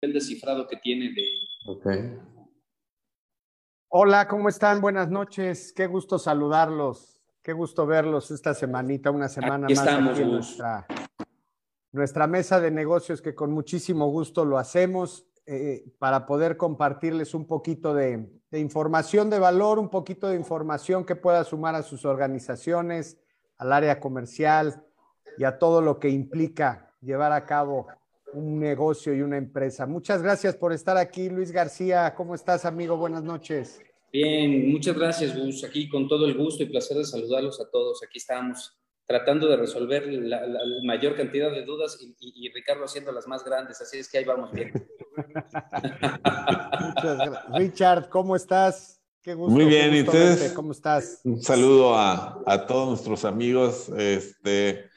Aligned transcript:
el 0.00 0.12
descifrado 0.12 0.66
que 0.66 0.76
tiene 0.76 1.12
de... 1.12 1.26
Okay. 1.66 2.18
Hola, 3.88 4.28
¿cómo 4.28 4.48
están? 4.48 4.80
Buenas 4.80 5.10
noches. 5.10 5.72
Qué 5.74 5.86
gusto 5.86 6.18
saludarlos. 6.18 7.20
Qué 7.42 7.52
gusto 7.52 7.86
verlos 7.86 8.30
esta 8.30 8.54
semanita, 8.54 9.10
una 9.10 9.28
semana 9.28 9.66
Aquí 9.66 9.74
más 9.74 9.86
estamos, 9.86 10.12
aquí 10.12 10.22
en 10.22 10.30
nuestra, 10.30 10.86
nuestra 11.90 12.26
mesa 12.26 12.60
de 12.60 12.70
negocios 12.70 13.22
que 13.22 13.34
con 13.34 13.50
muchísimo 13.50 14.10
gusto 14.10 14.44
lo 14.44 14.58
hacemos 14.58 15.26
eh, 15.46 15.84
para 15.98 16.26
poder 16.26 16.58
compartirles 16.58 17.34
un 17.34 17.46
poquito 17.46 17.94
de, 17.94 18.30
de 18.50 18.60
información 18.60 19.30
de 19.30 19.38
valor, 19.38 19.78
un 19.78 19.88
poquito 19.88 20.28
de 20.28 20.36
información 20.36 21.06
que 21.06 21.16
pueda 21.16 21.44
sumar 21.44 21.74
a 21.74 21.82
sus 21.82 22.04
organizaciones, 22.04 23.18
al 23.56 23.72
área 23.72 24.00
comercial 24.00 24.84
y 25.38 25.44
a 25.44 25.58
todo 25.58 25.80
lo 25.80 25.98
que 25.98 26.10
implica 26.10 26.94
llevar 27.00 27.32
a 27.32 27.46
cabo 27.46 27.86
un 28.34 28.58
negocio 28.60 29.14
y 29.14 29.22
una 29.22 29.36
empresa. 29.36 29.86
Muchas 29.86 30.22
gracias 30.22 30.56
por 30.56 30.72
estar 30.72 30.96
aquí, 30.96 31.28
Luis 31.28 31.52
García. 31.52 32.14
¿Cómo 32.16 32.34
estás, 32.34 32.64
amigo? 32.64 32.96
Buenas 32.96 33.22
noches. 33.22 33.80
Bien, 34.12 34.70
muchas 34.72 34.96
gracias, 34.96 35.36
Gus. 35.38 35.62
Aquí 35.64 35.88
con 35.88 36.08
todo 36.08 36.26
el 36.26 36.36
gusto 36.36 36.62
y 36.62 36.66
placer 36.66 36.96
de 36.96 37.04
saludarlos 37.04 37.60
a 37.60 37.70
todos. 37.70 38.02
Aquí 38.02 38.18
estamos 38.18 38.76
tratando 39.06 39.48
de 39.48 39.56
resolver 39.56 40.06
la, 40.06 40.46
la- 40.46 40.64
la 40.64 40.84
mayor 40.84 41.16
cantidad 41.16 41.50
de 41.50 41.64
dudas 41.64 41.98
y, 42.00 42.14
y- 42.20 42.46
y 42.46 42.52
Ricardo 42.52 42.84
haciendo 42.84 43.12
las 43.12 43.26
más 43.26 43.44
grandes. 43.44 43.80
Así 43.80 43.98
es 43.98 44.08
que 44.10 44.18
ahí 44.18 44.24
vamos 44.24 44.52
bien. 44.52 44.72
Muchas 45.16 47.18
gracias. 47.18 47.44
Richard, 47.54 48.08
¿cómo 48.08 48.36
estás? 48.36 49.00
Qué 49.22 49.34
gusto. 49.34 49.54
Muy 49.54 49.66
bien, 49.66 49.94
¿y 49.94 50.02
ustedes? 50.02 50.40
verte. 50.40 50.54
¿Cómo 50.54 50.72
estás? 50.72 51.20
Un 51.24 51.40
saludo 51.42 51.94
a, 51.94 52.40
a 52.46 52.66
todos 52.66 52.88
nuestros 52.88 53.24
amigos. 53.24 53.88
Este, 53.96 54.88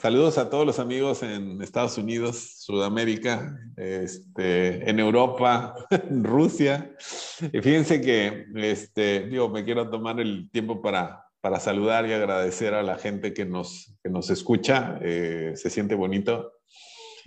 saludos 0.00 0.38
a 0.38 0.48
todos 0.48 0.64
los 0.64 0.78
amigos 0.78 1.22
en 1.22 1.60
Estados 1.60 1.98
Unidos, 1.98 2.54
Sudamérica, 2.58 3.58
este, 3.76 4.88
en 4.88 4.98
Europa, 4.98 5.74
en 5.90 6.24
Rusia. 6.24 6.96
Y 7.52 7.60
fíjense 7.60 8.00
que 8.00 8.46
este, 8.54 9.28
digo, 9.28 9.50
me 9.50 9.64
quiero 9.64 9.90
tomar 9.90 10.18
el 10.18 10.50
tiempo 10.50 10.80
para, 10.80 11.26
para 11.40 11.60
saludar 11.60 12.06
y 12.06 12.12
agradecer 12.12 12.72
a 12.72 12.82
la 12.82 12.96
gente 12.96 13.34
que 13.34 13.44
nos, 13.44 13.94
que 14.02 14.08
nos 14.08 14.30
escucha. 14.30 14.98
Eh, 15.02 15.52
se 15.56 15.68
siente 15.68 15.94
bonito. 15.94 16.52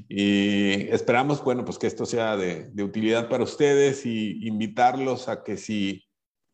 Y 0.09 0.87
esperamos, 0.89 1.43
bueno, 1.43 1.63
pues 1.65 1.77
que 1.77 1.85
esto 1.85 2.07
sea 2.07 2.35
de, 2.35 2.71
de 2.71 2.83
utilidad 2.83 3.29
para 3.29 3.43
ustedes 3.43 4.07
y 4.07 4.47
invitarlos 4.47 5.29
a 5.29 5.43
que 5.43 5.57
si 5.57 6.03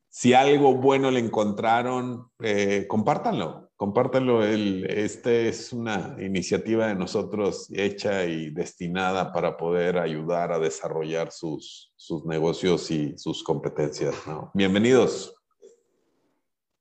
si 0.10 0.34
algo 0.34 0.74
bueno 0.74 1.12
le 1.12 1.20
encontraron, 1.20 2.32
eh, 2.40 2.86
compártanlo, 2.88 3.69
compártanlo. 3.80 4.44
El, 4.44 4.86
este 4.90 5.48
es 5.48 5.72
una 5.72 6.18
iniciativa 6.20 6.88
de 6.88 6.96
nosotros 6.96 7.70
hecha 7.72 8.26
y 8.26 8.50
destinada 8.50 9.32
para 9.32 9.56
poder 9.56 9.98
ayudar 9.98 10.52
a 10.52 10.60
desarrollar 10.60 11.32
sus, 11.32 11.94
sus 11.96 12.26
negocios 12.26 12.92
y 12.92 13.18
sus 13.18 13.42
competencias. 13.42 14.16
¿no? 14.28 14.52
Bienvenidos. 14.54 15.34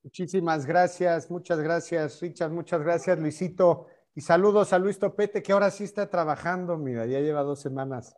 Muchísimas 0.02 0.66
gracias, 0.66 1.30
muchas 1.30 1.60
gracias, 1.60 2.20
Richard, 2.20 2.50
muchas 2.50 2.82
gracias, 2.82 3.16
Luisito. 3.16 3.86
Y 4.16 4.20
saludos 4.20 4.72
a 4.72 4.78
Luis 4.80 4.98
Topete, 4.98 5.40
que 5.40 5.52
ahora 5.52 5.70
sí 5.70 5.84
está 5.84 6.10
trabajando, 6.10 6.77
mira, 6.77 7.06
ya 7.06 7.20
lleva 7.20 7.42
dos 7.44 7.60
semanas 7.60 8.16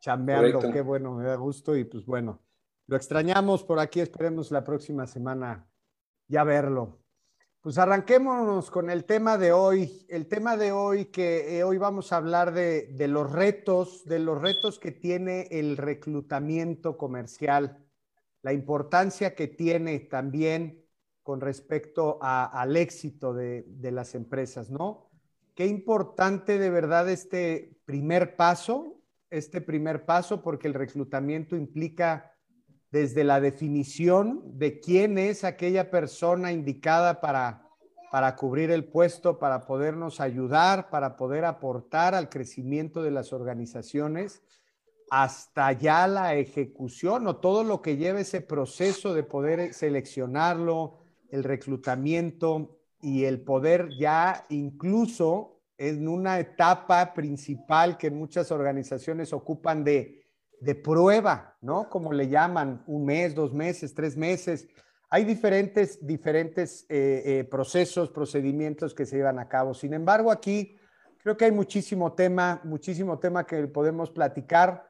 chambeando, 0.00 0.52
Correcto. 0.52 0.72
qué 0.72 0.80
bueno, 0.80 1.12
me 1.16 1.24
da 1.24 1.34
gusto 1.34 1.76
y 1.76 1.84
pues 1.84 2.06
bueno, 2.06 2.40
lo 2.86 2.96
extrañamos 2.96 3.62
por 3.62 3.78
aquí, 3.78 4.00
esperemos 4.00 4.50
la 4.50 4.64
próxima 4.64 5.06
semana 5.06 5.68
ya 6.28 6.44
verlo. 6.44 7.01
Pues 7.62 7.78
arranquémonos 7.78 8.72
con 8.72 8.90
el 8.90 9.04
tema 9.04 9.38
de 9.38 9.52
hoy, 9.52 10.04
el 10.08 10.26
tema 10.26 10.56
de 10.56 10.72
hoy 10.72 11.04
que 11.04 11.58
eh, 11.58 11.62
hoy 11.62 11.78
vamos 11.78 12.12
a 12.12 12.16
hablar 12.16 12.52
de, 12.52 12.92
los 13.06 13.30
retos, 13.30 14.04
de 14.04 14.18
los 14.18 14.42
retos 14.42 14.80
que 14.80 14.90
tiene 14.90 15.46
el 15.48 15.76
reclutamiento 15.76 16.98
comercial, 16.98 17.78
la 18.42 18.52
importancia 18.52 19.36
que 19.36 19.46
tiene 19.46 20.00
también 20.00 20.84
con 21.22 21.40
respecto 21.40 22.18
al 22.20 22.76
éxito 22.76 23.32
de 23.32 23.90
las 23.92 24.16
empresas, 24.16 24.68
¿no? 24.68 25.08
Qué 25.54 25.66
importante 25.66 26.58
de 26.58 26.68
verdad 26.68 27.08
este 27.08 27.78
primer 27.84 28.34
paso, 28.34 29.00
este 29.30 29.60
primer 29.60 30.04
paso, 30.04 30.42
porque 30.42 30.66
el 30.66 30.74
reclutamiento 30.74 31.54
implica 31.54 32.31
desde 32.92 33.24
la 33.24 33.40
definición 33.40 34.42
de 34.58 34.78
quién 34.78 35.16
es 35.16 35.44
aquella 35.44 35.90
persona 35.90 36.52
indicada 36.52 37.22
para, 37.22 37.66
para 38.10 38.36
cubrir 38.36 38.70
el 38.70 38.84
puesto, 38.84 39.38
para 39.38 39.64
podernos 39.64 40.20
ayudar, 40.20 40.90
para 40.90 41.16
poder 41.16 41.46
aportar 41.46 42.14
al 42.14 42.28
crecimiento 42.28 43.02
de 43.02 43.10
las 43.10 43.32
organizaciones, 43.32 44.42
hasta 45.10 45.72
ya 45.72 46.06
la 46.06 46.34
ejecución 46.34 47.26
o 47.26 47.36
todo 47.36 47.64
lo 47.64 47.80
que 47.80 47.96
lleva 47.96 48.20
ese 48.20 48.42
proceso 48.42 49.14
de 49.14 49.22
poder 49.22 49.72
seleccionarlo, 49.72 50.98
el 51.30 51.44
reclutamiento 51.44 52.78
y 53.00 53.24
el 53.24 53.40
poder 53.40 53.88
ya 53.98 54.44
incluso 54.50 55.62
en 55.78 56.08
una 56.08 56.38
etapa 56.38 57.14
principal 57.14 57.96
que 57.96 58.10
muchas 58.10 58.52
organizaciones 58.52 59.32
ocupan 59.32 59.82
de, 59.82 60.21
de 60.62 60.76
prueba, 60.76 61.56
¿no? 61.60 61.90
Como 61.90 62.12
le 62.12 62.28
llaman, 62.28 62.84
un 62.86 63.04
mes, 63.04 63.34
dos 63.34 63.52
meses, 63.52 63.94
tres 63.94 64.16
meses. 64.16 64.68
Hay 65.10 65.24
diferentes, 65.24 65.98
diferentes 66.06 66.86
eh, 66.88 67.22
eh, 67.26 67.44
procesos, 67.44 68.10
procedimientos 68.10 68.94
que 68.94 69.04
se 69.04 69.16
llevan 69.16 69.40
a 69.40 69.48
cabo. 69.48 69.74
Sin 69.74 69.92
embargo, 69.92 70.30
aquí 70.30 70.76
creo 71.18 71.36
que 71.36 71.46
hay 71.46 71.52
muchísimo 71.52 72.12
tema, 72.12 72.60
muchísimo 72.62 73.18
tema 73.18 73.44
que 73.44 73.66
podemos 73.66 74.10
platicar, 74.10 74.88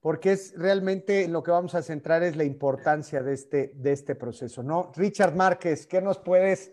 porque 0.00 0.32
es 0.32 0.54
realmente 0.56 1.24
en 1.24 1.32
lo 1.32 1.42
que 1.42 1.50
vamos 1.50 1.74
a 1.74 1.82
centrar 1.82 2.22
es 2.22 2.36
la 2.36 2.44
importancia 2.44 3.20
de 3.20 3.34
este, 3.34 3.72
de 3.74 3.92
este 3.92 4.14
proceso, 4.14 4.62
¿no? 4.62 4.92
Richard 4.94 5.34
Márquez, 5.34 5.88
¿qué 5.88 6.00
nos 6.00 6.18
puedes 6.18 6.72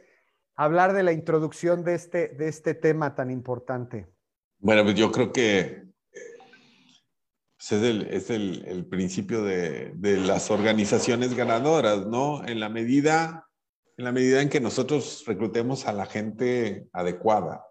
hablar 0.55 0.93
de 0.93 1.01
la 1.01 1.11
introducción 1.11 1.83
de 1.83 1.95
este, 1.95 2.27
de 2.27 2.47
este 2.47 2.75
tema 2.75 3.15
tan 3.15 3.31
importante? 3.31 4.07
Bueno, 4.59 4.83
pues 4.83 4.95
yo 4.95 5.11
creo 5.11 5.31
que 5.31 5.94
es 7.71 7.83
el, 7.83 8.07
es 8.11 8.29
el, 8.29 8.85
principio 8.89 9.43
de, 9.43 9.91
de 9.95 10.17
las 10.17 10.51
organizaciones 10.51 11.33
ganadoras, 11.33 12.05
¿no? 12.05 12.45
En 12.47 12.59
la 12.59 12.69
medida, 12.69 13.47
en 13.97 14.05
la 14.05 14.11
medida 14.11 14.41
en 14.41 14.49
que 14.49 14.59
nosotros 14.59 15.23
reclutemos 15.25 15.87
a 15.87 15.93
la 15.93 16.05
gente 16.05 16.87
adecuada, 16.93 17.65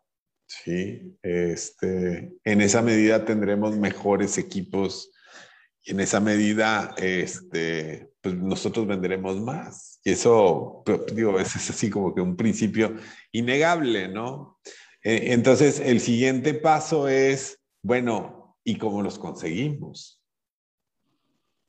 ¿sí? 0.46 1.16
Este, 1.22 2.32
en 2.44 2.60
esa 2.60 2.82
medida 2.82 3.24
tendremos 3.24 3.76
mejores 3.76 4.38
equipos 4.38 5.10
y 5.84 5.90
en 5.90 6.00
esa 6.00 6.18
medida, 6.18 6.94
este, 6.96 8.10
pues 8.22 8.34
nosotros 8.34 8.86
venderemos 8.86 9.38
más. 9.40 10.00
Y 10.02 10.12
eso, 10.12 10.82
pues, 10.84 11.00
digo, 11.14 11.38
ese 11.38 11.58
es 11.58 11.70
así 11.70 11.90
como 11.90 12.14
que 12.14 12.22
un 12.22 12.36
principio 12.36 12.96
innegable, 13.32 14.08
¿no? 14.08 14.58
Eh, 15.02 15.32
Entonces, 15.32 15.80
el 15.80 16.00
siguiente 16.00 16.54
paso 16.54 17.06
es, 17.06 17.60
bueno, 17.82 18.43
¿y 18.64 18.78
cómo 18.78 19.02
los 19.02 19.18
conseguimos? 19.18 20.20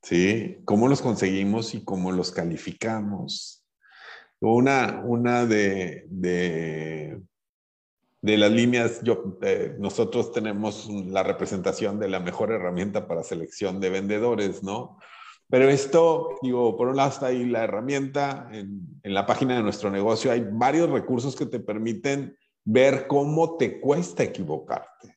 ¿Sí? 0.01 0.59
¿Cómo 0.65 0.87
los 0.87 1.01
conseguimos 1.01 1.75
y 1.75 1.83
cómo 1.83 2.11
los 2.11 2.31
calificamos? 2.31 3.65
Una, 4.39 5.01
una 5.03 5.45
de, 5.45 6.05
de, 6.09 7.21
las 8.21 8.51
líneas, 8.51 9.01
yo, 9.03 9.37
eh, 9.41 9.75
nosotros 9.79 10.31
tenemos 10.31 10.87
la 10.89 11.23
representación 11.23 11.99
de 11.99 12.09
la 12.09 12.19
mejor 12.19 12.51
herramienta 12.51 13.07
para 13.07 13.23
selección 13.23 13.79
de 13.79 13.89
vendedores, 13.89 14.61
¿no? 14.63 14.99
Pero 15.49 15.69
esto, 15.69 16.37
digo, 16.41 16.75
por 16.75 16.87
un 16.87 16.97
lado 16.97 17.09
está 17.09 17.27
ahí 17.27 17.45
la 17.45 17.63
herramienta, 17.63 18.49
en, 18.51 18.99
en 19.03 19.13
la 19.13 19.25
página 19.25 19.55
de 19.55 19.63
nuestro 19.63 19.89
negocio 19.89 20.31
hay 20.31 20.45
varios 20.51 20.89
recursos 20.89 21.35
que 21.35 21.45
te 21.45 21.59
permiten 21.59 22.35
ver 22.63 23.07
cómo 23.07 23.57
te 23.57 23.79
cuesta 23.79 24.23
equivocarte. 24.23 25.14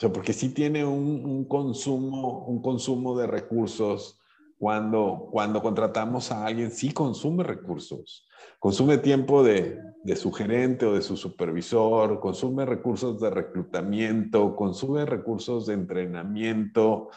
O 0.00 0.04
sea, 0.04 0.10
porque 0.10 0.32
sí 0.32 0.48
tiene 0.48 0.82
un, 0.82 1.26
un 1.26 1.44
consumo, 1.44 2.46
un 2.46 2.62
consumo 2.62 3.18
de 3.18 3.26
recursos. 3.26 4.18
Cuando, 4.56 5.28
cuando 5.30 5.60
contratamos 5.60 6.32
a 6.32 6.46
alguien, 6.46 6.70
sí 6.70 6.94
consume 6.94 7.44
recursos. 7.44 8.26
Consume 8.58 8.96
tiempo 8.96 9.42
de, 9.42 9.78
de 10.02 10.16
su 10.16 10.32
gerente 10.32 10.86
o 10.86 10.94
de 10.94 11.02
su 11.02 11.18
supervisor, 11.18 12.18
consume 12.18 12.64
recursos 12.64 13.20
de 13.20 13.28
reclutamiento, 13.28 14.56
consume 14.56 15.04
recursos 15.04 15.66
de 15.66 15.74
entrenamiento 15.74 17.10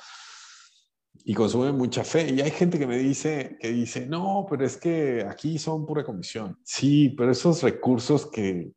y 1.24 1.34
consume 1.34 1.72
mucha 1.72 2.04
fe. 2.04 2.34
Y 2.34 2.42
hay 2.42 2.52
gente 2.52 2.78
que 2.78 2.88
me 2.88 2.98
dice, 2.98 3.58
que 3.62 3.72
dice, 3.72 4.08
no, 4.08 4.46
pero 4.50 4.66
es 4.66 4.76
que 4.76 5.26
aquí 5.26 5.58
son 5.58 5.86
pura 5.86 6.04
comisión. 6.04 6.60
Sí, 6.66 7.16
pero 7.18 7.32
esos 7.32 7.64
recursos 7.64 8.26
que 8.26 8.74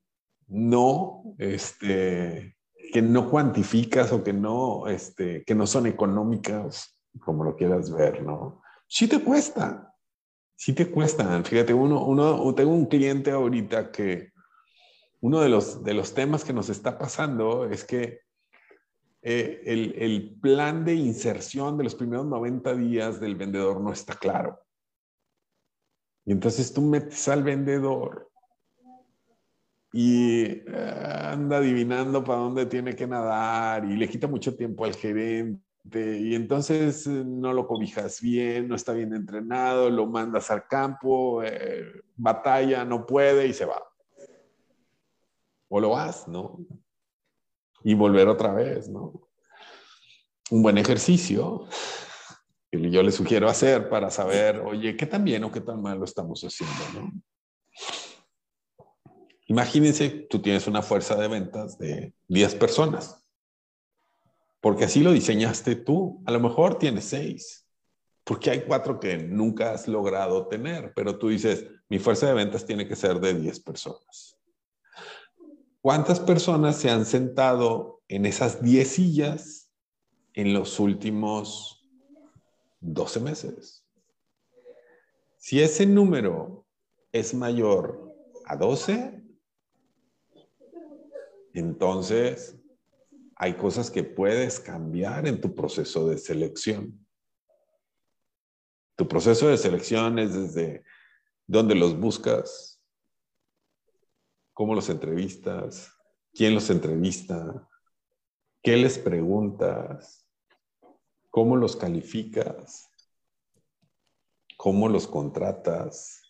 no, 0.46 1.34
este, 1.38 2.55
que 2.96 3.02
no 3.02 3.28
cuantificas 3.28 4.10
o 4.10 4.24
que 4.24 4.32
no, 4.32 4.86
este, 4.86 5.44
que 5.44 5.54
no 5.54 5.66
son 5.66 5.86
económicas, 5.86 6.98
como 7.20 7.44
lo 7.44 7.54
quieras 7.54 7.90
ver, 7.90 8.22
¿no? 8.22 8.62
Sí 8.88 9.06
te 9.06 9.22
cuesta, 9.22 9.94
sí 10.54 10.72
te 10.72 10.90
cuesta. 10.90 11.44
Fíjate, 11.44 11.74
uno, 11.74 12.02
uno, 12.06 12.54
tengo 12.54 12.70
un 12.70 12.86
cliente 12.86 13.32
ahorita 13.32 13.92
que 13.92 14.32
uno 15.20 15.42
de 15.42 15.50
los, 15.50 15.84
de 15.84 15.92
los 15.92 16.14
temas 16.14 16.42
que 16.42 16.54
nos 16.54 16.70
está 16.70 16.96
pasando 16.96 17.66
es 17.66 17.84
que 17.84 18.20
eh, 19.20 19.60
el, 19.66 19.94
el 19.98 20.38
plan 20.40 20.82
de 20.86 20.94
inserción 20.94 21.76
de 21.76 21.84
los 21.84 21.94
primeros 21.94 22.24
90 22.24 22.76
días 22.76 23.20
del 23.20 23.36
vendedor 23.36 23.78
no 23.78 23.92
está 23.92 24.14
claro. 24.14 24.58
Y 26.24 26.32
entonces 26.32 26.72
tú 26.72 26.80
metes 26.80 27.28
al 27.28 27.42
vendedor 27.42 28.30
y 29.98 30.42
eh, 30.42 31.30
anda 31.32 31.56
adivinando 31.56 32.22
para 32.22 32.40
dónde 32.40 32.66
tiene 32.66 32.94
que 32.94 33.06
nadar 33.06 33.82
y 33.86 33.96
le 33.96 34.06
quita 34.06 34.26
mucho 34.26 34.54
tiempo 34.54 34.84
al 34.84 34.94
gerente 34.94 36.20
y 36.20 36.34
entonces 36.34 37.06
eh, 37.06 37.24
no 37.24 37.54
lo 37.54 37.66
cobijas 37.66 38.20
bien, 38.20 38.68
no 38.68 38.74
está 38.74 38.92
bien 38.92 39.14
entrenado, 39.14 39.88
lo 39.88 40.06
mandas 40.06 40.50
al 40.50 40.66
campo, 40.66 41.42
eh, 41.42 42.02
batalla, 42.14 42.84
no 42.84 43.06
puede 43.06 43.46
y 43.46 43.54
se 43.54 43.64
va. 43.64 43.82
O 45.68 45.80
lo 45.80 45.88
vas, 45.88 46.28
¿no? 46.28 46.58
Y 47.82 47.94
volver 47.94 48.28
otra 48.28 48.52
vez, 48.52 48.90
¿no? 48.90 49.30
Un 50.50 50.62
buen 50.62 50.76
ejercicio 50.76 51.66
que 52.70 52.90
yo 52.90 53.02
le 53.02 53.12
sugiero 53.12 53.48
hacer 53.48 53.88
para 53.88 54.10
saber, 54.10 54.58
oye, 54.58 54.94
¿qué 54.94 55.06
tan 55.06 55.24
bien 55.24 55.42
o 55.44 55.50
qué 55.50 55.62
tan 55.62 55.80
mal 55.80 55.98
lo 55.98 56.04
estamos 56.04 56.42
haciendo, 56.42 57.00
¿no? 57.00 57.12
Imagínense, 59.46 60.10
tú 60.28 60.40
tienes 60.40 60.66
una 60.66 60.82
fuerza 60.82 61.16
de 61.16 61.28
ventas 61.28 61.78
de 61.78 62.12
10 62.28 62.54
personas 62.56 63.26
porque 64.66 64.84
así 64.84 65.00
lo 65.00 65.12
diseñaste 65.12 65.76
tú. 65.76 66.20
A 66.26 66.32
lo 66.32 66.40
mejor 66.40 66.76
tienes 66.76 67.04
seis, 67.04 67.68
porque 68.24 68.50
hay 68.50 68.62
cuatro 68.62 68.98
que 68.98 69.16
nunca 69.16 69.70
has 69.70 69.86
logrado 69.86 70.48
tener, 70.48 70.92
pero 70.96 71.18
tú 71.20 71.28
dices, 71.28 71.66
mi 71.88 72.00
fuerza 72.00 72.26
de 72.26 72.34
ventas 72.34 72.66
tiene 72.66 72.88
que 72.88 72.96
ser 72.96 73.20
de 73.20 73.34
10 73.34 73.60
personas. 73.60 74.36
¿Cuántas 75.80 76.18
personas 76.18 76.78
se 76.78 76.90
han 76.90 77.06
sentado 77.06 78.02
en 78.08 78.26
esas 78.26 78.60
10 78.60 78.88
sillas 78.88 79.70
en 80.34 80.52
los 80.52 80.80
últimos 80.80 81.88
12 82.80 83.20
meses? 83.20 83.86
Si 85.38 85.62
ese 85.62 85.86
número 85.86 86.66
es 87.12 87.34
mayor 87.34 88.12
a 88.46 88.56
12, 88.56 89.22
entonces 91.58 92.58
hay 93.36 93.54
cosas 93.54 93.90
que 93.90 94.02
puedes 94.02 94.60
cambiar 94.60 95.26
en 95.26 95.40
tu 95.40 95.54
proceso 95.54 96.08
de 96.08 96.18
selección. 96.18 97.06
Tu 98.96 99.06
proceso 99.06 99.48
de 99.48 99.58
selección 99.58 100.18
es 100.18 100.34
desde 100.34 100.84
dónde 101.46 101.74
los 101.74 101.98
buscas, 101.98 102.82
cómo 104.54 104.74
los 104.74 104.88
entrevistas, 104.88 105.92
quién 106.32 106.54
los 106.54 106.70
entrevista, 106.70 107.68
qué 108.62 108.76
les 108.76 108.98
preguntas, 108.98 110.26
cómo 111.30 111.56
los 111.56 111.76
calificas, 111.76 112.90
cómo 114.56 114.88
los 114.88 115.06
contratas, 115.06 116.22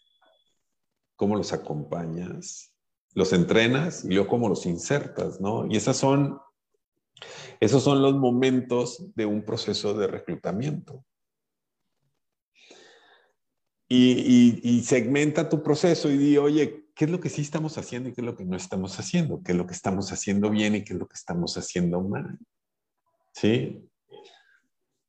cómo 1.14 1.36
los 1.36 1.52
acompañas, 1.52 2.75
los 3.16 3.32
entrenas 3.32 4.04
y 4.04 4.10
luego 4.10 4.28
cómo 4.28 4.48
los 4.48 4.66
insertas, 4.66 5.40
¿no? 5.40 5.66
Y 5.66 5.76
esas 5.76 5.96
son 5.96 6.38
esos 7.60 7.82
son 7.82 8.02
los 8.02 8.14
momentos 8.14 9.14
de 9.14 9.24
un 9.24 9.42
proceso 9.42 9.94
de 9.94 10.06
reclutamiento. 10.06 11.04
Y, 13.88 14.82
segmenta 14.84 15.48
tu 15.48 15.62
proceso 15.62 16.10
y 16.10 16.18
di, 16.18 16.36
oye, 16.36 16.88
¿qué 16.94 17.04
es 17.06 17.10
lo 17.10 17.20
que 17.20 17.30
sí 17.30 17.42
estamos 17.42 17.78
haciendo 17.78 18.08
y 18.08 18.12
qué 18.12 18.20
es 18.20 18.26
lo 18.26 18.36
que 18.36 18.44
no 18.44 18.56
estamos 18.56 18.98
haciendo? 18.98 19.40
¿Qué 19.42 19.52
es 19.52 19.58
lo 19.58 19.66
que 19.66 19.74
estamos 19.74 20.12
haciendo 20.12 20.50
bien 20.50 20.74
y 20.74 20.84
qué 20.84 20.92
es 20.92 20.98
lo 20.98 21.06
que 21.06 21.14
estamos 21.14 21.56
haciendo 21.56 22.00
mal? 22.02 22.38
¿Sí? 23.32 23.88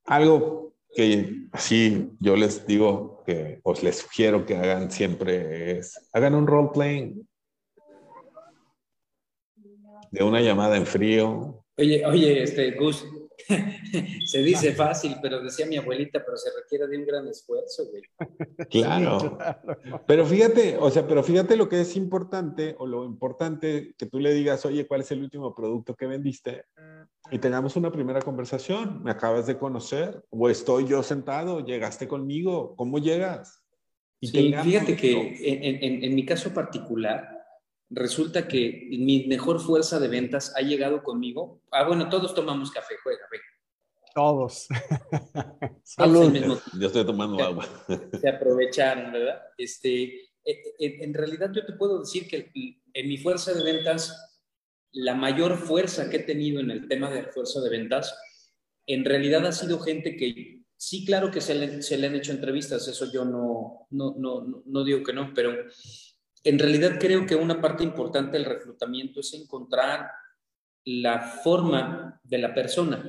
Algo 0.05 0.75
que 0.95 1.47
así 1.51 2.11
yo 2.19 2.35
les 2.37 2.65
digo 2.65 3.23
que 3.25 3.59
os 3.63 3.83
les 3.83 3.97
sugiero 3.97 4.45
que 4.45 4.55
hagan 4.55 4.89
siempre 4.89 5.79
es, 5.79 6.09
hagan 6.13 6.35
un 6.35 6.47
role 6.47 6.69
playing 6.73 7.27
de 10.11 10.23
una 10.23 10.41
llamada 10.41 10.77
en 10.77 10.85
frío, 10.85 11.63
Oye, 11.79 12.03
oye, 12.07 12.41
este, 12.41 12.71
Gus, 12.71 13.05
se 14.25 14.39
dice 14.39 14.73
fácil, 14.73 15.15
pero 15.21 15.43
decía 15.43 15.67
mi 15.67 15.77
abuelita, 15.77 16.23
pero 16.25 16.35
se 16.35 16.49
requiere 16.59 16.87
de 16.87 16.97
un 16.97 17.05
gran 17.05 17.27
esfuerzo, 17.27 17.83
güey. 17.91 18.01
Claro. 18.67 19.37
Pero 20.07 20.25
fíjate, 20.25 20.75
o 20.79 20.89
sea, 20.89 21.07
pero 21.07 21.21
fíjate 21.21 21.55
lo 21.55 21.69
que 21.69 21.81
es 21.81 21.95
importante, 21.95 22.75
o 22.79 22.87
lo 22.87 23.05
importante 23.05 23.93
que 23.95 24.07
tú 24.07 24.19
le 24.19 24.33
digas, 24.33 24.65
oye, 24.65 24.87
¿cuál 24.87 25.01
es 25.01 25.11
el 25.11 25.21
último 25.21 25.53
producto 25.53 25.95
que 25.95 26.07
vendiste? 26.07 26.63
Y 27.29 27.37
tengamos 27.37 27.75
una 27.75 27.91
primera 27.91 28.23
conversación. 28.23 29.03
Me 29.03 29.11
acabas 29.11 29.45
de 29.45 29.59
conocer, 29.59 30.23
o 30.31 30.49
estoy 30.49 30.87
yo 30.87 31.03
sentado, 31.03 31.63
llegaste 31.63 32.07
conmigo, 32.07 32.75
¿cómo 32.75 32.97
llegas? 32.97 33.63
Y 34.19 34.29
sí, 34.29 34.55
fíjate 34.63 34.95
que 34.95 35.11
en, 35.13 35.83
en, 35.83 36.03
en 36.03 36.15
mi 36.15 36.25
caso 36.25 36.51
particular, 36.55 37.36
resulta 37.89 38.47
que 38.47 38.87
mi 38.91 39.27
mejor 39.27 39.59
fuerza 39.59 39.99
de 39.99 40.07
ventas 40.07 40.53
ha 40.55 40.61
llegado 40.61 41.03
conmigo. 41.03 41.61
Ah, 41.71 41.85
bueno, 41.85 42.09
todos 42.09 42.33
tomamos 42.33 42.71
café, 42.71 42.95
juega, 43.03 43.23
ve. 43.31 43.39
Todos. 44.13 44.67
Salud. 45.83 46.33
Yo 46.79 46.87
estoy 46.87 47.05
tomando 47.05 47.43
agua. 47.43 47.67
Se 48.19 48.29
aprovecharon, 48.29 49.11
¿verdad? 49.11 49.41
Este, 49.57 50.03
e, 50.43 50.63
e, 50.79 51.03
en 51.03 51.13
realidad 51.13 51.51
yo 51.53 51.65
te 51.65 51.73
puedo 51.73 51.99
decir 51.99 52.27
que 52.27 52.51
en 52.93 53.07
mi 53.07 53.17
fuerza 53.17 53.53
de 53.53 53.63
ventas, 53.63 54.41
la 54.91 55.13
mayor 55.13 55.57
fuerza 55.57 56.09
que 56.09 56.17
he 56.17 56.23
tenido 56.23 56.59
en 56.59 56.71
el 56.71 56.87
tema 56.87 57.11
de 57.11 57.23
fuerza 57.25 57.61
de 57.61 57.69
ventas, 57.69 58.17
en 58.87 59.05
realidad 59.05 59.45
ha 59.45 59.51
sido 59.51 59.79
gente 59.79 60.15
que 60.15 60.63
sí, 60.77 61.05
claro 61.05 61.29
que 61.29 61.41
se 61.41 61.55
le, 61.55 61.81
se 61.81 61.97
le 61.97 62.07
han 62.07 62.15
hecho 62.15 62.31
entrevistas, 62.31 62.87
eso 62.87 63.11
yo 63.11 63.25
no, 63.25 63.87
no, 63.91 64.15
no, 64.17 64.63
no 64.65 64.83
digo 64.83 65.03
que 65.03 65.13
no, 65.13 65.33
pero 65.35 65.53
en 66.43 66.59
realidad 66.59 66.97
creo 66.99 67.25
que 67.25 67.35
una 67.35 67.61
parte 67.61 67.83
importante 67.83 68.37
del 68.37 68.45
reclutamiento 68.45 69.19
es 69.19 69.33
encontrar 69.33 70.09
la 70.85 71.19
forma 71.19 72.19
de 72.23 72.37
la 72.37 72.53
persona 72.53 73.03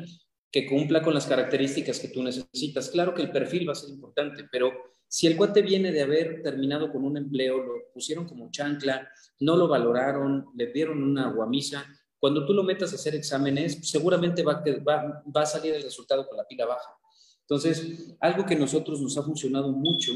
que 0.50 0.66
cumpla 0.66 1.02
con 1.02 1.14
las 1.14 1.26
características 1.26 2.00
que 2.00 2.08
tú 2.08 2.22
necesitas. 2.22 2.90
Claro 2.90 3.14
que 3.14 3.22
el 3.22 3.30
perfil 3.30 3.68
va 3.68 3.72
a 3.72 3.76
ser 3.76 3.90
importante, 3.90 4.46
pero 4.50 4.72
si 5.06 5.26
el 5.26 5.36
cuate 5.36 5.62
viene 5.62 5.92
de 5.92 6.02
haber 6.02 6.42
terminado 6.42 6.90
con 6.90 7.04
un 7.04 7.16
empleo, 7.16 7.58
lo 7.58 7.74
pusieron 7.92 8.26
como 8.26 8.50
chancla, 8.50 9.08
no 9.40 9.56
lo 9.56 9.68
valoraron, 9.68 10.46
le 10.54 10.72
dieron 10.72 11.02
una 11.02 11.30
guamisa, 11.30 11.86
cuando 12.18 12.44
tú 12.44 12.52
lo 12.52 12.62
metas 12.64 12.92
a 12.92 12.96
hacer 12.96 13.14
exámenes, 13.14 13.88
seguramente 13.88 14.42
va, 14.42 14.62
va, 14.86 15.22
va 15.34 15.42
a 15.42 15.46
salir 15.46 15.74
el 15.74 15.82
resultado 15.82 16.26
con 16.26 16.36
la 16.36 16.46
pila 16.46 16.66
baja. 16.66 16.96
Entonces, 17.42 18.16
algo 18.20 18.44
que 18.44 18.54
a 18.54 18.58
nosotros 18.58 19.00
nos 19.00 19.16
ha 19.16 19.22
funcionado 19.22 19.70
mucho 19.70 20.12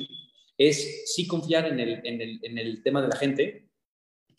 es 0.56 1.12
sí 1.14 1.26
confiar 1.26 1.66
en 1.66 1.80
el, 1.80 2.00
en 2.04 2.20
el, 2.20 2.40
en 2.42 2.58
el 2.58 2.82
tema 2.82 3.02
de 3.02 3.08
la 3.08 3.16
gente. 3.16 3.68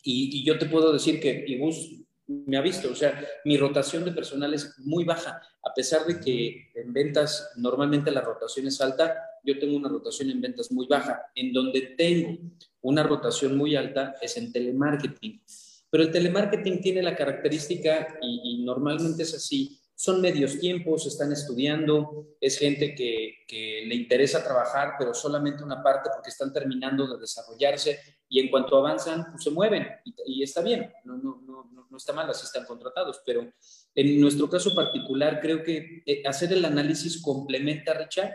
Y, 0.02 0.44
yo 0.44 0.58
te 0.58 0.66
puedo 0.66 0.92
decir 0.92 1.20
que 1.20 1.44
Ibus 1.46 1.90
me 2.26 2.56
ha 2.56 2.62
visto, 2.62 2.90
o 2.90 2.94
sea, 2.94 3.22
mi 3.44 3.56
rotación 3.56 4.04
de 4.04 4.12
personal 4.12 4.52
es 4.54 4.78
muy 4.78 5.04
baja, 5.04 5.40
a 5.62 5.74
pesar 5.74 6.06
de 6.06 6.20
que 6.20 6.70
en 6.74 6.92
ventas 6.92 7.52
normalmente 7.56 8.10
la 8.10 8.20
rotación 8.20 8.66
es 8.66 8.80
alta, 8.80 9.14
yo 9.42 9.58
tengo 9.58 9.76
una 9.76 9.88
rotación 9.88 10.30
en 10.30 10.40
ventas 10.40 10.72
muy 10.72 10.86
baja. 10.86 11.22
En 11.34 11.52
donde 11.52 11.94
tengo 11.98 12.38
una 12.82 13.02
rotación 13.02 13.56
muy 13.56 13.76
alta 13.76 14.14
es 14.20 14.36
en 14.36 14.52
telemarketing. 14.52 15.42
Pero 15.90 16.04
el 16.04 16.10
telemarketing 16.10 16.80
tiene 16.80 17.02
la 17.02 17.14
característica, 17.14 18.18
y 18.20 18.62
normalmente 18.64 19.22
es 19.22 19.34
así, 19.34 19.78
son 19.96 20.20
medios 20.20 20.58
tiempos, 20.58 21.06
están 21.06 21.32
estudiando, 21.32 22.36
es 22.40 22.58
gente 22.58 22.94
que, 22.94 23.32
le 23.86 23.94
interesa 23.94 24.42
trabajar, 24.42 24.94
pero 24.98 25.14
solamente 25.14 25.62
una 25.62 25.80
parte 25.80 26.10
porque 26.12 26.30
están 26.30 26.52
terminando 26.52 27.06
de 27.06 27.20
desarrollarse 27.20 28.00
y 28.28 28.40
en 28.40 28.50
cuanto 28.50 28.76
avanzan, 28.76 29.26
pues 29.30 29.44
se 29.44 29.50
mueven 29.50 29.86
y, 30.26 30.42
está 30.42 30.60
bien, 30.60 30.92
no, 31.04 31.16
no, 31.18 31.40
no, 31.46 31.86
no, 31.88 31.96
está 31.96 32.12
mal, 32.12 32.28
así 32.28 32.44
están 32.44 32.64
contratados, 32.64 33.22
pero 33.24 33.48
en 33.94 34.20
nuestro 34.20 34.50
caso 34.50 34.74
particular 34.74 35.40
creo 35.40 35.62
que 35.62 36.02
eh, 36.04 36.22
hacer 36.26 36.52
el 36.52 36.64
análisis 36.64 37.22
complementa, 37.22 37.94
Richard, 37.94 38.34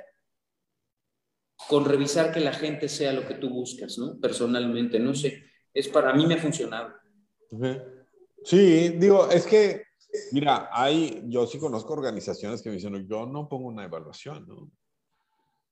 con 1.67 1.83
revisar 1.83 2.31
que 2.31 2.39
la 2.39 2.53
gente 2.53 2.87
sea 2.87 3.11
lo 3.11 3.27
que 3.27 3.33
tú 3.33 3.49
buscas, 3.49 3.97
¿no? 3.97 4.17
Personalmente, 4.21 4.99
no 4.99 5.13
sé, 5.13 5.43
es 5.73 5.89
para 5.89 6.13
mí 6.13 6.25
me 6.25 6.35
ha 6.35 6.41
funcionado. 6.41 6.93
Sí, 8.45 8.89
digo, 8.97 9.29
es 9.29 9.45
que 9.45 9.88
Mira, 10.31 10.69
hay, 10.71 11.23
yo 11.27 11.45
sí 11.45 11.59
conozco 11.59 11.93
organizaciones 11.93 12.61
que 12.61 12.69
me 12.69 12.75
dicen, 12.75 13.07
yo 13.07 13.25
no 13.25 13.47
pongo 13.47 13.67
una 13.67 13.85
evaluación, 13.85 14.47
¿no? 14.47 14.71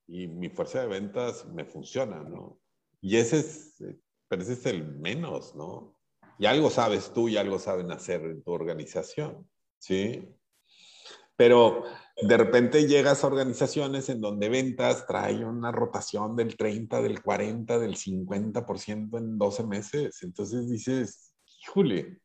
Y 0.07 0.27
mi 0.27 0.49
fuerza 0.49 0.81
de 0.81 0.87
ventas 0.87 1.45
me 1.47 1.65
funciona, 1.65 2.23
¿no? 2.23 2.59
Y 3.01 3.17
ese 3.17 3.39
es, 3.39 3.83
pero 4.27 4.41
ese 4.41 4.53
es 4.53 4.65
el 4.65 4.95
menos, 4.97 5.55
¿no? 5.55 5.97
Y 6.39 6.45
algo 6.45 6.69
sabes 6.69 7.11
tú 7.13 7.29
y 7.29 7.37
algo 7.37 7.57
saben 7.57 7.91
hacer 7.91 8.21
en 8.21 8.43
tu 8.43 8.51
organización, 8.51 9.49
¿sí? 9.79 10.27
Pero 11.35 11.83
de 12.21 12.37
repente 12.37 12.87
llegas 12.87 13.23
a 13.23 13.27
organizaciones 13.27 14.09
en 14.09 14.21
donde 14.21 14.49
ventas 14.49 15.05
trae 15.07 15.45
una 15.45 15.71
rotación 15.71 16.35
del 16.35 16.57
30, 16.57 17.01
del 17.01 17.21
40, 17.21 17.79
del 17.79 17.95
50% 17.95 19.17
en 19.17 19.37
12 19.37 19.63
meses. 19.65 20.23
Entonces 20.23 20.69
dices, 20.69 21.35
híjole, 21.63 22.21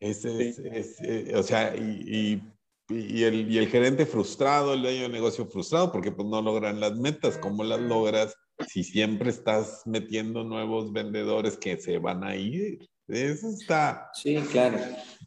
es, 0.00 0.24
es, 0.24 1.00
eh, 1.02 1.32
o 1.34 1.42
sea, 1.42 1.76
y, 1.76 2.42
y 2.90 3.22
el, 3.22 3.50
y 3.50 3.58
el 3.58 3.68
gerente 3.68 4.06
frustrado, 4.06 4.74
el 4.74 4.82
dueño 4.82 5.02
de 5.02 5.08
negocio 5.08 5.46
frustrado, 5.46 5.92
porque 5.92 6.10
pues 6.10 6.26
no 6.28 6.42
logran 6.42 6.80
las 6.80 6.96
metas. 6.96 7.38
¿Cómo 7.38 7.62
las 7.62 7.80
logras 7.80 8.34
si 8.66 8.82
siempre 8.82 9.30
estás 9.30 9.82
metiendo 9.86 10.44
nuevos 10.44 10.92
vendedores 10.92 11.56
que 11.56 11.80
se 11.80 11.98
van 11.98 12.24
a 12.24 12.34
ir? 12.34 12.88
Eso 13.06 13.50
está. 13.50 14.10
Sí, 14.14 14.36
claro. 14.50 14.78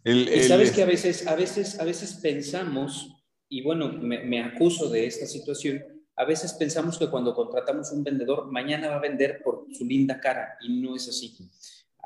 y 0.03 0.39
sabes 0.43 0.71
que 0.71 0.83
a 0.83 0.85
veces, 0.85 1.27
a 1.27 1.35
veces, 1.35 1.79
a 1.79 1.83
veces 1.83 2.13
pensamos, 2.15 3.09
y 3.49 3.61
bueno, 3.61 3.91
me, 3.91 4.23
me, 4.23 4.41
acuso 4.41 4.89
de 4.89 5.05
esta 5.05 5.25
situación, 5.25 5.83
a 6.15 6.25
veces 6.25 6.53
pensamos 6.53 6.97
que 6.97 7.09
cuando 7.09 7.33
contratamos 7.33 7.91
un 7.91 8.03
vendedor, 8.03 8.51
mañana 8.51 8.89
va 8.89 8.95
a 8.95 9.01
vender 9.01 9.41
por 9.43 9.65
su 9.71 9.85
linda 9.85 10.19
cara, 10.19 10.57
y 10.61 10.81
no 10.81 10.95
es 10.95 11.09
así. 11.09 11.37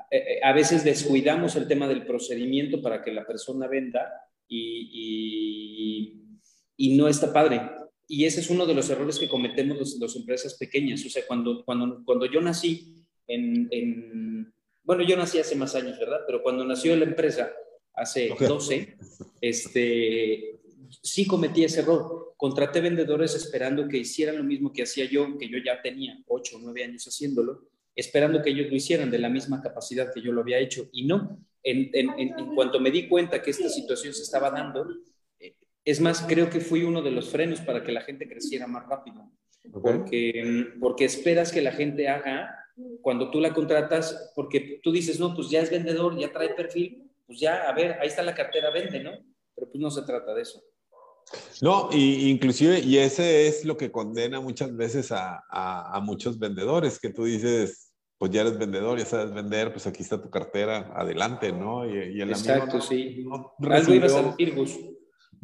Eh, 0.10 0.18
eh, 0.18 0.40
a 0.44 0.54
veces 0.54 0.84
descuidamos 0.84 1.56
el 1.56 1.68
tema 1.68 1.88
del 1.88 2.06
procedimiento 2.06 2.82
para 2.82 3.04
que 3.04 3.12
la 3.12 3.26
persona 3.26 3.68
venda 3.68 4.10
y, 4.48 6.14
y, 6.78 6.98
no 6.98 7.08
está 7.08 7.34
padre. 7.34 7.62
Y 8.08 8.26
ese 8.26 8.40
es 8.40 8.50
uno 8.50 8.66
de 8.66 8.74
los 8.74 8.90
errores 8.90 9.20
que 9.20 9.28
cometemos 9.28 9.98
las 10.00 10.16
empresas 10.16 10.54
pequeñas. 10.56 11.06
O 11.06 11.10
sea, 11.10 11.24
cuando, 11.28 11.66
cuando, 11.66 12.02
cuando 12.06 12.26
yo 12.26 12.40
nací 12.40 13.04
en, 13.28 13.68
en, 13.72 14.54
Bueno, 14.84 15.04
yo 15.04 15.18
nací 15.18 15.40
hace 15.40 15.56
más 15.56 15.76
años, 15.76 16.00
¿verdad? 16.00 16.22
Pero 16.26 16.42
cuando 16.42 16.64
nació 16.64 16.96
la 16.96 17.04
empresa, 17.04 17.52
hace 17.94 18.34
12, 18.40 18.98
este, 19.42 20.60
sí 21.02 21.26
cometí 21.26 21.64
ese 21.66 21.82
error. 21.82 22.34
Contraté 22.38 22.80
vendedores 22.80 23.36
esperando 23.36 23.88
que 23.88 23.98
hicieran 23.98 24.38
lo 24.38 24.44
mismo 24.44 24.72
que 24.72 24.84
hacía 24.84 25.06
yo, 25.06 25.38
que 25.38 25.50
yo 25.50 25.58
ya 25.58 25.82
tenía 25.82 26.18
8 26.28 26.58
o 26.58 26.60
9 26.60 26.84
años 26.84 27.06
haciéndolo, 27.06 27.68
esperando 27.98 28.44
que 28.44 28.51
ellos 28.51 28.70
lo 28.70 28.75
hicieran 28.75 29.10
de 29.10 29.18
la 29.18 29.27
misma 29.27 29.60
capacidad 29.60 30.13
que 30.13 30.22
yo 30.22 30.32
lo 30.32 30.42
había 30.42 30.60
hecho. 30.60 30.88
Y 30.94 31.06
no, 31.06 31.39
en, 31.63 31.89
en, 31.94 32.56
cuanto 32.56 32.80
me 32.80 32.92
di 32.92 33.08
cuenta 33.10 33.42
que 33.42 33.50
esta 33.50 33.70
situación 33.70 34.13
se 34.13 34.22
estaba 34.22 34.51
dando, 34.51 34.88
eh, 35.39 35.56
es 35.84 36.00
más, 36.00 36.22
creo 36.22 36.48
que 36.50 36.60
fui 36.60 36.84
uno 36.84 37.01
de 37.01 37.10
los 37.10 37.30
frenos 37.30 37.60
para 37.62 37.84
que 37.84 37.92
la 37.92 38.01
gente 38.01 38.30
creciera 38.30 38.68
más 38.68 38.88
rápido. 38.88 39.30
Porque, 39.72 40.68
porque 40.80 41.06
esperas 41.06 41.51
que 41.51 41.62
la 41.62 41.72
gente 41.72 42.08
haga 42.08 42.56
cuando 43.01 43.32
tú 43.32 43.42
la 43.42 43.54
contratas, 43.54 44.32
porque 44.36 44.80
tú 44.84 44.92
dices, 44.92 45.20
no, 45.20 45.34
pues 45.34 45.50
ya 45.50 45.62
es 45.62 45.72
vendedor, 45.72 46.18
ya 46.18 46.32
trae 46.32 46.54
perfil, 46.54 47.12
pues 47.25 47.39
ya, 47.39 47.68
a 47.68 47.74
ver, 47.74 47.94
ahí 48.00 48.08
está 48.08 48.22
la 48.22 48.36
cartera, 48.36 48.70
vende, 48.70 49.04
¿no? 49.04 49.12
Pero 49.56 49.70
pues 49.72 49.82
no 49.82 49.89
se 49.89 50.04
trata 50.04 50.36
de 50.36 50.44
eso. 50.44 50.63
No, 51.62 51.89
y, 51.92 52.30
inclusive, 52.30 52.80
y 52.80 53.00
ese 53.00 53.48
es 53.48 53.66
lo 53.66 53.75
que 53.75 53.92
condena 53.92 54.39
muchas 54.39 54.74
veces 54.74 55.12
a, 55.12 55.44
a, 55.50 55.98
a 55.98 56.00
muchos 56.00 56.39
vendedores, 56.39 57.00
que 57.00 57.10
tú 57.10 57.25
dices, 57.25 57.87
pues 58.18 58.32
ya 58.32 58.42
eres 58.42 58.58
vendedor, 58.58 58.98
ya 58.98 59.06
sabes 59.06 59.34
vender, 59.34 59.72
pues 59.72 59.86
aquí 59.86 60.02
está 60.02 60.22
tu 60.22 60.30
cartera, 60.30 60.92
adelante, 60.96 61.52
¿no? 61.52 61.86
Y, 61.86 62.20
el 62.20 62.30
Exacto, 62.30 62.82
sí. 62.82 63.24
No 63.24 63.54
Algo 63.70 63.94
ibas 63.94 64.14
a 64.14 64.24
decir, 64.24 64.56
Gus. 64.56 64.80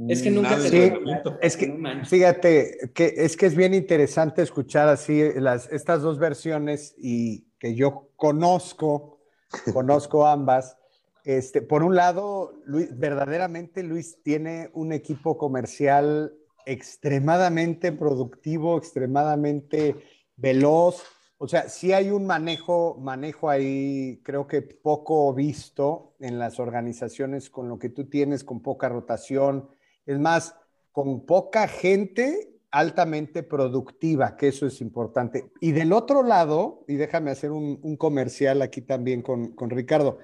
Es 0.08 0.24
que 0.24 0.32
nunca 0.32 0.58
te 0.58 1.00
Es 1.42 1.56
que, 1.56 2.02
fíjate, 2.06 2.92
que 2.96 3.14
es 3.16 3.38
que 3.38 3.46
es 3.46 3.56
bien 3.56 3.76
interesante 3.76 4.42
escuchar 4.42 4.88
así 4.88 5.22
las, 5.36 5.72
estas 5.72 6.02
dos 6.02 6.18
versiones 6.18 6.96
y 6.98 7.46
que 7.60 7.76
yo 7.76 8.10
conozco, 8.16 9.20
conozco 9.74 10.26
ambas. 10.26 10.78
Este, 11.26 11.62
por 11.62 11.84
un 11.84 11.96
lado, 11.96 12.54
Luis, 12.66 12.98
verdaderamente 12.98 13.84
Luis 13.84 14.22
tiene 14.24 14.72
un 14.74 14.92
equipo 14.94 15.38
comercial 15.38 16.34
extremadamente 16.66 17.92
productivo, 17.92 18.78
extremadamente 18.78 19.96
veloz, 20.36 21.04
o 21.38 21.48
sea, 21.48 21.68
sí 21.68 21.92
hay 21.92 22.10
un 22.10 22.26
manejo, 22.26 22.98
manejo 23.02 23.50
ahí, 23.50 24.22
creo 24.24 24.48
que 24.48 24.62
poco 24.62 25.34
visto 25.34 26.16
en 26.20 26.40
las 26.40 26.60
organizaciones 26.60 27.50
con 27.50 27.68
lo 27.68 27.80
que 27.80 27.90
tú 27.90 28.06
tienes, 28.06 28.44
con 28.44 28.62
poca 28.62 28.88
rotación. 28.88 29.70
Es 30.06 30.20
más, 30.20 30.56
con 30.92 31.26
poca 31.26 31.68
gente 31.68 32.54
altamente 32.72 33.44
productiva, 33.44 34.38
que 34.38 34.48
eso 34.48 34.66
es 34.66 34.80
importante. 34.82 35.52
Y 35.60 35.74
del 35.74 35.92
otro 35.92 36.24
lado, 36.24 36.86
y 36.88 36.96
déjame 36.96 37.32
hacer 37.32 37.52
un, 37.52 37.98
comercial 37.98 38.62
aquí 38.62 38.82
también 38.82 39.22
con, 39.22 39.54
Ricardo. 39.70 40.20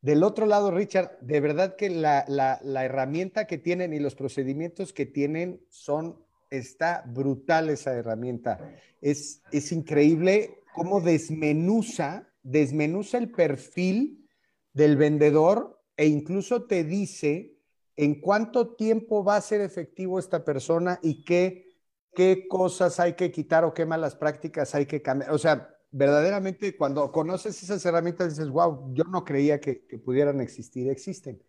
Del 0.00 0.22
otro 0.22 0.46
lado, 0.46 0.70
Richard, 0.70 1.18
de 1.20 1.40
verdad 1.40 1.76
que 1.76 1.90
la, 1.90 2.24
la 2.28 2.84
herramienta 2.84 3.46
que 3.46 3.58
tienen 3.58 3.92
y 3.94 3.98
los 3.98 4.14
procedimientos 4.14 4.92
que 4.92 5.06
tienen 5.06 5.60
son 5.70 6.27
está 6.50 7.04
brutal 7.06 7.70
esa 7.70 7.94
herramienta. 7.94 8.74
Es, 9.00 9.42
es 9.52 9.72
increíble 9.72 10.62
cómo 10.74 11.00
desmenuza, 11.00 12.28
desmenuza 12.42 13.18
el 13.18 13.30
perfil 13.30 14.28
del 14.72 14.96
vendedor 14.96 15.82
e 15.96 16.06
incluso 16.06 16.64
te 16.64 16.84
dice 16.84 17.58
en 17.96 18.20
cuánto 18.20 18.76
tiempo 18.76 19.24
va 19.24 19.36
a 19.36 19.40
ser 19.40 19.60
efectivo 19.60 20.18
esta 20.18 20.44
persona 20.44 21.00
y 21.02 21.24
qué, 21.24 21.66
qué 22.14 22.46
cosas 22.48 23.00
hay 23.00 23.14
que 23.14 23.32
quitar 23.32 23.64
o 23.64 23.74
qué 23.74 23.84
malas 23.86 24.14
prácticas 24.14 24.74
hay 24.74 24.86
que 24.86 25.02
cambiar. 25.02 25.32
O 25.32 25.38
sea, 25.38 25.74
verdaderamente 25.90 26.76
cuando 26.76 27.10
conoces 27.10 27.60
esas 27.62 27.84
herramientas 27.84 28.36
dices, 28.36 28.50
wow, 28.50 28.94
yo 28.94 29.04
no 29.04 29.24
creía 29.24 29.60
que, 29.60 29.84
que 29.86 29.98
pudieran 29.98 30.40
existir, 30.40 30.88
existen. 30.88 31.42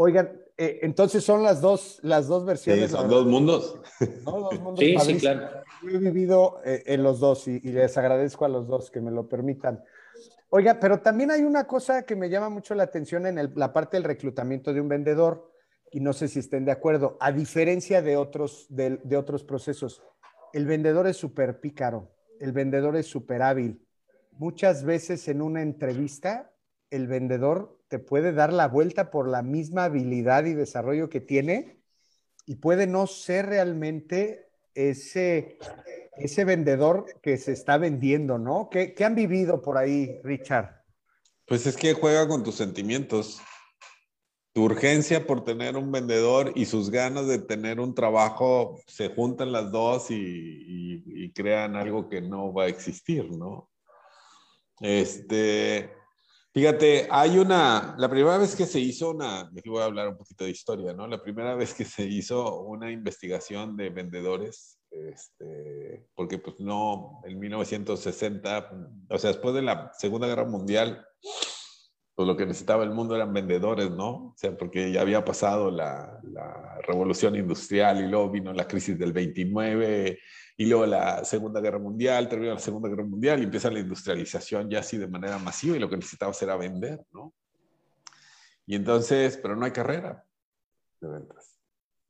Oigan, 0.00 0.30
eh, 0.56 0.78
entonces 0.82 1.24
son 1.24 1.42
las 1.42 1.60
dos, 1.60 1.98
las 2.02 2.28
dos 2.28 2.44
versiones. 2.44 2.88
Sí, 2.88 2.96
son 2.96 3.08
dos 3.08 3.26
mundos. 3.26 3.80
sí, 4.78 4.96
sí, 4.96 5.18
claro. 5.18 5.48
Yo 5.82 5.90
he 5.90 5.98
vivido 5.98 6.60
eh, 6.64 6.84
en 6.86 7.02
los 7.02 7.18
dos 7.18 7.48
y, 7.48 7.58
les 7.58 7.98
agradezco 7.98 8.44
a 8.44 8.48
los 8.48 8.68
dos 8.68 8.92
que 8.92 9.00
me 9.00 9.10
lo 9.10 9.28
permitan. 9.28 9.82
Oiga, 10.50 10.78
pero 10.78 11.00
también 11.00 11.32
hay 11.32 11.42
una 11.42 11.66
cosa 11.66 12.04
que 12.04 12.14
me 12.14 12.30
llama 12.30 12.48
mucho 12.48 12.76
la 12.76 12.84
atención 12.84 13.26
en 13.26 13.52
la 13.56 13.72
parte 13.72 13.96
del 13.96 14.04
reclutamiento 14.04 14.72
de 14.72 14.80
un 14.80 14.88
vendedor, 14.88 15.50
y 15.90 15.98
no 15.98 16.12
sé 16.12 16.28
si 16.28 16.38
estén 16.38 16.64
de 16.64 16.70
acuerdo, 16.70 17.16
a 17.18 17.32
diferencia 17.32 18.00
de 18.00 18.16
otros, 18.16 18.66
de, 18.68 19.00
de 19.02 19.16
otros 19.16 19.42
procesos, 19.42 20.04
el 20.52 20.64
vendedor 20.64 21.08
es 21.08 21.16
súper 21.16 21.58
pícaro, 21.58 22.14
el 22.38 22.52
vendedor 22.52 22.94
es 22.94 23.06
súper 23.06 23.42
hábil. 23.42 23.84
Muchas 24.30 24.84
veces 24.84 25.26
en 25.26 25.42
una 25.42 25.60
entrevista, 25.60 26.52
el 26.90 27.06
vendedor 27.06 27.78
te 27.88 27.98
puede 27.98 28.32
dar 28.32 28.52
la 28.52 28.68
vuelta 28.68 29.10
por 29.10 29.28
la 29.28 29.42
misma 29.42 29.84
habilidad 29.84 30.44
y 30.44 30.54
desarrollo 30.54 31.08
que 31.08 31.20
tiene 31.20 31.80
y 32.46 32.56
puede 32.56 32.86
no 32.86 33.06
ser 33.06 33.46
realmente 33.46 34.50
ese, 34.74 35.58
ese 36.16 36.44
vendedor 36.44 37.06
que 37.20 37.36
se 37.36 37.52
está 37.52 37.78
vendiendo, 37.78 38.38
¿no? 38.38 38.68
¿Qué, 38.70 38.94
¿Qué 38.94 39.04
han 39.04 39.14
vivido 39.14 39.60
por 39.60 39.76
ahí, 39.76 40.20
Richard? 40.22 40.82
Pues 41.46 41.66
es 41.66 41.76
que 41.76 41.94
juega 41.94 42.26
con 42.28 42.42
tus 42.42 42.54
sentimientos. 42.54 43.40
Tu 44.54 44.64
urgencia 44.64 45.26
por 45.26 45.44
tener 45.44 45.76
un 45.76 45.92
vendedor 45.92 46.52
y 46.54 46.64
sus 46.64 46.90
ganas 46.90 47.26
de 47.26 47.38
tener 47.38 47.80
un 47.80 47.94
trabajo 47.94 48.80
se 48.86 49.10
juntan 49.10 49.52
las 49.52 49.70
dos 49.70 50.10
y, 50.10 51.04
y 51.06 51.32
crean 51.32 51.76
algo 51.76 52.08
que 52.08 52.20
no 52.20 52.52
va 52.52 52.64
a 52.64 52.68
existir, 52.68 53.30
¿no? 53.30 53.70
Este, 54.80 55.97
Fíjate, 56.54 57.06
hay 57.10 57.38
una, 57.38 57.94
la 57.98 58.08
primera 58.08 58.38
vez 58.38 58.56
que 58.56 58.64
se 58.66 58.80
hizo 58.80 59.10
una, 59.10 59.40
aquí 59.40 59.68
voy 59.68 59.82
a 59.82 59.84
hablar 59.84 60.08
un 60.08 60.16
poquito 60.16 60.44
de 60.44 60.50
historia, 60.50 60.92
¿no? 60.94 61.06
La 61.06 61.22
primera 61.22 61.54
vez 61.54 61.74
que 61.74 61.84
se 61.84 62.04
hizo 62.04 62.62
una 62.62 62.90
investigación 62.90 63.76
de 63.76 63.90
vendedores, 63.90 64.78
este, 64.90 66.06
porque 66.14 66.38
pues 66.38 66.56
no, 66.58 67.20
en 67.24 67.38
1960, 67.38 68.70
o 69.10 69.18
sea, 69.18 69.30
después 69.30 69.54
de 69.54 69.62
la 69.62 69.92
Segunda 69.98 70.26
Guerra 70.26 70.46
Mundial, 70.46 71.06
pues 72.18 72.26
lo 72.26 72.36
que 72.36 72.46
necesitaba 72.46 72.82
el 72.82 72.90
mundo 72.90 73.14
eran 73.14 73.32
vendedores, 73.32 73.92
¿no? 73.92 74.08
O 74.08 74.34
sea, 74.34 74.56
porque 74.56 74.90
ya 74.90 75.02
había 75.02 75.24
pasado 75.24 75.70
la, 75.70 76.18
la 76.24 76.80
revolución 76.84 77.36
industrial 77.36 78.04
y 78.04 78.08
luego 78.08 78.28
vino 78.28 78.52
la 78.52 78.66
crisis 78.66 78.98
del 78.98 79.12
29 79.12 80.18
y 80.56 80.66
luego 80.66 80.84
la 80.84 81.24
Segunda 81.24 81.60
Guerra 81.60 81.78
Mundial, 81.78 82.28
termina 82.28 82.54
la 82.54 82.58
Segunda 82.58 82.88
Guerra 82.88 83.04
Mundial 83.04 83.38
y 83.38 83.44
empieza 83.44 83.70
la 83.70 83.78
industrialización 83.78 84.68
ya 84.68 84.80
así 84.80 84.98
de 84.98 85.06
manera 85.06 85.38
masiva 85.38 85.76
y 85.76 85.78
lo 85.78 85.88
que 85.88 85.94
necesitábamos 85.94 86.42
era 86.42 86.56
vender, 86.56 87.06
¿no? 87.12 87.32
Y 88.66 88.74
entonces, 88.74 89.38
pero 89.40 89.54
no 89.54 89.64
hay 89.64 89.70
carrera 89.70 90.24
de 91.00 91.08
ventas. 91.08 91.60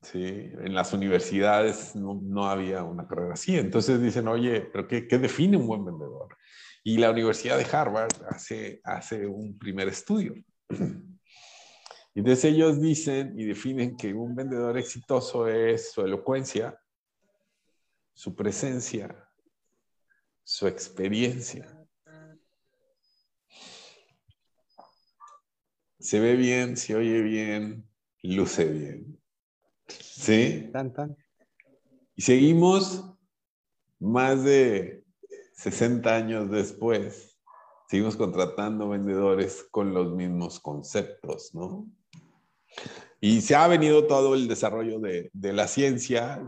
Sí, 0.01 0.23
en 0.23 0.73
las 0.73 0.91
universidades 0.91 1.95
no, 1.95 2.19
no 2.19 2.49
había 2.49 2.81
una 2.81 3.07
carrera 3.07 3.33
así. 3.33 3.59
Entonces 3.59 4.01
dicen, 4.01 4.27
oye, 4.27 4.61
¿pero 4.61 4.87
qué, 4.87 5.07
qué, 5.07 5.19
define 5.19 5.55
un 5.55 5.67
buen 5.67 5.85
vendedor? 5.85 6.35
Y 6.83 6.97
la 6.97 7.11
Universidad 7.11 7.57
de 7.57 7.65
Harvard 7.65 8.13
hace, 8.29 8.81
hace 8.83 9.27
un 9.27 9.57
primer 9.57 9.87
estudio. 9.87 10.35
Y 12.15 12.21
entonces 12.21 12.45
ellos 12.45 12.81
dicen 12.81 13.39
y 13.39 13.45
definen 13.45 13.95
que 13.95 14.13
un 14.13 14.35
vendedor 14.35 14.77
exitoso 14.77 15.47
es 15.47 15.91
su 15.91 16.01
elocuencia, 16.01 16.77
su 18.13 18.35
presencia, 18.35 19.29
su 20.43 20.67
experiencia. 20.67 21.87
Se 25.99 26.19
ve 26.19 26.35
bien, 26.35 26.75
se 26.77 26.95
oye 26.95 27.21
bien, 27.21 27.87
luce 28.23 28.65
bien. 28.65 29.21
¿Sí? 29.87 30.71
Y 32.15 32.21
seguimos 32.21 33.05
más 33.99 34.43
de 34.43 35.03
60 35.59 36.15
años 36.15 36.49
después, 36.49 37.37
seguimos 37.89 38.15
contratando 38.15 38.87
vendedores 38.87 39.67
con 39.69 39.93
los 39.93 40.13
mismos 40.13 40.61
conceptos, 40.61 41.53
¿no? 41.53 41.85
Y 43.19 43.41
se 43.41 43.55
ha 43.55 43.67
venido 43.67 44.07
todo 44.07 44.35
el 44.35 44.47
desarrollo 44.47 45.01
de, 45.01 45.29
la 45.33 45.67
ciencia, 45.67 46.41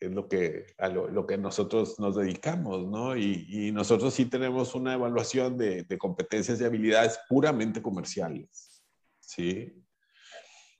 es 0.00 0.10
lo 0.10 0.28
que, 0.28 0.64
a 0.78 0.88
lo, 0.88 1.26
que 1.26 1.36
nosotros 1.36 2.00
nos 2.00 2.16
dedicamos, 2.16 2.88
¿no? 2.88 3.14
Y, 3.18 3.46
y 3.50 3.72
nosotros 3.72 4.14
sí 4.14 4.24
tenemos 4.24 4.74
una 4.74 4.94
evaluación 4.94 5.58
de, 5.58 5.82
de, 5.82 5.98
competencias 5.98 6.58
y 6.58 6.64
habilidades 6.64 7.20
puramente 7.28 7.82
comerciales, 7.82 8.82
¿sí? 9.20 9.74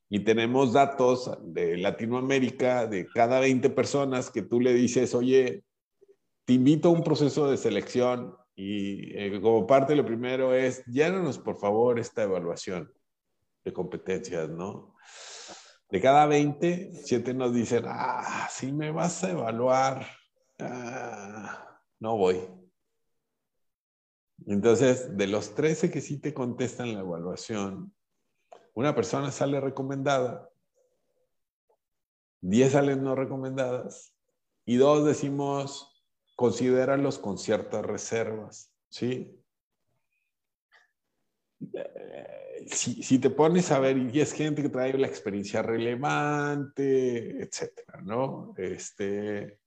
Y 0.09 0.21
tenemos 0.21 0.73
datos 0.73 1.31
de 1.43 1.77
Latinoamérica, 1.77 2.87
de 2.87 3.07
cada 3.09 3.41
20 3.41 3.69
personas 3.69 4.31
que 4.31 4.41
tú 4.41 4.59
le 4.59 4.73
dices, 4.73 5.15
oye, 5.15 5.65
te 6.49 6.55
invito 6.55 6.89
a 6.89 6.93
un 6.93 7.05
proceso 7.05 7.51
de 7.51 7.59
selección 7.59 8.35
y 8.57 9.15
eh, 9.19 9.39
como 9.43 9.67
parte 9.67 9.95
lo 9.95 10.07
primero 10.07 10.55
es, 10.55 10.83
llénanos 10.87 11.39
por 11.39 11.59
favor 11.59 11.99
esta 11.99 12.23
evaluación 12.23 12.91
de 13.67 13.73
competencias, 13.75 14.49
¿no? 14.49 14.95
De 15.91 16.01
cada 16.01 16.25
20, 16.25 16.93
7 17.05 17.35
nos 17.35 17.53
dicen, 17.53 17.85
ah, 17.87 18.49
si 18.51 18.73
me 18.73 18.91
vas 18.91 19.23
a 19.25 19.33
evaluar, 19.33 20.07
ah, 20.59 21.83
no 22.01 22.17
voy. 22.17 22.41
Entonces, 24.47 25.19
de 25.19 25.27
los 25.27 25.55
13 25.55 25.91
que 25.91 26.01
sí 26.01 26.19
te 26.19 26.33
contestan 26.33 26.95
la 26.95 27.01
evaluación, 27.01 27.95
una 28.73 28.95
persona 28.95 29.31
sale 29.33 29.61
recomendada, 29.61 30.49
10 32.41 32.73
salen 32.73 33.05
no 33.05 33.15
recomendadas 33.15 34.15
y 34.65 34.77
dos 34.77 35.05
decimos, 35.05 35.88
considéralos 36.39 37.19
con 37.19 37.37
ciertas 37.37 37.85
reservas, 37.85 38.73
¿sí? 38.89 39.43
si, 42.71 43.19
te 43.19 43.29
pones 43.29 43.73
a 43.73 43.81
ver, 43.81 43.99
y 43.99 44.21
es 44.21 44.33
gente 44.33 44.63
que 44.63 44.69
trae 44.69 44.97
la 44.97 45.09
experiencia 45.09 45.63
relevante, 45.63 47.43
etcétera, 47.43 48.03
¿no? 48.03 48.55
Este, 48.57 49.59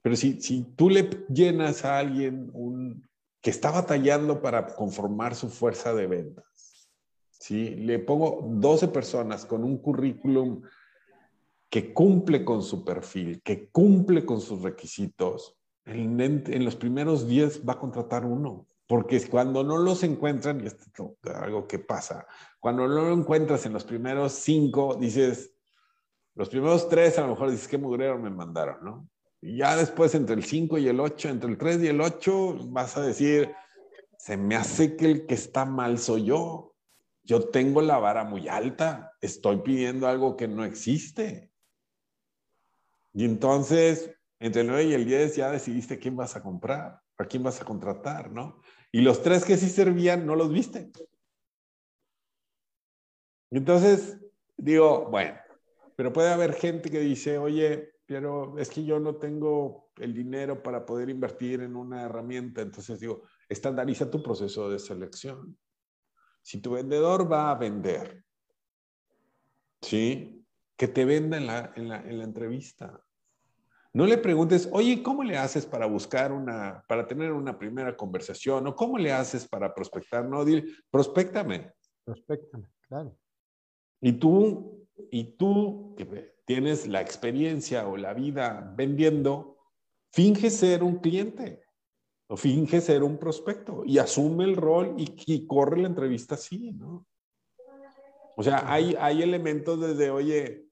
pero 0.00 0.14
si, 0.14 0.40
si 0.40 0.62
tú 0.76 0.88
le 0.88 1.10
llenas 1.28 1.84
a 1.84 1.98
alguien 1.98 2.48
un, 2.54 3.04
que 3.40 3.50
está 3.50 3.72
batallando 3.72 4.40
para 4.40 4.76
conformar 4.76 5.34
su 5.34 5.48
fuerza 5.48 5.92
de 5.94 6.06
ventas, 6.06 6.88
¿sí? 7.28 7.70
Le 7.70 7.98
pongo 7.98 8.46
12 8.48 8.86
personas 8.86 9.44
con 9.44 9.64
un 9.64 9.78
currículum 9.78 10.62
que 11.68 11.92
cumple 11.92 12.44
con 12.44 12.62
su 12.62 12.84
perfil, 12.84 13.42
que 13.42 13.68
cumple 13.70 14.24
con 14.24 14.40
sus 14.40 14.62
requisitos, 14.62 15.58
en, 15.84 16.64
los 16.64 16.76
primeros 16.76 17.26
10 17.28 17.66
va 17.68 17.74
a 17.74 17.78
contratar 17.78 18.24
uno. 18.24 18.66
Porque 18.86 19.26
cuando 19.28 19.64
no 19.64 19.78
los 19.78 20.02
encuentran, 20.02 20.60
y 20.60 20.66
esto 20.66 21.16
es 21.22 21.34
algo 21.34 21.66
que 21.66 21.78
pasa, 21.78 22.26
cuando 22.60 22.86
no 22.86 23.02
lo 23.02 23.12
encuentras 23.12 23.64
en 23.64 23.72
los 23.72 23.84
primeros 23.84 24.32
cinco, 24.32 24.96
dices, 24.96 25.54
los 26.34 26.48
primeros 26.48 26.88
tres 26.88 27.18
a 27.18 27.22
lo 27.22 27.28
mejor 27.28 27.50
dices, 27.50 27.68
qué 27.68 27.78
mugrero 27.78 28.18
me 28.18 28.30
mandaron, 28.30 28.84
¿no? 28.84 29.08
Y 29.40 29.56
ya 29.56 29.76
después 29.76 30.14
entre 30.14 30.34
el 30.34 30.44
cinco 30.44 30.78
y 30.78 30.88
el 30.88 31.00
ocho, 31.00 31.28
entre 31.28 31.50
el 31.50 31.58
tres 31.58 31.82
y 31.82 31.88
el 31.88 32.00
ocho, 32.00 32.56
vas 32.68 32.96
a 32.96 33.02
decir, 33.02 33.52
se 34.18 34.36
me 34.36 34.54
hace 34.54 34.96
que 34.96 35.06
el 35.06 35.26
que 35.26 35.34
está 35.34 35.64
mal 35.64 35.98
soy 35.98 36.26
yo. 36.26 36.74
Yo 37.24 37.48
tengo 37.48 37.82
la 37.82 37.98
vara 37.98 38.24
muy 38.24 38.48
alta, 38.48 39.12
estoy 39.20 39.58
pidiendo 39.58 40.06
algo 40.06 40.36
que 40.36 40.48
no 40.48 40.64
existe. 40.64 41.50
Y 43.12 43.24
entonces, 43.24 44.10
entre 44.42 44.62
el 44.62 44.66
9 44.66 44.84
y 44.84 44.94
el 44.94 45.04
10 45.04 45.36
ya 45.36 45.52
decidiste 45.52 46.00
quién 46.00 46.16
vas 46.16 46.34
a 46.34 46.42
comprar, 46.42 47.00
a 47.16 47.24
quién 47.26 47.44
vas 47.44 47.60
a 47.60 47.64
contratar, 47.64 48.32
¿no? 48.32 48.60
Y 48.90 49.00
los 49.00 49.22
tres 49.22 49.44
que 49.44 49.56
sí 49.56 49.68
servían, 49.68 50.26
no 50.26 50.34
los 50.34 50.52
viste. 50.52 50.90
Entonces, 53.52 54.18
digo, 54.56 55.08
bueno, 55.08 55.38
pero 55.94 56.12
puede 56.12 56.30
haber 56.30 56.54
gente 56.54 56.90
que 56.90 56.98
dice, 56.98 57.38
oye, 57.38 57.94
pero 58.04 58.58
es 58.58 58.68
que 58.68 58.84
yo 58.84 58.98
no 58.98 59.14
tengo 59.14 59.92
el 59.96 60.12
dinero 60.12 60.60
para 60.60 60.84
poder 60.84 61.08
invertir 61.08 61.60
en 61.60 61.76
una 61.76 62.02
herramienta. 62.02 62.62
Entonces 62.62 62.98
digo, 62.98 63.22
estandariza 63.48 64.10
tu 64.10 64.24
proceso 64.24 64.68
de 64.68 64.80
selección. 64.80 65.56
Si 66.42 66.60
tu 66.60 66.72
vendedor 66.72 67.30
va 67.30 67.52
a 67.52 67.54
vender, 67.54 68.24
¿sí? 69.80 70.44
Que 70.76 70.88
te 70.88 71.04
venda 71.04 71.36
en 71.36 71.46
la, 71.46 71.72
en 71.76 71.88
la, 71.88 72.00
en 72.00 72.18
la 72.18 72.24
entrevista. 72.24 73.00
No 73.94 74.06
le 74.06 74.16
preguntes, 74.16 74.68
oye, 74.72 75.02
¿cómo 75.02 75.22
le 75.22 75.36
haces 75.36 75.66
para 75.66 75.86
buscar 75.86 76.32
una, 76.32 76.82
para 76.88 77.06
tener 77.06 77.32
una 77.32 77.58
primera 77.58 77.94
conversación? 77.94 78.66
¿O 78.66 78.74
cómo 78.74 78.96
le 78.96 79.12
haces 79.12 79.46
para 79.46 79.74
prospectar? 79.74 80.24
No, 80.24 80.44
dile, 80.44 80.64
prospectame. 80.90 81.72
Prospectame, 82.04 82.68
claro. 82.88 83.14
Y 84.00 84.12
tú, 84.12 84.88
y 85.10 85.24
tú 85.36 85.94
que 85.96 86.34
tienes 86.46 86.86
la 86.86 87.02
experiencia 87.02 87.86
o 87.86 87.98
la 87.98 88.14
vida 88.14 88.72
vendiendo, 88.74 89.58
finge 90.10 90.48
ser 90.48 90.82
un 90.82 90.96
cliente 90.96 91.62
o 92.28 92.36
finge 92.36 92.80
ser 92.80 93.02
un 93.02 93.18
prospecto 93.18 93.82
y 93.84 93.98
asume 93.98 94.44
el 94.44 94.56
rol 94.56 94.94
y, 94.96 95.14
y 95.26 95.46
corre 95.46 95.82
la 95.82 95.88
entrevista 95.88 96.34
así, 96.36 96.72
¿no? 96.72 97.06
O 98.36 98.42
sea, 98.42 98.72
hay, 98.72 98.96
hay 98.98 99.22
elementos 99.22 99.78
desde, 99.78 100.10
oye, 100.10 100.66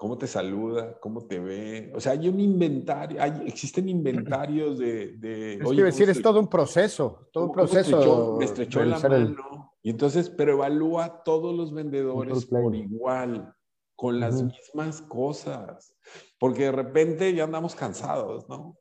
cómo 0.00 0.16
te 0.16 0.26
saluda, 0.26 0.98
cómo 0.98 1.26
te 1.26 1.38
ve. 1.38 1.92
O 1.94 2.00
sea, 2.00 2.12
hay 2.12 2.26
un 2.26 2.40
inventario, 2.40 3.22
hay, 3.22 3.42
existen 3.44 3.86
inventarios 3.86 4.78
de... 4.78 5.18
de 5.18 5.52
es 5.56 5.76
decir, 5.76 6.08
es 6.08 6.22
todo 6.22 6.40
un 6.40 6.48
proceso, 6.48 7.28
todo 7.30 7.44
un 7.44 7.52
proceso. 7.52 8.36
Me 8.38 8.46
estrechó, 8.46 8.82
la 8.82 8.98
mano. 8.98 9.74
Y 9.82 9.90
entonces, 9.90 10.30
pero 10.30 10.52
evalúa 10.52 11.04
a 11.04 11.22
todos 11.22 11.54
los 11.54 11.74
vendedores 11.74 12.46
por 12.46 12.74
igual, 12.74 13.54
con 13.94 14.18
las 14.18 14.42
mismas 14.42 15.02
cosas. 15.02 15.94
Porque 16.38 16.62
de 16.62 16.72
repente 16.72 17.34
ya 17.34 17.44
andamos 17.44 17.74
cansados, 17.74 18.48
¿no? 18.48 18.78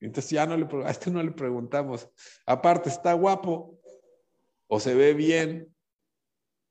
Entonces 0.00 0.30
ya 0.32 0.44
no 0.44 0.54
le, 0.54 0.66
a 0.84 0.90
este 0.90 1.10
no 1.10 1.22
le 1.22 1.30
preguntamos. 1.30 2.10
Aparte, 2.44 2.90
¿está 2.90 3.14
guapo? 3.14 3.80
¿O 4.66 4.78
se 4.78 4.94
ve 4.94 5.14
bien? 5.14 5.74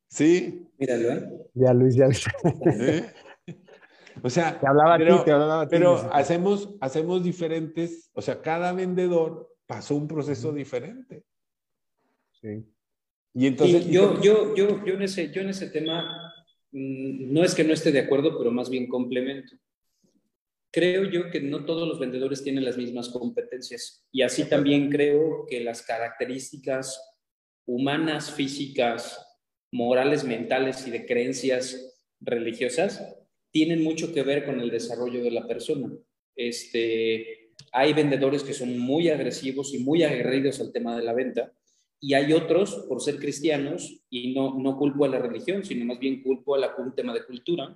¿Sí? 0.07 0.69
Míralo, 0.77 1.13
¿eh? 1.13 1.49
Ya, 1.55 1.73
Luis, 1.73 1.95
ya. 1.95 2.05
¿Eh? 2.67 3.11
O 4.21 4.29
sea, 4.29 4.59
pero, 5.69 6.09
hacemos, 6.11 6.69
hacemos 6.79 7.23
diferentes, 7.23 8.09
o 8.13 8.21
sea, 8.21 8.41
cada 8.41 8.73
vendedor 8.73 9.55
pasó 9.65 9.95
un 9.95 10.07
proceso 10.07 10.51
diferente. 10.51 11.23
Sí. 12.41 12.65
Y 13.33 13.47
entonces... 13.47 13.87
yo, 13.87 14.19
yo, 14.21 14.55
yo, 14.55 14.83
yo, 14.85 14.93
en 14.93 15.01
ese, 15.03 15.31
yo 15.31 15.41
en 15.41 15.49
ese 15.49 15.69
tema, 15.69 16.33
mm, 16.71 17.33
no 17.33 17.43
es 17.43 17.53
que 17.53 17.63
no 17.63 17.73
esté 17.73 17.91
de 17.91 17.99
acuerdo, 17.99 18.37
pero 18.37 18.51
más 18.51 18.69
bien 18.69 18.87
complemento. 18.87 19.55
Creo 20.71 21.05
yo 21.05 21.29
que 21.29 21.41
no 21.41 21.65
todos 21.65 21.87
los 21.87 21.99
vendedores 21.99 22.43
tienen 22.43 22.65
las 22.65 22.77
mismas 22.77 23.09
competencias 23.09 24.05
y 24.11 24.21
así 24.21 24.47
también 24.47 24.89
creo 24.89 25.45
que 25.49 25.63
las 25.63 25.81
características 25.81 27.01
humanas, 27.65 28.31
físicas, 28.31 29.23
morales, 29.71 30.23
mentales 30.23 30.85
y 30.87 30.91
de 30.91 31.05
creencias 31.05 31.97
religiosas 32.19 33.01
tienen 33.51 33.83
mucho 33.83 34.13
que 34.13 34.23
ver 34.23 34.45
con 34.45 34.59
el 34.59 34.69
desarrollo 34.69 35.23
de 35.23 35.31
la 35.31 35.47
persona. 35.47 35.91
Este, 36.35 37.51
hay 37.71 37.93
vendedores 37.93 38.43
que 38.43 38.53
son 38.53 38.77
muy 38.77 39.09
agresivos 39.09 39.73
y 39.73 39.79
muy 39.79 40.03
aguerridos 40.03 40.59
al 40.59 40.71
tema 40.71 40.95
de 40.95 41.03
la 41.03 41.13
venta, 41.13 41.53
y 41.99 42.13
hay 42.13 42.31
otros, 42.33 42.85
por 42.87 43.01
ser 43.01 43.17
cristianos, 43.17 44.03
y 44.09 44.33
no, 44.33 44.57
no 44.59 44.77
culpo 44.77 45.05
a 45.05 45.09
la 45.09 45.19
religión, 45.19 45.65
sino 45.65 45.85
más 45.85 45.99
bien 45.99 46.21
culpo 46.21 46.55
a 46.55 46.75
un 46.77 46.93
tema 46.93 47.13
de 47.13 47.25
cultura, 47.25 47.75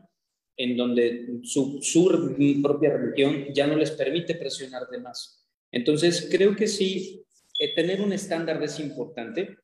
en 0.58 0.78
donde 0.78 1.40
su, 1.44 1.80
su 1.82 2.62
propia 2.62 2.98
religión 2.98 3.48
ya 3.54 3.66
no 3.66 3.76
les 3.76 3.92
permite 3.92 4.36
presionar 4.36 4.88
de 4.92 5.00
más. 5.00 5.44
Entonces, 5.72 6.28
creo 6.30 6.56
que 6.56 6.68
sí, 6.68 7.26
eh, 7.58 7.74
tener 7.74 8.02
un 8.02 8.14
estándar 8.14 8.62
es 8.62 8.80
importante, 8.80 9.58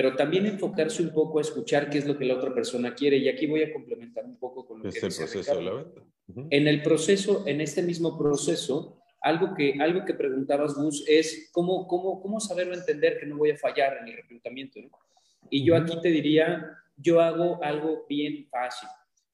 pero 0.00 0.16
también 0.16 0.46
enfocarse 0.46 1.02
un 1.02 1.12
poco 1.12 1.40
a 1.40 1.42
escuchar 1.42 1.90
qué 1.90 1.98
es 1.98 2.06
lo 2.06 2.16
que 2.16 2.24
la 2.24 2.36
otra 2.36 2.54
persona 2.54 2.94
quiere. 2.94 3.18
Y 3.18 3.28
aquí 3.28 3.46
voy 3.46 3.64
a 3.64 3.70
complementar 3.70 4.24
un 4.24 4.38
poco 4.38 4.66
con 4.66 4.78
lo 4.78 4.84
que 4.84 4.88
dice 4.98 5.00
proceso 5.00 5.54
de 5.54 5.62
la 5.62 5.74
venta. 5.74 6.00
En 6.48 6.66
el 6.68 6.80
proceso, 6.80 7.46
en 7.46 7.60
este 7.60 7.82
mismo 7.82 8.16
proceso, 8.16 9.02
algo 9.20 9.52
que, 9.54 9.74
algo 9.78 10.06
que 10.06 10.14
preguntabas, 10.14 10.74
Gus, 10.74 11.04
es 11.06 11.50
cómo, 11.52 11.86
cómo, 11.86 12.22
cómo 12.22 12.40
saberlo 12.40 12.72
entender 12.72 13.20
que 13.20 13.26
no 13.26 13.36
voy 13.36 13.50
a 13.50 13.58
fallar 13.58 13.98
en 14.00 14.08
el 14.08 14.16
reclutamiento. 14.16 14.80
Y 15.50 15.66
yo 15.66 15.76
aquí 15.76 16.00
te 16.00 16.08
diría, 16.08 16.66
yo 16.96 17.20
hago 17.20 17.62
algo 17.62 18.06
bien 18.08 18.48
fácil. 18.48 18.88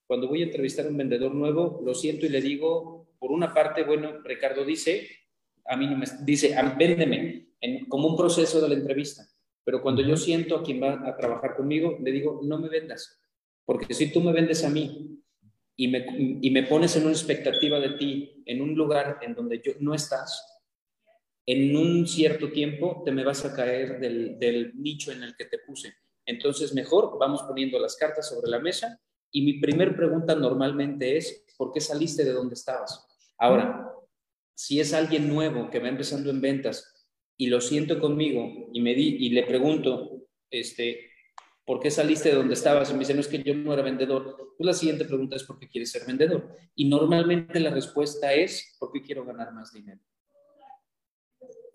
Cuando 0.04 0.26
voy 0.26 0.42
a 0.42 0.46
entrevistar 0.46 0.86
a 0.86 0.88
un 0.88 0.96
vendedor 0.96 1.32
nuevo, 1.32 1.80
lo 1.86 1.94
siento 1.94 2.26
y 2.26 2.28
le 2.28 2.40
digo, 2.40 3.06
por 3.20 3.30
una 3.30 3.54
parte, 3.54 3.84
bueno, 3.84 4.20
Ricardo 4.24 4.64
dice, 4.64 5.06
a 5.64 5.76
mí 5.76 5.86
no 5.86 5.96
me 5.96 6.06
dice, 6.22 6.56
véndeme, 6.76 7.50
en, 7.60 7.84
como 7.86 8.08
un 8.08 8.16
proceso 8.16 8.60
de 8.60 8.68
la 8.68 8.74
entrevista. 8.74 9.22
Pero 9.66 9.82
cuando 9.82 10.00
yo 10.00 10.16
siento 10.16 10.54
a 10.54 10.62
quien 10.62 10.80
va 10.80 11.08
a 11.08 11.16
trabajar 11.16 11.56
conmigo, 11.56 11.98
le 12.00 12.12
digo, 12.12 12.40
no 12.44 12.56
me 12.56 12.68
vendas. 12.68 13.20
Porque 13.64 13.94
si 13.94 14.12
tú 14.12 14.20
me 14.20 14.32
vendes 14.32 14.62
a 14.62 14.70
mí 14.70 15.20
y 15.74 15.88
me, 15.88 16.06
y 16.40 16.48
me 16.52 16.62
pones 16.62 16.94
en 16.94 17.02
una 17.02 17.10
expectativa 17.10 17.80
de 17.80 17.94
ti, 17.94 18.44
en 18.46 18.62
un 18.62 18.76
lugar 18.76 19.18
en 19.22 19.34
donde 19.34 19.60
yo 19.60 19.72
no 19.80 19.92
estás, 19.92 20.40
en 21.44 21.76
un 21.76 22.06
cierto 22.06 22.52
tiempo 22.52 23.02
te 23.04 23.10
me 23.10 23.24
vas 23.24 23.44
a 23.44 23.56
caer 23.56 23.98
del, 23.98 24.38
del 24.38 24.72
nicho 24.80 25.10
en 25.10 25.24
el 25.24 25.34
que 25.34 25.46
te 25.46 25.58
puse. 25.58 25.94
Entonces, 26.24 26.72
mejor 26.72 27.18
vamos 27.18 27.42
poniendo 27.42 27.80
las 27.80 27.96
cartas 27.96 28.28
sobre 28.28 28.48
la 28.48 28.60
mesa 28.60 29.00
Y 29.32 29.42
mi 29.42 29.54
primer 29.54 29.96
pregunta 29.96 30.36
normalmente 30.36 31.16
es, 31.16 31.44
¿por 31.58 31.72
qué 31.72 31.80
saliste 31.80 32.24
de 32.24 32.32
donde 32.32 32.54
estabas? 32.54 33.04
Ahora, 33.36 33.92
si 34.54 34.78
es 34.78 34.94
alguien 34.94 35.28
nuevo 35.28 35.70
que 35.70 35.80
va 35.80 35.88
empezando 35.88 36.30
en 36.30 36.40
ventas 36.40 36.95
y 37.36 37.48
lo 37.48 37.60
siento 37.60 38.00
conmigo 38.00 38.68
y, 38.72 38.80
me 38.80 38.94
di, 38.94 39.16
y 39.20 39.30
le 39.30 39.42
pregunto, 39.42 40.26
este, 40.50 41.10
¿por 41.64 41.80
qué 41.80 41.90
saliste 41.90 42.30
de 42.30 42.36
donde 42.36 42.54
estabas? 42.54 42.90
Y 42.90 42.94
me 42.94 43.00
dice, 43.00 43.14
no 43.14 43.20
es 43.20 43.28
que 43.28 43.42
yo 43.42 43.54
no 43.54 43.72
era 43.72 43.82
vendedor. 43.82 44.54
Pues 44.56 44.66
la 44.66 44.72
siguiente 44.72 45.04
pregunta 45.04 45.36
es, 45.36 45.44
¿por 45.44 45.58
qué 45.58 45.68
quieres 45.68 45.90
ser 45.90 46.06
vendedor? 46.06 46.56
Y 46.74 46.86
normalmente 46.86 47.60
la 47.60 47.70
respuesta 47.70 48.32
es, 48.32 48.76
¿por 48.78 48.92
qué 48.92 49.02
quiero 49.02 49.24
ganar 49.24 49.52
más 49.52 49.72
dinero? 49.72 50.00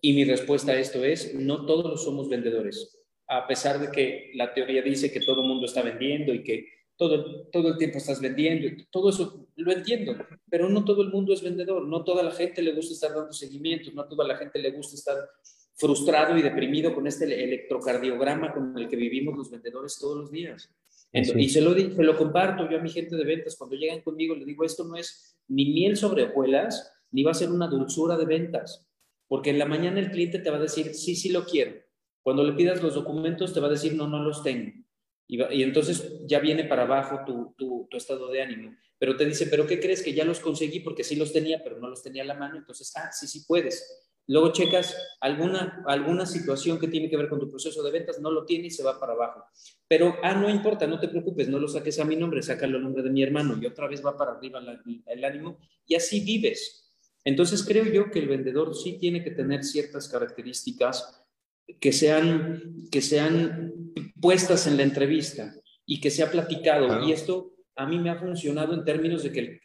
Y 0.01 0.13
mi 0.13 0.23
respuesta 0.25 0.71
a 0.71 0.79
esto 0.79 1.03
es, 1.03 1.35
no 1.35 1.65
todos 1.65 2.03
somos 2.03 2.27
vendedores. 2.27 2.97
A 3.27 3.47
pesar 3.47 3.79
de 3.79 3.91
que 3.91 4.31
la 4.33 4.53
teoría 4.53 4.81
dice 4.81 5.11
que 5.11 5.19
todo 5.19 5.41
el 5.41 5.47
mundo 5.47 5.67
está 5.67 5.83
vendiendo 5.83 6.33
y 6.33 6.43
que 6.43 6.65
todo, 7.01 7.47
todo 7.51 7.69
el 7.69 7.77
tiempo 7.79 7.97
estás 7.97 8.21
vendiendo, 8.21 8.67
todo 8.91 9.09
eso 9.09 9.47
lo 9.55 9.71
entiendo, 9.71 10.13
pero 10.47 10.69
no 10.69 10.85
todo 10.85 11.01
el 11.01 11.09
mundo 11.09 11.33
es 11.33 11.41
vendedor, 11.41 11.87
no 11.87 12.03
toda 12.03 12.21
la 12.21 12.29
gente 12.29 12.61
le 12.61 12.73
gusta 12.73 12.93
estar 12.93 13.09
dando 13.11 13.33
seguimientos, 13.33 13.91
no 13.95 14.07
toda 14.07 14.27
la 14.27 14.37
gente 14.37 14.59
le 14.59 14.69
gusta 14.69 14.93
estar 14.93 15.17
frustrado 15.73 16.37
y 16.37 16.43
deprimido 16.43 16.93
con 16.93 17.07
este 17.07 17.25
electrocardiograma 17.43 18.53
con 18.53 18.77
el 18.77 18.87
que 18.87 18.97
vivimos 18.97 19.35
los 19.35 19.49
vendedores 19.49 19.97
todos 19.99 20.15
los 20.15 20.31
días. 20.31 20.71
Y 21.11 21.49
se 21.49 21.61
lo, 21.61 21.73
se 21.73 22.03
lo 22.03 22.15
comparto 22.15 22.69
yo 22.69 22.77
a 22.77 22.81
mi 22.83 22.91
gente 22.91 23.15
de 23.15 23.25
ventas, 23.25 23.55
cuando 23.55 23.75
llegan 23.75 24.01
conmigo 24.01 24.35
le 24.35 24.45
digo, 24.45 24.63
esto 24.63 24.83
no 24.83 24.95
es 24.95 25.35
ni 25.47 25.73
miel 25.73 25.97
sobre 25.97 26.25
hojuelas, 26.25 26.93
ni 27.09 27.23
va 27.23 27.31
a 27.31 27.33
ser 27.33 27.49
una 27.49 27.65
dulzura 27.65 28.15
de 28.15 28.25
ventas, 28.25 28.87
porque 29.27 29.49
en 29.49 29.57
la 29.57 29.65
mañana 29.65 29.99
el 29.99 30.11
cliente 30.11 30.37
te 30.37 30.51
va 30.51 30.57
a 30.57 30.61
decir, 30.61 30.93
sí, 30.93 31.15
sí 31.15 31.29
lo 31.29 31.45
quiero. 31.45 31.71
Cuando 32.21 32.43
le 32.43 32.53
pidas 32.53 32.83
los 32.83 32.93
documentos 32.93 33.55
te 33.55 33.59
va 33.59 33.69
a 33.69 33.71
decir, 33.71 33.95
no, 33.95 34.07
no 34.07 34.21
los 34.21 34.43
tengo. 34.43 34.71
Y, 35.31 35.63
entonces 35.63 36.19
ya 36.25 36.39
viene 36.39 36.65
para 36.65 36.83
abajo 36.83 37.21
tu, 37.25 37.55
tu, 37.57 37.87
tu, 37.89 37.95
estado 37.95 38.29
de 38.29 38.41
ánimo. 38.41 38.75
Pero 38.99 39.15
te 39.15 39.25
dice, 39.25 39.47
¿pero 39.47 39.65
qué 39.65 39.79
crees 39.79 40.03
que 40.03 40.13
ya 40.13 40.25
los 40.25 40.41
conseguí? 40.41 40.81
Porque 40.81 41.05
sí 41.05 41.15
los 41.15 41.31
tenía, 41.31 41.63
pero 41.63 41.79
no 41.79 41.87
los 41.87 42.03
tenía 42.03 42.23
a 42.23 42.25
la 42.25 42.33
mano. 42.33 42.57
Entonces, 42.57 42.91
ah, 42.97 43.09
sí, 43.13 43.27
sí 43.27 43.45
puedes. 43.47 44.09
Luego 44.27 44.51
checas 44.51 44.93
alguna, 45.21 45.83
alguna 45.87 46.25
situación 46.25 46.77
que 46.77 46.89
tiene 46.89 47.09
que 47.09 47.15
ver 47.15 47.29
con 47.29 47.39
tu 47.39 47.49
proceso 47.49 47.81
de 47.81 47.91
ventas, 47.91 48.19
no 48.19 48.29
lo 48.29 48.43
tiene 48.43 48.67
y 48.67 48.71
se 48.71 48.83
va 48.83 48.99
para 48.99 49.13
abajo. 49.13 49.45
Pero, 49.87 50.17
ah, 50.21 50.35
no 50.35 50.49
importa, 50.49 50.85
no 50.85 50.99
te 50.99 51.07
preocupes, 51.07 51.47
no 51.47 51.59
lo 51.59 51.69
saques 51.69 51.97
a 51.99 52.03
mi 52.03 52.17
nombre, 52.17 52.41
sácalo 52.41 52.75
al 52.75 52.83
nombre 52.83 53.01
de 53.01 53.09
mi 53.09 53.23
hermano 53.23 53.57
y 53.59 53.65
otra 53.65 53.87
vez 53.87 54.05
va 54.05 54.17
para 54.17 54.33
arriba 54.33 54.61
el 55.05 55.23
ánimo 55.23 55.59
y 55.87 55.95
así 55.95 56.19
vives. 56.25 56.93
Entonces 57.23 57.63
creo 57.63 57.85
yo 57.85 58.11
que 58.11 58.19
el 58.19 58.27
vendedor 58.27 58.75
sí 58.75 58.97
tiene 58.99 59.23
que 59.23 59.31
tener 59.31 59.63
ciertas 59.63 60.09
características 60.09 61.23
que 61.79 61.93
sean, 61.93 62.89
que 62.91 63.01
sean 63.01 63.80
puestas 64.19 64.67
en 64.67 64.77
la 64.77 64.83
entrevista 64.83 65.53
y 65.85 65.99
que 65.99 66.11
se 66.11 66.23
ha 66.23 66.31
platicado. 66.31 67.07
Y 67.07 67.11
esto 67.11 67.53
a 67.75 67.85
mí 67.85 67.99
me 67.99 68.09
ha 68.09 68.19
funcionado 68.19 68.73
en 68.73 68.85
términos 68.85 69.23
de 69.23 69.31
que 69.31 69.61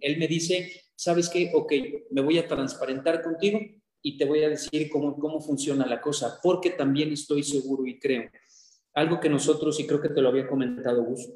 él 0.00 0.18
me 0.18 0.26
dice, 0.26 0.70
¿sabes 0.94 1.28
qué? 1.28 1.50
Ok, 1.54 1.72
me 2.10 2.20
voy 2.20 2.38
a 2.38 2.46
transparentar 2.46 3.22
contigo 3.22 3.58
y 4.02 4.16
te 4.16 4.24
voy 4.24 4.42
a 4.44 4.48
decir 4.48 4.88
cómo, 4.90 5.18
cómo 5.18 5.40
funciona 5.40 5.86
la 5.86 6.00
cosa, 6.00 6.38
porque 6.42 6.70
también 6.70 7.12
estoy 7.12 7.42
seguro 7.42 7.86
y 7.86 7.98
creo. 7.98 8.30
Algo 8.94 9.20
que 9.20 9.28
nosotros, 9.28 9.78
y 9.78 9.86
creo 9.86 10.00
que 10.00 10.08
te 10.08 10.20
lo 10.20 10.28
había 10.28 10.46
comentado 10.46 11.04
Gus, 11.04 11.30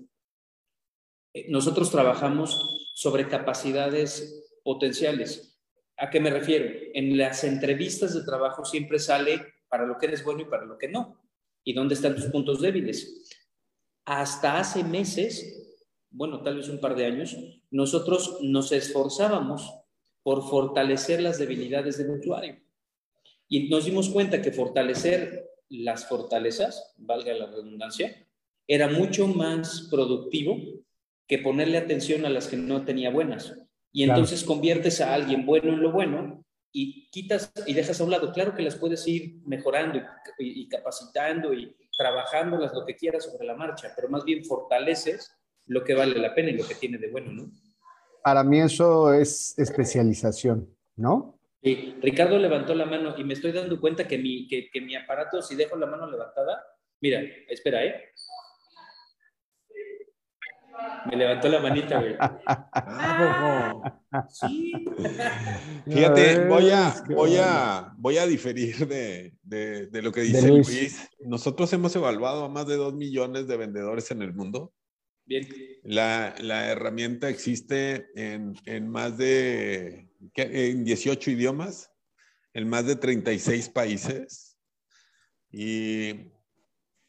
eh, 1.34 1.46
nosotros 1.48 1.90
trabajamos 1.90 2.92
sobre 2.94 3.28
capacidades 3.28 4.50
potenciales. 4.62 5.60
¿A 5.96 6.10
qué 6.10 6.20
me 6.20 6.30
refiero? 6.30 6.66
En 6.94 7.16
las 7.16 7.44
entrevistas 7.44 8.14
de 8.14 8.24
trabajo 8.24 8.64
siempre 8.64 8.98
sale 8.98 9.40
para 9.68 9.86
lo 9.86 9.98
que 9.98 10.06
eres 10.06 10.24
bueno 10.24 10.42
y 10.42 10.46
para 10.46 10.64
lo 10.64 10.78
que 10.78 10.88
no. 10.88 11.23
¿Y 11.64 11.72
dónde 11.72 11.94
están 11.94 12.14
tus 12.14 12.26
puntos 12.26 12.60
débiles? 12.60 13.30
Hasta 14.04 14.60
hace 14.60 14.84
meses, 14.84 15.80
bueno, 16.10 16.42
tal 16.42 16.58
vez 16.58 16.68
un 16.68 16.78
par 16.78 16.94
de 16.94 17.06
años, 17.06 17.36
nosotros 17.70 18.38
nos 18.42 18.70
esforzábamos 18.70 19.80
por 20.22 20.48
fortalecer 20.48 21.22
las 21.22 21.38
debilidades 21.38 21.98
del 21.98 22.10
usuario. 22.10 22.60
Y 23.48 23.68
nos 23.68 23.86
dimos 23.86 24.10
cuenta 24.10 24.42
que 24.42 24.52
fortalecer 24.52 25.50
las 25.68 26.06
fortalezas, 26.06 26.94
valga 26.98 27.32
la 27.34 27.46
redundancia, 27.46 28.26
era 28.66 28.88
mucho 28.88 29.26
más 29.26 29.88
productivo 29.90 30.58
que 31.26 31.38
ponerle 31.38 31.78
atención 31.78 32.24
a 32.26 32.30
las 32.30 32.48
que 32.48 32.56
no 32.56 32.84
tenía 32.84 33.10
buenas. 33.10 33.56
Y 33.92 34.02
entonces 34.02 34.44
conviertes 34.44 35.00
a 35.00 35.14
alguien 35.14 35.46
bueno 35.46 35.72
en 35.72 35.80
lo 35.80 35.92
bueno 35.92 36.43
y 36.76 37.08
quitas 37.10 37.52
y 37.66 37.72
dejas 37.72 38.00
a 38.00 38.04
un 38.04 38.10
lado. 38.10 38.32
Claro 38.32 38.52
que 38.52 38.62
las 38.62 38.74
puedes 38.74 39.06
ir 39.06 39.36
mejorando 39.46 40.02
y, 40.38 40.68
capacitando 40.68 41.54
y 41.54 41.74
trabajándolas 41.96 42.74
lo 42.74 42.84
que 42.84 42.96
quieras 42.96 43.24
sobre 43.24 43.46
la 43.46 43.54
marcha, 43.54 43.92
pero 43.94 44.08
más 44.08 44.24
bien 44.24 44.44
fortaleces 44.44 45.32
lo 45.66 45.84
que 45.84 45.94
vale 45.94 46.18
la 46.18 46.34
pena 46.34 46.50
y 46.50 46.58
lo 46.58 46.66
que 46.66 46.74
tiene 46.74 46.98
de 46.98 47.08
bueno, 47.08 47.30
¿no? 47.32 47.50
Para 48.24 48.42
mí 48.42 48.60
eso 48.60 49.14
es 49.14 49.56
especialización, 49.56 50.68
¿no? 50.96 51.38
Sí, 51.62 51.94
Ricardo 52.02 52.38
levantó 52.38 52.74
la 52.74 52.86
mano 52.86 53.14
y 53.16 53.22
me 53.22 53.34
estoy 53.34 53.52
dando 53.52 53.80
cuenta 53.80 54.08
que 54.08 54.18
mi, 54.18 54.48
que, 54.48 54.68
que 54.70 54.80
mi 54.80 54.96
aparato, 54.96 55.40
si 55.42 55.54
dejo 55.54 55.76
la 55.76 55.86
mano 55.86 56.10
levantada, 56.10 56.60
mira, 57.00 57.22
espera, 57.48 57.84
¿eh? 57.84 58.12
Me 61.06 61.16
levantó 61.16 61.48
la 61.48 61.60
manita, 61.60 62.00
güey. 62.00 62.16
Ah, 62.18 63.94
sí. 64.30 64.72
Fíjate, 65.84 66.46
voy 66.46 66.70
a, 66.70 66.94
voy 67.08 67.36
a, 67.36 67.94
voy 67.98 68.18
a 68.18 68.26
diferir 68.26 68.86
de, 68.86 69.34
de, 69.42 69.86
de 69.86 70.02
lo 70.02 70.12
que 70.12 70.22
dice 70.22 70.48
Luis. 70.48 71.08
Nosotros 71.20 71.72
hemos 71.72 71.94
evaluado 71.96 72.44
a 72.44 72.48
más 72.48 72.66
de 72.66 72.76
dos 72.76 72.94
millones 72.94 73.46
de 73.46 73.56
vendedores 73.56 74.10
en 74.10 74.22
el 74.22 74.32
mundo. 74.32 74.72
Bien. 75.26 75.46
La, 75.82 76.34
la 76.40 76.68
herramienta 76.68 77.28
existe 77.28 78.06
en, 78.14 78.54
en 78.64 78.88
más 78.88 79.16
de 79.18 80.08
en 80.36 80.84
18 80.84 81.30
idiomas, 81.30 81.90
en 82.52 82.68
más 82.68 82.86
de 82.86 82.96
36 82.96 83.68
países. 83.68 84.58
Y, 85.50 86.32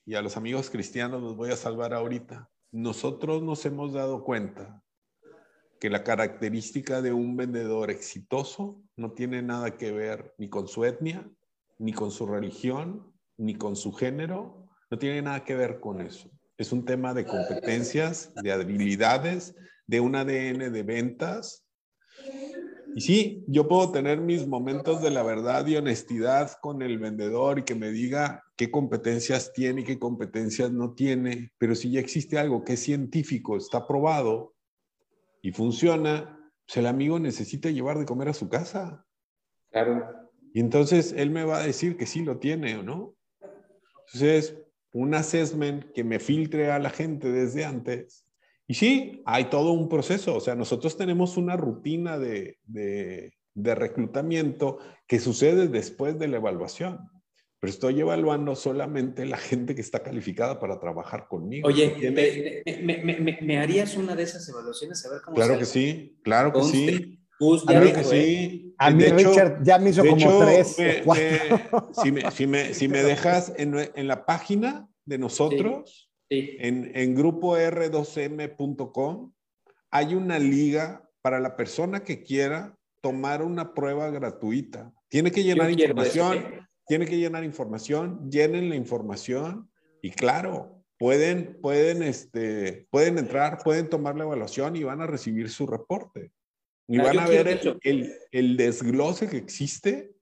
y 0.05 0.15
a 0.15 0.21
los 0.21 0.37
amigos 0.37 0.69
cristianos 0.69 1.21
los 1.21 1.35
voy 1.35 1.51
a 1.51 1.55
salvar 1.55 1.93
ahorita 1.93 2.49
nosotros 2.75 3.41
nos 3.41 3.65
hemos 3.65 3.93
dado 3.93 4.21
cuenta 4.25 4.83
que 5.79 5.89
la 5.89 6.03
característica 6.03 7.01
de 7.01 7.13
un 7.13 7.37
vendedor 7.37 7.89
exitoso 7.89 8.83
no 8.97 9.13
tiene 9.13 9.41
nada 9.41 9.77
que 9.77 9.93
ver 9.93 10.35
ni 10.37 10.49
con 10.49 10.67
su 10.67 10.83
etnia, 10.83 11.25
ni 11.77 11.93
con 11.93 12.11
su 12.11 12.27
religión, 12.27 13.13
ni 13.37 13.55
con 13.55 13.77
su 13.77 13.93
género, 13.93 14.67
no 14.91 14.99
tiene 14.99 15.21
nada 15.21 15.45
que 15.45 15.55
ver 15.55 15.79
con 15.79 16.01
eso. 16.01 16.29
Es 16.57 16.73
un 16.73 16.83
tema 16.83 17.13
de 17.13 17.25
competencias, 17.25 18.33
de 18.43 18.51
habilidades, 18.51 19.55
de 19.87 20.01
un 20.01 20.17
ADN 20.17 20.73
de 20.73 20.83
ventas 20.83 21.64
y 22.97 23.01
sí, 23.01 23.43
yo 23.47 23.67
puedo 23.67 23.91
tener 23.91 24.21
mis 24.21 24.47
momentos 24.47 25.01
de 25.01 25.11
la 25.11 25.21
verdad 25.21 25.67
y 25.67 25.75
honestidad 25.75 26.53
con 26.61 26.81
el 26.81 26.97
vendedor 26.97 27.59
y 27.59 27.63
que 27.63 27.75
me 27.75 27.91
diga 27.91 28.41
qué 28.55 28.71
competencias 28.71 29.51
tiene 29.51 29.81
y 29.81 29.83
qué 29.83 29.99
competencias 29.99 30.71
no 30.71 30.93
tiene, 30.93 31.51
pero 31.57 31.75
si 31.75 31.91
ya 31.91 31.99
existe 31.99 32.39
algo 32.39 32.63
que 32.63 32.73
es 32.73 32.79
científico, 32.79 33.57
está 33.57 33.85
probado 33.85 34.55
y 35.41 35.51
funciona, 35.51 36.39
pues 36.65 36.77
el 36.77 36.85
amigo 36.85 37.19
necesita 37.19 37.69
llevar 37.69 37.99
de 37.99 38.05
comer 38.05 38.29
a 38.29 38.33
su 38.33 38.47
casa. 38.47 39.05
Claro. 39.71 40.31
Y 40.53 40.61
entonces 40.61 41.13
él 41.17 41.31
me 41.31 41.43
va 41.43 41.57
a 41.57 41.67
decir 41.67 41.97
que 41.97 42.05
sí 42.05 42.23
lo 42.23 42.37
tiene 42.39 42.77
o 42.77 42.83
no. 42.83 43.13
Entonces, 44.05 44.55
un 44.93 45.13
assessment 45.15 45.91
que 45.91 46.05
me 46.05 46.21
filtre 46.21 46.71
a 46.71 46.79
la 46.79 46.91
gente 46.91 47.29
desde 47.29 47.65
antes 47.65 48.24
y 48.67 48.73
sí, 48.73 49.21
hay 49.25 49.45
todo 49.45 49.71
un 49.73 49.87
proceso, 49.87 50.35
o 50.35 50.39
sea, 50.39 50.55
nosotros 50.55 50.97
tenemos 50.97 51.37
una 51.37 51.55
rutina 51.55 52.17
de, 52.17 52.57
de, 52.65 53.31
reclutamiento 53.75 54.79
que 55.07 55.19
sucede 55.19 55.67
después 55.67 56.17
de 56.17 56.27
la 56.27 56.37
evaluación, 56.37 56.99
pero 57.59 57.71
estoy 57.71 57.99
evaluando 57.99 58.55
solamente 58.55 59.25
la 59.25 59.37
gente 59.37 59.75
que 59.75 59.81
está 59.81 60.01
calificada 60.01 60.59
para 60.59 60.79
trabajar 60.79 61.27
conmigo. 61.27 61.67
Oye, 61.67 61.95
¿me, 63.41 63.57
harías 63.59 63.95
una 63.97 64.15
de 64.15 64.23
esas 64.23 64.49
evaluaciones? 64.49 65.05
A 65.05 65.11
ver 65.11 65.21
cómo 65.23 65.35
claro 65.35 65.59
que 65.59 65.65
sí, 65.65 66.19
claro 66.23 66.51
que 66.51 66.63
sí. 66.63 67.19
claro 67.67 67.93
que 67.93 68.03
sí. 68.03 68.75
A 68.79 68.89
mí, 68.89 69.03
Richard, 69.05 69.63
ya 69.63 69.77
me 69.77 69.91
hizo 69.91 70.03
como 70.05 70.39
tres. 70.39 70.75
si, 72.01 72.11
me, 72.11 72.31
si, 72.31 72.47
me, 72.47 72.73
si 72.73 72.87
me 72.87 73.03
dejas 73.03 73.53
en, 73.57 73.75
en 73.93 74.07
la 74.07 74.25
página 74.25 74.89
de 75.05 75.19
nosotros, 75.19 76.04
en, 76.29 76.91
en 76.95 77.15
grupo 77.15 77.57
r2m.com 77.57 79.31
hay 79.91 80.15
una 80.15 80.39
liga 80.39 81.09
para 81.21 81.39
la 81.39 81.55
persona 81.55 82.03
que 82.03 82.21
quiera 82.23 82.77
tomar 83.01 83.43
una 83.43 83.73
prueba 83.73 84.09
gratuita. 84.09 84.91
Tiene 85.09 85.31
que 85.31 85.43
llenar 85.43 85.71
información, 85.71 86.67
tiene 86.87 87.05
que 87.05 87.17
llenar 87.17 87.43
información, 87.43 88.29
llenen 88.29 88.69
la 88.69 88.75
información 88.75 89.69
y 90.01 90.11
claro, 90.11 90.83
pueden, 90.97 91.59
pueden, 91.61 92.03
este, 92.03 92.87
pueden 92.89 93.17
entrar, 93.17 93.59
pueden 93.63 93.89
tomar 93.89 94.15
la 94.15 94.23
evaluación 94.23 94.75
y 94.75 94.83
van 94.83 95.01
a 95.01 95.07
recibir 95.07 95.49
su 95.49 95.65
reporte. 95.67 96.31
Y 96.87 96.97
van 96.97 97.17
a 97.17 97.27
ver 97.27 97.47
el, 97.47 97.79
el, 97.81 98.13
el, 98.31 98.57
desglose 98.57 99.27
que 99.27 99.37
existe 99.37 100.13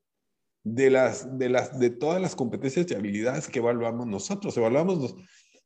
de, 0.63 0.89
las, 0.89 1.37
de, 1.37 1.49
las, 1.49 1.77
de 1.77 1.89
todas 1.89 2.21
las 2.21 2.35
competencias 2.35 2.89
y 2.89 2.95
habilidades 2.95 3.49
que 3.49 3.59
evaluamos 3.59 4.07
nosotros. 4.07 4.55
Evaluamos 4.55 5.15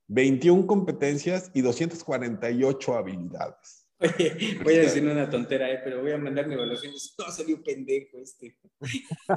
21 0.07 0.65
competencias 0.67 1.51
y 1.53 1.61
248 1.61 2.93
habilidades. 2.95 3.83
Oye, 3.99 4.59
voy 4.63 4.75
a 4.75 4.81
decir 4.81 5.03
una 5.07 5.27
tontera, 5.27 5.71
eh, 5.71 5.79
pero 5.83 6.01
voy 6.01 6.11
a 6.11 6.19
mandar 6.19 6.45
mi 6.47 6.53
evaluación. 6.53 6.93
No, 7.17 7.31
salió 7.31 7.63
pendejo 7.63 8.19
este. 8.19 8.55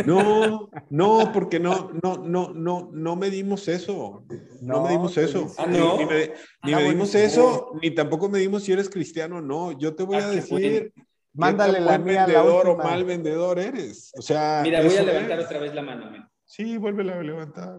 No, 0.04 0.68
no, 0.90 1.30
porque 1.32 1.58
no, 1.58 1.90
no, 2.02 2.18
no, 2.18 2.52
no, 2.52 2.90
no 2.92 3.16
medimos 3.16 3.68
eso. 3.68 4.26
No, 4.60 4.82
medimos 4.84 5.16
eso. 5.16 5.50
Ah, 5.56 5.66
no. 5.66 5.96
Ni, 5.98 6.04
me- 6.04 6.32
ni 6.64 6.72
Ah, 6.74 6.76
medimos 6.76 7.14
eso, 7.14 7.72
ni 7.80 7.90
tampoco 7.92 8.28
medimos 8.28 8.64
si 8.64 8.72
eres 8.72 8.90
cristiano 8.90 9.36
o 9.38 9.40
no. 9.40 9.72
Yo 9.78 9.94
te 9.94 10.02
voy 10.02 10.16
Ah, 10.18 10.26
a 10.26 10.30
decir. 10.30 10.92
qué 10.94 11.02
Mándale 11.32 11.80
la 11.80 11.96
buen 11.96 12.04
mía, 12.04 12.26
la 12.26 12.26
vendedor 12.26 12.66
o 12.66 12.72
última. 12.72 12.90
mal 12.90 13.04
vendedor 13.04 13.58
eres. 13.60 14.12
O 14.18 14.20
sea, 14.20 14.60
Mira, 14.62 14.82
voy 14.82 14.94
a 14.96 15.02
levantar 15.02 15.38
es. 15.40 15.46
otra 15.46 15.58
vez 15.60 15.74
la 15.74 15.82
mano. 15.82 16.10
men. 16.10 16.24
Sí, 16.44 16.76
vuélvela 16.76 17.18
a 17.18 17.22
levantar. 17.22 17.78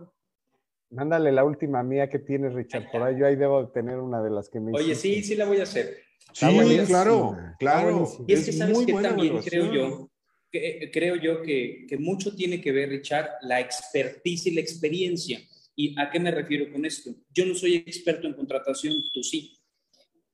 Mándale 0.92 1.32
la 1.32 1.44
última 1.44 1.82
mía 1.84 2.10
que 2.10 2.20
tienes, 2.20 2.54
Richard. 2.54 2.92
Por 2.92 3.02
ahí 3.02 3.18
yo 3.18 3.26
ahí 3.26 3.36
debo 3.36 3.64
de 3.66 3.72
tener 3.72 3.98
una 3.98 4.22
de 4.22 4.30
las 4.30 4.50
que 4.50 4.60
me 4.60 4.72
Oye, 4.74 4.92
hiciste. 4.92 5.22
sí, 5.22 5.24
sí 5.24 5.36
la 5.36 5.46
voy 5.46 5.60
a 5.60 5.64
hacer. 5.64 5.98
Está 6.34 6.50
Sí, 6.50 6.80
claro, 6.88 7.38
claro. 7.60 8.08
Y 8.28 8.34
es 8.34 8.46
que 8.46 8.52
sabes 8.52 8.78
que 8.86 8.94
también 8.94 9.28
evaluación. 9.28 9.70
creo 9.70 9.74
yo, 9.74 10.10
que, 10.52 10.90
creo 10.94 11.16
yo 11.16 11.42
que, 11.42 11.86
que 11.88 11.98
mucho 11.98 12.36
tiene 12.36 12.62
que 12.62 12.72
ver, 12.72 12.90
Richard, 12.90 13.30
la 13.42 13.60
expertise 13.60 14.48
y 14.48 14.52
la 14.52 14.62
experiencia. 14.62 15.40
¿Y 15.76 16.00
a 16.00 16.10
qué 16.12 16.20
me 16.20 16.32
refiero 16.32 16.72
con 16.72 16.86
esto? 16.86 17.12
Yo 17.34 17.46
no 17.46 17.56
soy 17.56 17.76
experto 17.76 18.28
en 18.28 18.34
contratación, 18.34 18.94
tú 19.14 19.24
sí. 19.24 19.58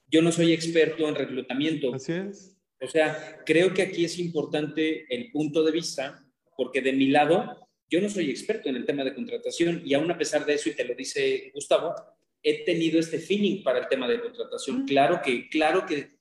Yo 0.07 0.21
no 0.21 0.31
soy 0.31 0.53
experto 0.53 1.07
en 1.07 1.15
reclutamiento. 1.15 1.93
Así 1.93 2.13
es. 2.13 2.57
O 2.81 2.87
sea, 2.87 3.39
creo 3.45 3.73
que 3.73 3.81
aquí 3.83 4.05
es 4.05 4.19
importante 4.19 5.05
el 5.13 5.31
punto 5.31 5.63
de 5.63 5.71
vista, 5.71 6.23
porque 6.55 6.81
de 6.81 6.93
mi 6.93 7.07
lado, 7.07 7.66
yo 7.89 8.01
no 8.01 8.09
soy 8.09 8.29
experto 8.29 8.69
en 8.69 8.75
el 8.75 8.85
tema 8.85 9.03
de 9.03 9.13
contratación 9.15 9.81
y 9.85 9.93
aún 9.93 10.09
a 10.11 10.17
pesar 10.17 10.45
de 10.45 10.53
eso, 10.55 10.69
y 10.69 10.73
te 10.75 10.83
lo 10.85 10.93
dice 10.95 11.51
Gustavo, 11.53 11.95
he 12.43 12.63
tenido 12.65 12.99
este 12.99 13.19
feeling 13.19 13.63
para 13.63 13.79
el 13.79 13.87
tema 13.87 14.07
de 14.07 14.21
contratación. 14.21 14.85
Claro 14.85 15.21
que, 15.23 15.49
claro 15.49 15.85
que, 15.85 16.17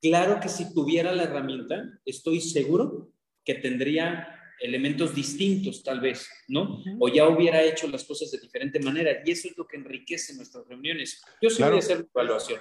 claro 0.00 0.38
que 0.40 0.48
si 0.48 0.72
tuviera 0.74 1.12
la 1.12 1.24
herramienta, 1.24 1.98
estoy 2.04 2.40
seguro 2.40 3.12
que 3.44 3.54
tendría 3.54 4.28
elementos 4.60 5.14
distintos 5.14 5.82
tal 5.82 6.00
vez, 6.00 6.28
¿no? 6.48 6.82
O 7.00 7.08
ya 7.08 7.28
hubiera 7.28 7.62
hecho 7.62 7.88
las 7.88 8.04
cosas 8.04 8.30
de 8.30 8.38
diferente 8.38 8.78
manera 8.80 9.20
y 9.24 9.32
eso 9.32 9.48
es 9.48 9.56
lo 9.58 9.66
que 9.66 9.76
enriquece 9.76 10.34
nuestras 10.36 10.66
reuniones. 10.68 11.22
Yo 11.42 11.50
sí 11.50 11.56
Claro. 11.56 11.72
voy 11.72 11.80
a 11.82 11.84
hacer 11.84 12.06
evaluación. 12.14 12.60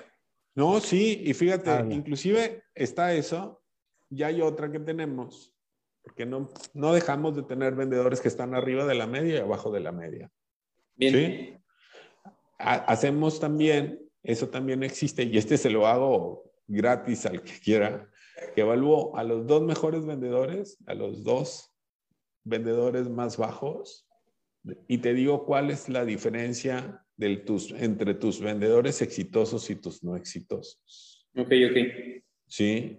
No, 0.56 0.80
sí, 0.80 1.22
y 1.24 1.34
fíjate, 1.34 1.70
Habla. 1.70 1.94
inclusive 1.94 2.64
está 2.76 3.14
eso, 3.14 3.64
y 4.10 4.22
hay 4.24 4.42
otra 4.42 4.72
que 4.72 4.80
tenemos, 4.80 5.53
porque 6.04 6.26
no, 6.26 6.50
no 6.74 6.94
dejamos 6.94 7.36
de 7.36 7.44
tener 7.44 7.76
vendedores 7.76 8.22
que 8.22 8.28
están 8.28 8.54
arriba 8.54 8.86
de 8.86 8.96
la 8.96 9.08
media 9.08 9.36
y 9.36 9.40
abajo 9.40 9.72
de 9.72 9.80
la 9.80 9.92
media. 9.92 10.30
Bien. 10.96 11.14
Sí. 11.14 11.54
Ha- 12.60 12.86
hacemos 12.86 13.40
también, 13.40 14.00
eso 14.22 14.50
también 14.50 14.84
existe, 14.84 15.24
y 15.24 15.38
este 15.38 15.58
se 15.58 15.70
lo 15.70 15.88
hago 15.88 16.52
gratis 16.68 17.26
al 17.26 17.42
que 17.42 17.60
quiera, 17.60 18.10
que 18.54 18.62
evalúo 18.62 19.18
a 19.18 19.24
los 19.24 19.48
dos 19.48 19.64
mejores 19.64 20.06
vendedores, 20.06 20.78
a 20.86 20.94
los 20.94 21.24
dos 21.24 21.72
vendedores 22.44 23.10
más 23.10 23.38
bajos, 23.38 24.08
y 24.88 25.00
te 25.00 25.14
digo 25.14 25.46
cuál 25.46 25.72
es 25.72 25.90
la 25.90 26.06
diferencia 26.06 27.06
del 27.18 27.44
tus, 27.46 27.72
entre 27.72 28.14
tus 28.14 28.40
vendedores 28.42 29.02
exitosos 29.02 29.70
y 29.70 29.76
tus 29.76 30.04
no 30.04 30.16
exitosos. 30.16 31.28
Ok, 31.36 31.52
ok. 31.70 32.24
¿Sí? 32.48 32.98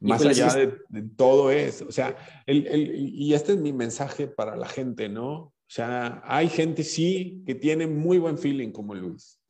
Más 0.00 0.20
Híjole, 0.20 0.42
allá 0.42 0.76
de 0.88 1.02
todo 1.16 1.50
eso. 1.50 1.86
O 1.88 1.92
sea, 1.92 2.16
el, 2.46 2.66
el- 2.68 2.94
y 2.94 3.34
este 3.34 3.52
es 3.52 3.58
mi 3.58 3.72
mensaje 3.72 4.28
para 4.28 4.56
la 4.56 4.68
gente, 4.68 5.08
¿no? 5.08 5.34
O 5.36 5.70
sea, 5.70 6.22
hay 6.24 6.48
gente, 6.48 6.82
sí, 6.84 7.42
que 7.46 7.54
tiene 7.54 7.86
muy 7.86 8.18
buen 8.18 8.38
feeling 8.38 8.70
como 8.70 8.94
Luis 8.94 9.40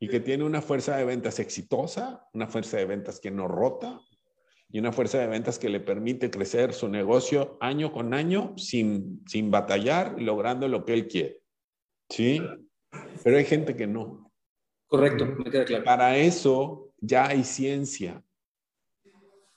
y 0.00 0.08
que 0.08 0.18
tiene 0.18 0.44
una 0.44 0.62
fuerza 0.62 0.96
de 0.96 1.04
ventas 1.04 1.38
exitosa, 1.38 2.26
una 2.32 2.46
fuerza 2.48 2.78
de 2.78 2.86
ventas 2.86 3.20
que 3.20 3.30
no 3.30 3.46
rota 3.46 4.00
y 4.70 4.78
una 4.78 4.92
fuerza 4.92 5.18
de 5.18 5.26
ventas 5.26 5.58
que 5.58 5.68
le 5.68 5.80
permite 5.80 6.30
crecer 6.30 6.72
su 6.72 6.88
negocio 6.88 7.58
año 7.60 7.92
con 7.92 8.14
año 8.14 8.54
sin, 8.56 9.22
sin 9.26 9.50
batallar, 9.50 10.20
logrando 10.20 10.66
lo 10.68 10.84
que 10.84 10.94
él 10.94 11.06
quiere. 11.08 11.42
¿Sí? 12.08 12.40
Pero 13.22 13.36
hay 13.36 13.44
gente 13.44 13.76
que 13.76 13.86
no. 13.86 14.32
Correcto, 14.86 15.26
me 15.26 15.50
queda 15.50 15.64
claro. 15.64 15.84
Para 15.84 16.16
eso 16.16 16.92
ya 17.00 17.28
hay 17.28 17.44
ciencia. 17.44 18.24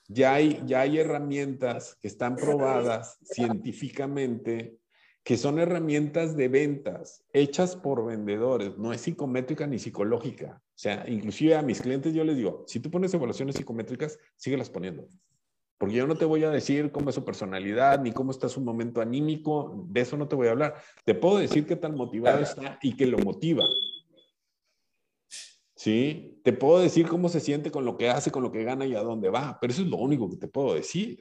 Ya 0.08 0.34
hay, 0.34 0.62
ya 0.66 0.82
hay 0.82 1.00
herramientas 1.00 1.98
que 2.02 2.08
están 2.08 2.36
probadas 2.36 3.18
científicamente, 3.24 4.78
que 5.24 5.38
son 5.38 5.60
herramientas 5.60 6.36
de 6.36 6.50
ventas 6.50 7.24
hechas 7.32 7.76
por 7.76 8.06
vendedores. 8.06 8.78
No 8.78 8.92
es 8.92 9.02
psicométrica 9.02 9.66
ni 9.66 9.80
psicológica. 9.80 10.62
O 10.62 10.78
sea, 10.78 11.06
inclusive 11.08 11.56
a 11.56 11.62
mis 11.62 11.82
clientes 11.82 12.14
yo 12.14 12.24
les 12.24 12.36
digo, 12.36 12.66
si 12.68 12.80
tú 12.80 12.92
pones 12.92 13.14
evaluaciones 13.14 13.56
psicométricas, 13.56 14.20
síguelas 14.36 14.70
poniendo. 14.70 15.08
Porque 15.78 15.96
yo 15.96 16.08
no 16.08 16.16
te 16.16 16.26
voy 16.26 16.44
a 16.44 16.50
decir 16.50 16.92
cómo 16.92 17.10
es 17.10 17.16
su 17.16 17.26
personalidad, 17.26 18.02
ni 18.02 18.12
cómo 18.12 18.32
está 18.32 18.48
su 18.48 18.62
momento 18.62 19.02
anímico, 19.02 19.86
de 19.90 20.02
eso 20.02 20.18
no 20.18 20.28
te 20.28 20.36
voy 20.36 20.48
a 20.48 20.52
hablar. 20.52 20.76
Te 21.04 21.14
puedo 21.14 21.38
decir 21.38 21.66
qué 21.66 21.76
tan 21.76 21.96
motivado 21.96 22.40
está 22.40 22.80
y 22.82 22.96
qué 22.96 23.06
lo 23.06 23.18
motiva. 23.18 23.66
¿Sí? 25.84 26.40
Te 26.44 26.54
puedo 26.54 26.80
decir 26.80 27.10
cómo 27.10 27.28
se 27.28 27.42
siente 27.42 27.70
con 27.70 27.84
lo 27.84 27.98
que 27.98 28.10
hace, 28.10 28.32
con 28.32 28.42
lo 28.42 28.54
que 28.54 28.64
gana 28.64 28.86
y 28.86 28.96
a 28.96 29.02
dónde 29.02 29.30
va, 29.30 29.58
pero 29.60 29.74
eso 29.74 29.82
es 29.82 29.90
lo 29.90 29.98
único 29.98 30.30
que 30.30 30.38
te 30.38 30.48
puedo 30.48 30.74
decir. 30.74 31.20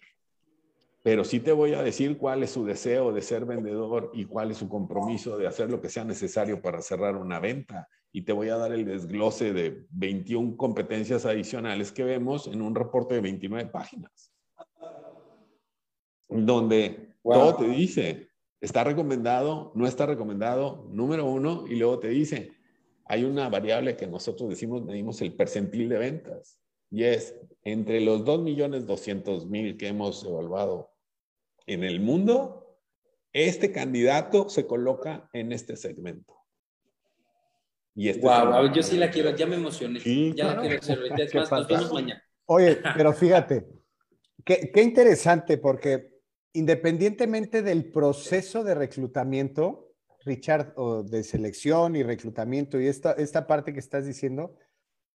Pero 1.02 1.24
sí 1.24 1.40
te 1.40 1.50
voy 1.50 1.74
a 1.74 1.82
decir 1.82 2.16
cuál 2.16 2.44
es 2.44 2.50
su 2.50 2.64
deseo 2.64 3.12
de 3.12 3.22
ser 3.22 3.44
vendedor 3.44 4.12
y 4.14 4.24
cuál 4.24 4.52
es 4.52 4.58
su 4.58 4.68
compromiso 4.68 5.36
de 5.36 5.48
hacer 5.48 5.68
lo 5.68 5.80
que 5.80 5.88
sea 5.88 6.04
necesario 6.04 6.62
para 6.62 6.80
cerrar 6.80 7.16
una 7.16 7.40
venta. 7.40 7.88
Y 8.12 8.22
te 8.22 8.32
voy 8.32 8.50
a 8.50 8.56
dar 8.56 8.72
el 8.72 8.84
desglose 8.84 9.52
de 9.52 9.84
21 9.90 10.56
competencias 10.56 11.26
adicionales 11.26 11.90
que 11.90 12.04
vemos 12.04 12.46
en 12.46 12.62
un 12.62 12.76
reporte 12.76 13.16
de 13.16 13.20
29 13.20 13.68
páginas, 13.68 14.32
donde 16.28 17.16
Wow. 17.24 17.34
todo 17.34 17.56
te 17.56 17.68
dice, 17.68 18.28
está 18.60 18.84
recomendado, 18.84 19.72
no 19.74 19.88
está 19.88 20.06
recomendado, 20.06 20.88
número 20.92 21.24
uno, 21.26 21.64
y 21.68 21.76
luego 21.76 21.98
te 21.98 22.08
dice, 22.08 22.52
hay 23.04 23.24
una 23.24 23.48
variable 23.48 23.96
que 23.96 24.06
nosotros 24.06 24.48
decimos, 24.50 24.84
medimos 24.84 25.20
el 25.22 25.34
percentil 25.34 25.88
de 25.88 25.98
ventas, 25.98 26.58
y 26.90 27.04
es 27.04 27.34
entre 27.64 28.00
los 28.00 28.24
2.200.000 28.24 29.76
que 29.76 29.88
hemos 29.88 30.24
evaluado 30.24 30.90
en 31.66 31.84
el 31.84 32.00
mundo, 32.00 32.78
este 33.32 33.72
candidato 33.72 34.48
se 34.48 34.66
coloca 34.66 35.28
en 35.32 35.52
este 35.52 35.76
segmento. 35.76 36.36
Y 37.94 38.08
este 38.08 38.20
es 38.20 38.24
Wow, 38.24 38.62
ver, 38.62 38.72
yo 38.72 38.82
sí 38.82 38.96
la 38.96 39.10
quiero, 39.10 39.34
ya 39.34 39.46
me 39.46 39.56
emocioné. 39.56 40.00
Sí, 40.00 40.34
ya 40.36 40.44
claro. 40.44 40.62
la 40.62 40.68
quiero 40.68 40.78
hacer. 40.82 40.98
Es 41.04 41.10
más, 41.10 41.18
nos 41.34 41.48
fantástico. 41.48 41.78
vemos 41.80 41.92
mañana. 41.92 42.22
Oye, 42.46 42.78
pero 42.96 43.12
fíjate, 43.12 43.66
qué, 44.44 44.70
qué 44.72 44.82
interesante 44.82 45.58
porque 45.58 46.12
independientemente 46.52 47.62
del 47.62 47.90
proceso 47.90 48.64
de 48.64 48.74
reclutamiento, 48.74 49.91
Richard, 50.24 50.72
o 50.76 51.02
de 51.02 51.22
selección 51.24 51.96
y 51.96 52.02
reclutamiento 52.02 52.80
y 52.80 52.86
esta, 52.86 53.12
esta 53.12 53.46
parte 53.46 53.72
que 53.72 53.80
estás 53.80 54.06
diciendo, 54.06 54.54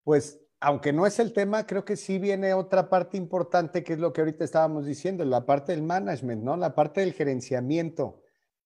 pues 0.03 0.39
aunque 0.59 0.91
no 0.91 1.05
es 1.05 1.19
el 1.19 1.33
tema, 1.33 1.67
creo 1.67 1.85
que 1.85 1.95
sí 1.95 2.17
viene 2.17 2.53
otra 2.53 2.89
parte 2.89 3.17
importante 3.17 3.83
que 3.83 3.93
es 3.93 3.99
lo 3.99 4.11
que 4.11 4.21
ahorita 4.21 4.43
estábamos 4.43 4.85
diciendo, 4.85 5.23
la 5.23 5.45
parte 5.45 5.71
del 5.71 5.83
management, 5.83 6.43
¿no? 6.43 6.57
La 6.57 6.73
parte 6.73 7.01
del 7.01 7.13
gerenciamiento. 7.13 8.21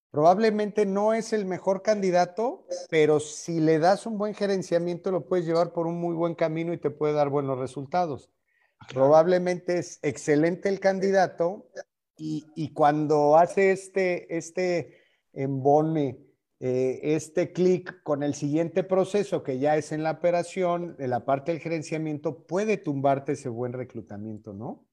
Probablemente 0.09 0.85
no 0.85 1.13
es 1.13 1.33
el 1.33 1.45
mejor 1.45 1.81
candidato, 1.81 2.65
pero 2.89 3.19
si 3.19 3.59
le 3.59 3.79
das 3.79 4.05
un 4.05 4.17
buen 4.17 4.33
gerenciamiento 4.33 5.11
lo 5.11 5.25
puedes 5.25 5.45
llevar 5.45 5.73
por 5.73 5.87
un 5.87 5.99
muy 5.99 6.15
buen 6.15 6.35
camino 6.35 6.73
y 6.73 6.77
te 6.77 6.89
puede 6.89 7.13
dar 7.13 7.29
buenos 7.29 7.57
resultados. 7.59 8.29
Probablemente 8.93 9.77
es 9.77 9.99
excelente 10.01 10.69
el 10.69 10.79
candidato 10.79 11.69
y, 12.17 12.45
y 12.55 12.73
cuando 12.73 13.37
hace 13.37 13.71
este, 13.71 14.37
este 14.37 14.97
embone, 15.33 16.30
eh, 16.63 17.15
este 17.15 17.53
clic 17.53 18.03
con 18.03 18.21
el 18.21 18.35
siguiente 18.35 18.83
proceso 18.83 19.41
que 19.41 19.57
ya 19.57 19.77
es 19.77 19.91
en 19.91 20.03
la 20.03 20.11
operación, 20.11 20.95
de 20.95 21.07
la 21.07 21.25
parte 21.25 21.51
del 21.51 21.59
gerenciamiento, 21.59 22.45
puede 22.45 22.77
tumbarte 22.77 23.31
ese 23.31 23.49
buen 23.49 23.73
reclutamiento, 23.73 24.53
¿no? 24.53 24.87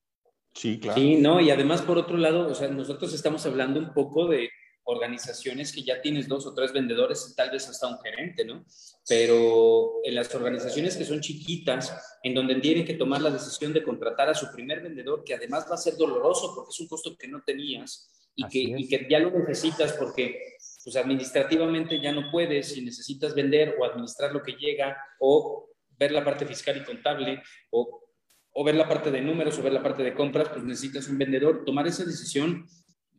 Sí, 0.54 0.80
claro. 0.80 0.98
Sí, 0.98 1.16
no, 1.16 1.42
y 1.42 1.50
además 1.50 1.82
por 1.82 1.98
otro 1.98 2.16
lado, 2.16 2.48
o 2.50 2.54
sea, 2.54 2.68
nosotros 2.68 3.12
estamos 3.12 3.44
hablando 3.44 3.80
un 3.80 3.92
poco 3.92 4.26
de 4.26 4.48
organizaciones 4.84 5.70
que 5.70 5.82
ya 5.82 6.00
tienes 6.00 6.26
dos 6.26 6.46
o 6.46 6.54
tres 6.54 6.72
vendedores, 6.72 7.34
tal 7.36 7.50
vez 7.50 7.68
hasta 7.68 7.86
un 7.86 7.98
gerente, 7.98 8.46
¿no? 8.46 8.64
Pero 9.06 10.00
en 10.04 10.14
las 10.14 10.34
organizaciones 10.34 10.96
que 10.96 11.04
son 11.04 11.20
chiquitas, 11.20 12.16
en 12.22 12.32
donde 12.32 12.54
tienen 12.54 12.86
que 12.86 12.94
tomar 12.94 13.20
la 13.20 13.30
decisión 13.30 13.74
de 13.74 13.82
contratar 13.82 14.30
a 14.30 14.34
su 14.34 14.50
primer 14.50 14.80
vendedor, 14.80 15.22
que 15.22 15.34
además 15.34 15.66
va 15.70 15.74
a 15.74 15.78
ser 15.78 15.98
doloroso 15.98 16.54
porque 16.54 16.70
es 16.70 16.80
un 16.80 16.88
costo 16.88 17.14
que 17.18 17.28
no 17.28 17.42
tenías 17.44 18.10
y, 18.34 18.48
que, 18.48 18.58
y 18.58 18.88
que 18.88 19.06
ya 19.10 19.18
lo 19.18 19.30
necesitas 19.30 19.92
porque 19.92 20.56
pues 20.88 20.96
administrativamente 21.04 22.00
ya 22.00 22.12
no 22.12 22.30
puedes 22.30 22.74
y 22.74 22.82
necesitas 22.82 23.34
vender 23.34 23.76
o 23.78 23.84
administrar 23.84 24.32
lo 24.32 24.42
que 24.42 24.52
llega 24.52 24.96
o 25.20 25.68
ver 25.98 26.12
la 26.12 26.24
parte 26.24 26.46
fiscal 26.46 26.78
y 26.78 26.84
contable 26.84 27.42
o 27.70 28.04
o 28.52 28.64
ver 28.64 28.74
la 28.74 28.88
parte 28.88 29.10
de 29.10 29.20
números 29.20 29.58
o 29.58 29.62
ver 29.62 29.72
la 29.74 29.82
parte 29.82 30.02
de 30.02 30.14
compras, 30.14 30.48
pues 30.48 30.64
necesitas 30.64 31.06
un 31.08 31.18
vendedor. 31.18 31.64
Tomar 31.64 31.86
esa 31.86 32.04
decisión, 32.04 32.66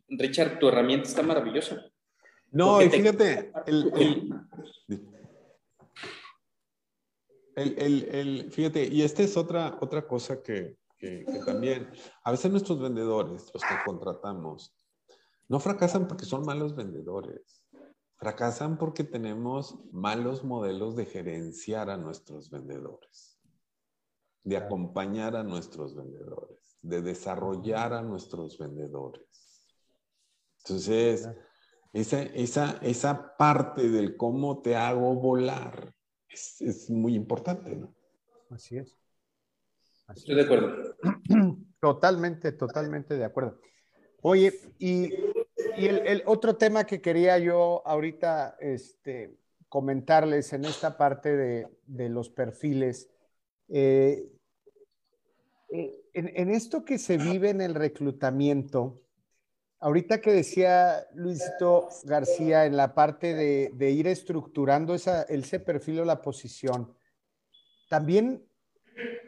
Richard, 0.08 0.58
tu 0.58 0.68
herramienta 0.68 1.08
está 1.08 1.22
maravillosa. 1.22 1.80
No, 2.50 2.72
Porque 2.72 2.86
y 2.86 2.90
te- 2.90 2.96
fíjate, 2.98 3.52
el- 3.66 4.34
el- 7.78 8.08
el, 8.12 8.52
fíjate, 8.52 8.84
y 8.86 9.02
esta 9.02 9.22
es 9.22 9.36
otra, 9.36 9.78
otra 9.80 10.06
cosa 10.06 10.42
que, 10.42 10.76
que, 10.98 11.24
también, 11.46 11.90
a 12.24 12.32
veces 12.32 12.50
nuestros 12.50 12.78
vendedores, 12.80 13.50
los 13.54 13.62
que 13.62 13.74
contratamos, 13.86 14.74
no 15.48 15.58
fracasan 15.58 16.06
porque 16.06 16.26
son 16.26 16.44
malos 16.44 16.76
vendedores. 16.76 17.59
Fracasan 18.20 18.76
porque 18.76 19.02
tenemos 19.02 19.78
malos 19.92 20.44
modelos 20.44 20.94
de 20.94 21.06
gerenciar 21.06 21.88
a 21.88 21.96
nuestros 21.96 22.50
vendedores, 22.50 23.40
de 24.44 24.58
acompañar 24.58 25.36
a 25.36 25.42
nuestros 25.42 25.96
vendedores, 25.96 26.78
de 26.82 27.00
desarrollar 27.00 27.94
a 27.94 28.02
nuestros 28.02 28.58
vendedores. 28.58 29.24
Entonces, 30.58 31.30
esa, 31.94 32.22
esa, 32.22 32.78
esa 32.82 33.36
parte 33.38 33.88
del 33.88 34.18
cómo 34.18 34.60
te 34.60 34.76
hago 34.76 35.14
volar 35.14 35.94
es, 36.28 36.60
es 36.60 36.90
muy 36.90 37.14
importante, 37.14 37.74
¿no? 37.74 37.94
Así 38.50 38.76
es. 38.76 39.00
Estoy 40.14 40.34
de 40.34 40.42
acuerdo. 40.42 40.96
Totalmente, 41.80 42.52
totalmente 42.52 43.16
de 43.16 43.24
acuerdo. 43.24 43.58
Oye, 44.20 44.52
y, 44.78 45.08
y 45.80 45.86
el, 45.86 46.06
el, 46.06 46.22
otro 46.26 46.56
tema 46.56 46.84
que 46.84 47.00
quería 47.00 47.38
yo 47.38 47.82
ahorita 47.86 48.56
este, 48.60 49.36
comentarles 49.68 50.52
en 50.52 50.64
esta 50.64 50.96
parte 50.96 51.36
de, 51.36 51.68
de 51.86 52.08
los 52.08 52.28
perfiles, 52.28 53.08
eh, 53.68 54.28
eh, 55.70 56.02
en, 56.12 56.32
en, 56.34 56.50
esto 56.50 56.84
que 56.84 56.98
se 56.98 57.16
vive 57.16 57.50
en 57.50 57.60
el 57.60 57.74
reclutamiento, 57.74 59.00
ahorita 59.78 60.20
que 60.20 60.32
decía 60.32 61.06
Luisito 61.14 61.88
García 62.04 62.66
en 62.66 62.76
la 62.76 62.94
parte 62.94 63.34
de, 63.34 63.70
de 63.74 63.90
ir 63.90 64.06
estructurando 64.06 64.94
esa, 64.94 65.22
ese 65.22 65.60
perfil 65.60 66.00
o 66.00 66.04
la 66.04 66.20
posición, 66.20 66.94
también 67.88 68.44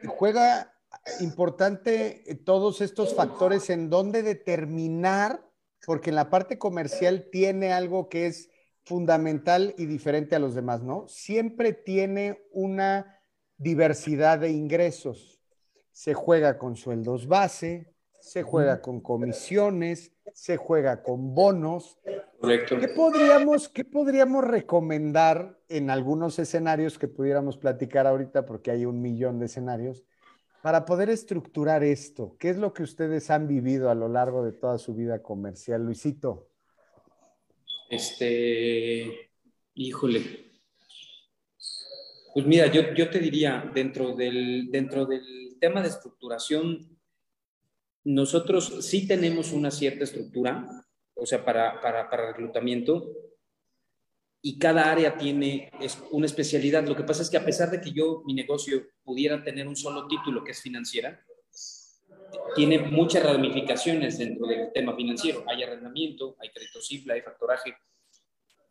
juega 0.06 0.72
importante 1.20 2.24
todos 2.44 2.80
estos 2.80 3.14
factores 3.14 3.70
en 3.70 3.90
donde 3.90 4.22
determinar, 4.22 5.44
porque 5.86 6.10
en 6.10 6.16
la 6.16 6.30
parte 6.30 6.58
comercial 6.58 7.28
tiene 7.30 7.72
algo 7.72 8.08
que 8.08 8.26
es 8.26 8.50
fundamental 8.84 9.74
y 9.78 9.86
diferente 9.86 10.34
a 10.34 10.38
los 10.38 10.54
demás, 10.54 10.82
¿no? 10.82 11.06
Siempre 11.08 11.72
tiene 11.72 12.42
una 12.52 13.20
diversidad 13.56 14.40
de 14.40 14.50
ingresos. 14.50 15.40
Se 15.92 16.14
juega 16.14 16.58
con 16.58 16.76
sueldos 16.76 17.26
base, 17.26 17.94
se 18.18 18.42
juega 18.42 18.80
con 18.80 19.00
comisiones, 19.00 20.12
se 20.32 20.56
juega 20.56 21.02
con 21.02 21.34
bonos. 21.34 21.98
Correcto. 22.40 22.78
¿Qué 22.78 22.88
podríamos, 22.88 23.68
¿Qué 23.68 23.84
podríamos 23.84 24.44
recomendar 24.44 25.58
en 25.68 25.90
algunos 25.90 26.38
escenarios 26.38 26.98
que 26.98 27.08
pudiéramos 27.08 27.56
platicar 27.56 28.06
ahorita, 28.06 28.46
porque 28.46 28.70
hay 28.70 28.84
un 28.84 29.00
millón 29.00 29.38
de 29.38 29.46
escenarios, 29.46 30.04
para 30.62 30.84
poder 30.84 31.10
estructurar 31.10 31.82
esto, 31.82 32.36
¿qué 32.38 32.50
es 32.50 32.56
lo 32.56 32.72
que 32.72 32.84
ustedes 32.84 33.30
han 33.30 33.48
vivido 33.48 33.90
a 33.90 33.96
lo 33.96 34.08
largo 34.08 34.44
de 34.44 34.52
toda 34.52 34.78
su 34.78 34.94
vida 34.94 35.20
comercial, 35.20 35.84
Luisito? 35.84 36.48
Este, 37.90 39.30
híjole. 39.74 40.52
Pues 42.32 42.46
mira, 42.46 42.68
yo, 42.68 42.94
yo 42.94 43.10
te 43.10 43.18
diría, 43.18 43.70
dentro 43.74 44.14
del, 44.14 44.70
dentro 44.70 45.04
del 45.04 45.58
tema 45.60 45.82
de 45.82 45.88
estructuración, 45.88 46.96
nosotros 48.04 48.86
sí 48.86 49.06
tenemos 49.06 49.52
una 49.52 49.70
cierta 49.70 50.04
estructura, 50.04 50.66
o 51.14 51.26
sea, 51.26 51.44
para, 51.44 51.80
para, 51.80 52.08
para 52.08 52.28
reclutamiento, 52.28 53.10
y 54.40 54.58
cada 54.58 54.90
área 54.90 55.16
tiene 55.16 55.70
una 56.12 56.26
especialidad. 56.26 56.86
Lo 56.86 56.96
que 56.96 57.04
pasa 57.04 57.22
es 57.22 57.30
que 57.30 57.36
a 57.36 57.44
pesar 57.44 57.70
de 57.70 57.80
que 57.80 57.92
yo, 57.92 58.22
mi 58.24 58.34
negocio, 58.34 58.82
pudiera 59.04 59.42
tener 59.42 59.68
un 59.68 59.76
solo 59.76 60.06
título 60.06 60.44
que 60.44 60.52
es 60.52 60.60
financiera, 60.60 61.24
tiene 62.54 62.78
muchas 62.78 63.24
ramificaciones 63.24 64.18
dentro 64.18 64.46
del 64.46 64.72
tema 64.72 64.94
financiero. 64.94 65.44
Hay 65.48 65.62
arrendamiento, 65.62 66.36
hay 66.40 66.50
crédito 66.50 66.80
simple, 66.80 67.14
hay 67.14 67.20
factoraje. 67.22 67.74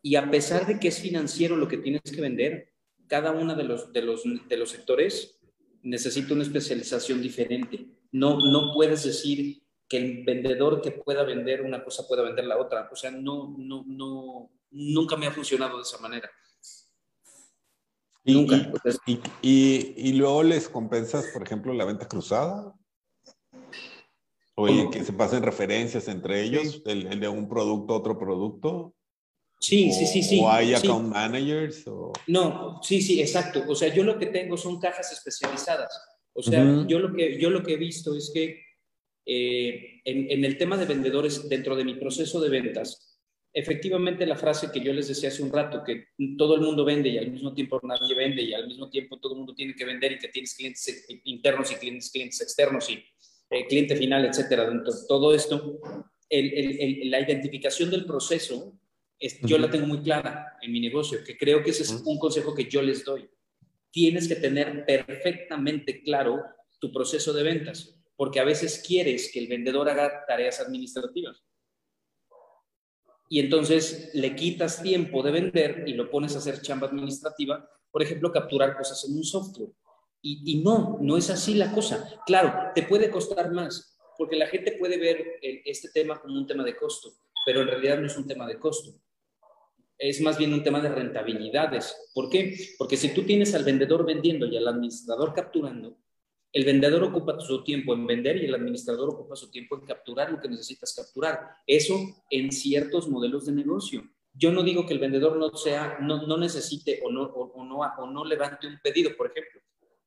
Y 0.02 0.16
a 0.16 0.30
pesar 0.30 0.66
de 0.66 0.80
que 0.80 0.88
es 0.88 1.00
financiero 1.00 1.56
lo 1.56 1.68
que 1.68 1.78
tienes 1.78 2.02
que 2.02 2.20
vender, 2.20 2.72
cada 3.06 3.30
uno 3.30 3.54
de 3.54 3.64
los, 3.64 3.92
de 3.92 4.02
los, 4.02 4.22
de 4.48 4.56
los 4.56 4.70
sectores 4.70 5.38
necesita 5.82 6.34
una 6.34 6.42
especialización 6.42 7.20
diferente. 7.20 7.86
No, 8.12 8.38
no 8.38 8.72
puedes 8.72 9.04
decir 9.04 9.62
que 9.88 9.98
el 9.98 10.24
vendedor 10.24 10.80
que 10.80 10.92
pueda 10.92 11.22
vender 11.22 11.62
una 11.62 11.84
cosa 11.84 12.06
pueda 12.08 12.22
vender 12.22 12.46
la 12.46 12.58
otra. 12.58 12.88
O 12.90 12.96
sea, 12.96 13.10
no, 13.10 13.54
no, 13.58 13.84
no, 13.86 14.50
nunca 14.70 15.16
me 15.16 15.26
ha 15.26 15.32
funcionado 15.32 15.76
de 15.76 15.82
esa 15.82 15.98
manera. 15.98 16.30
¿Y, 18.24 18.34
nunca. 18.34 18.72
Y, 19.06 19.18
y, 19.42 19.94
y, 19.96 20.12
luego 20.12 20.42
les 20.42 20.68
compensas, 20.68 21.26
por 21.32 21.42
ejemplo, 21.42 21.72
la 21.74 21.84
venta 21.84 22.06
cruzada? 22.06 22.74
Oye, 24.54 24.88
que 24.92 25.02
se 25.02 25.12
pasen 25.12 25.42
referencias 25.42 26.08
entre 26.08 26.42
ellos, 26.42 26.82
el, 26.86 27.06
el, 27.06 27.20
de 27.20 27.28
un 27.28 27.48
producto 27.48 27.94
a 27.94 27.96
otro 27.98 28.18
producto. 28.18 28.94
Sí, 29.58 29.90
o, 29.90 29.94
sí, 29.94 30.06
sí, 30.06 30.22
sí. 30.22 30.40
¿O 30.40 30.50
hay 30.50 30.68
sí. 30.68 30.74
account 30.74 31.08
managers? 31.08 31.86
O... 31.86 32.12
No, 32.26 32.80
sí, 32.82 33.00
sí, 33.00 33.20
exacto. 33.20 33.64
O 33.68 33.74
sea, 33.74 33.92
yo 33.92 34.04
lo 34.04 34.18
que 34.18 34.26
tengo 34.26 34.56
son 34.56 34.78
cajas 34.78 35.10
especializadas. 35.12 35.92
O 36.34 36.42
sea, 36.42 36.62
uh 36.62 36.66
-huh. 36.66 36.86
yo, 36.86 36.98
lo 36.98 37.14
que, 37.14 37.40
yo 37.40 37.50
lo 37.50 37.62
que 37.62 37.74
he 37.74 37.76
visto 37.76 38.14
es 38.14 38.30
que 38.32 38.60
eh, 39.26 40.00
en, 40.04 40.30
en, 40.30 40.44
el 40.44 40.58
tema 40.58 40.76
de 40.76 40.86
vendedores, 40.86 41.48
dentro 41.48 41.76
de 41.76 41.84
mi 41.84 41.94
proceso 41.94 42.40
de 42.40 42.48
ventas, 42.48 43.11
efectivamente 43.52 44.26
la 44.26 44.36
frase 44.36 44.70
que 44.72 44.80
yo 44.80 44.92
les 44.92 45.08
decía 45.08 45.28
hace 45.28 45.42
un 45.42 45.52
rato, 45.52 45.82
que 45.84 46.08
todo 46.38 46.54
el 46.54 46.62
mundo 46.62 46.84
vende 46.84 47.10
y 47.10 47.18
al 47.18 47.30
mismo 47.30 47.52
tiempo 47.52 47.80
nadie 47.82 48.14
vende 48.14 48.42
y 48.42 48.54
al 48.54 48.66
mismo 48.66 48.88
tiempo 48.88 49.18
todo 49.18 49.34
el 49.34 49.38
mundo 49.38 49.54
tiene 49.54 49.74
que 49.74 49.84
vender 49.84 50.12
y 50.12 50.18
que 50.18 50.28
tienes 50.28 50.54
clientes 50.54 51.06
internos 51.24 51.70
y 51.70 51.74
clientes, 51.74 52.10
clientes 52.10 52.40
externos 52.40 52.88
y 52.88 53.04
eh, 53.50 53.66
cliente 53.66 53.94
final, 53.96 54.24
etcétera. 54.24 54.68
Dentro 54.68 54.92
de 54.92 55.06
todo 55.06 55.34
esto, 55.34 55.80
el, 56.30 56.52
el, 56.52 56.80
el, 56.80 57.10
la 57.10 57.20
identificación 57.20 57.90
del 57.90 58.06
proceso, 58.06 58.78
es, 59.18 59.38
yo 59.42 59.58
la 59.58 59.70
tengo 59.70 59.86
muy 59.86 60.00
clara 60.02 60.56
en 60.62 60.72
mi 60.72 60.80
negocio, 60.80 61.18
que 61.24 61.36
creo 61.36 61.62
que 61.62 61.70
ese 61.70 61.82
es 61.82 61.90
un 61.90 62.18
consejo 62.18 62.54
que 62.54 62.64
yo 62.64 62.80
les 62.80 63.04
doy. 63.04 63.28
Tienes 63.90 64.26
que 64.26 64.36
tener 64.36 64.84
perfectamente 64.86 66.02
claro 66.02 66.42
tu 66.80 66.90
proceso 66.90 67.32
de 67.32 67.42
ventas, 67.42 68.00
porque 68.16 68.40
a 68.40 68.44
veces 68.44 68.82
quieres 68.84 69.30
que 69.30 69.40
el 69.40 69.48
vendedor 69.48 69.88
haga 69.88 70.24
tareas 70.26 70.58
administrativas 70.60 71.42
y 73.32 73.40
entonces 73.40 74.10
le 74.12 74.36
quitas 74.36 74.82
tiempo 74.82 75.22
de 75.22 75.30
vender 75.30 75.84
y 75.86 75.94
lo 75.94 76.10
pones 76.10 76.34
a 76.34 76.38
hacer 76.38 76.60
chamba 76.60 76.88
administrativa, 76.88 77.66
por 77.90 78.02
ejemplo, 78.02 78.30
capturar 78.30 78.76
cosas 78.76 79.02
en 79.08 79.16
un 79.16 79.24
software. 79.24 79.70
Y, 80.20 80.42
y, 80.44 80.62
no, 80.62 80.98
no 81.00 81.16
es 81.16 81.30
así 81.30 81.54
la 81.54 81.72
cosa. 81.72 82.20
Claro, 82.26 82.52
te 82.74 82.82
puede 82.82 83.08
costar 83.08 83.50
más, 83.50 83.98
porque 84.18 84.36
la 84.36 84.48
gente 84.48 84.72
puede 84.72 84.98
ver 84.98 85.38
el, 85.40 85.62
este 85.64 85.88
tema 85.88 86.20
como 86.20 86.34
un 86.34 86.46
tema 86.46 86.62
de 86.62 86.76
costo, 86.76 87.08
pero 87.46 87.62
en 87.62 87.68
realidad 87.68 87.98
no 88.00 88.06
es 88.06 88.18
un 88.18 88.26
tema 88.26 88.46
de 88.46 88.58
costo. 88.58 89.00
Es 89.96 90.20
más 90.20 90.36
bien 90.36 90.52
un 90.52 90.62
tema 90.62 90.80
de 90.80 90.90
rentabilidades. 90.90 91.96
¿Por 92.12 92.28
qué? 92.28 92.54
Porque 92.76 92.98
si 92.98 93.14
tú 93.14 93.22
tienes 93.22 93.54
al 93.54 93.64
vendedor 93.64 94.04
vendiendo 94.04 94.44
y 94.44 94.58
al 94.58 94.68
administrador 94.68 95.32
capturando, 95.32 95.96
el 96.52 96.64
vendedor 96.64 97.02
ocupa 97.04 97.40
su 97.40 97.64
tiempo 97.64 97.94
en 97.94 98.06
vender 98.06 98.36
y 98.36 98.44
el 98.44 98.54
administrador 98.54 99.08
ocupa 99.08 99.34
su 99.36 99.50
tiempo 99.50 99.76
en 99.76 99.86
capturar 99.86 100.30
lo 100.30 100.38
que 100.38 100.48
necesitas 100.48 100.94
capturar. 100.94 101.40
Eso 101.66 101.98
en 102.28 102.52
ciertos 102.52 103.08
modelos 103.08 103.46
de 103.46 103.52
negocio. 103.52 104.02
Yo 104.34 104.52
no 104.52 104.62
digo 104.62 104.86
que 104.86 104.92
el 104.92 104.98
vendedor 104.98 105.36
no, 105.38 105.56
sea, 105.56 105.98
no, 106.00 106.26
no 106.26 106.36
necesite 106.36 107.00
o 107.04 107.10
no, 107.10 107.22
o, 107.22 107.52
o, 107.52 107.64
no, 107.64 107.78
o 107.78 108.06
no 108.06 108.24
levante 108.24 108.66
un 108.66 108.78
pedido, 108.82 109.16
por 109.16 109.30
ejemplo. 109.30 109.62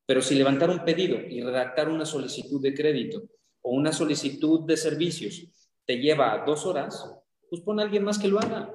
Pero 0.05 0.21
si 0.21 0.35
levantar 0.35 0.69
un 0.69 0.85
pedido 0.85 1.17
y 1.17 1.41
redactar 1.41 1.89
una 1.89 2.05
solicitud 2.05 2.61
de 2.61 2.75
crédito 2.75 3.23
o 3.61 3.71
una 3.71 3.91
solicitud 3.91 4.61
de 4.67 4.77
servicios 4.77 5.47
te 5.83 5.97
lleva 5.97 6.43
dos 6.45 6.65
horas, 6.65 7.11
pues 7.49 7.61
pon 7.61 7.79
a 7.79 7.83
alguien 7.83 8.03
más 8.03 8.19
que 8.19 8.27
lo 8.27 8.39
haga. 8.39 8.71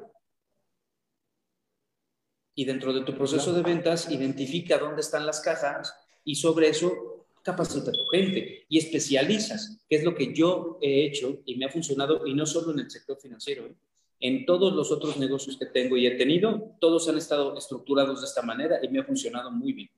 Y 2.56 2.64
dentro 2.64 2.92
de 2.92 3.02
tu 3.02 3.14
proceso 3.14 3.52
de 3.52 3.62
ventas, 3.62 4.10
identifica 4.10 4.76
dónde 4.78 5.02
están 5.02 5.24
las 5.24 5.40
cajas 5.40 5.94
y 6.24 6.34
sobre 6.34 6.68
eso 6.68 7.19
capacita 7.42 7.90
a 7.90 7.94
tu 7.94 8.06
gente 8.06 8.64
y 8.68 8.78
especializas, 8.78 9.78
que 9.88 9.96
es 9.96 10.04
lo 10.04 10.14
que 10.14 10.32
yo 10.34 10.78
he 10.80 11.06
hecho 11.06 11.40
y 11.44 11.56
me 11.56 11.64
ha 11.64 11.70
funcionado, 11.70 12.26
y 12.26 12.34
no 12.34 12.46
solo 12.46 12.72
en 12.72 12.80
el 12.80 12.90
sector 12.90 13.18
financiero, 13.20 13.66
¿eh? 13.66 13.74
en 14.20 14.44
todos 14.44 14.74
los 14.74 14.92
otros 14.92 15.16
negocios 15.16 15.56
que 15.56 15.66
tengo 15.66 15.96
y 15.96 16.06
he 16.06 16.16
tenido, 16.16 16.76
todos 16.78 17.08
han 17.08 17.16
estado 17.16 17.56
estructurados 17.56 18.20
de 18.20 18.26
esta 18.26 18.42
manera 18.42 18.78
y 18.82 18.88
me 18.88 19.00
ha 19.00 19.04
funcionado 19.04 19.50
muy 19.50 19.72
bien. 19.72 19.90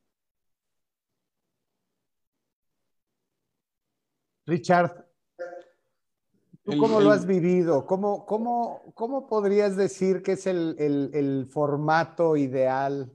Richard, 4.46 5.06
¿tú 6.64 6.76
cómo 6.78 6.98
el, 6.98 7.04
lo 7.04 7.10
has 7.10 7.26
vivido? 7.26 7.86
¿Cómo, 7.86 8.26
cómo, 8.26 8.92
cómo 8.94 9.26
podrías 9.26 9.76
decir 9.76 10.22
que 10.22 10.32
es 10.32 10.46
el, 10.46 10.76
el, 10.78 11.10
el 11.14 11.46
formato 11.46 12.36
ideal, 12.36 13.12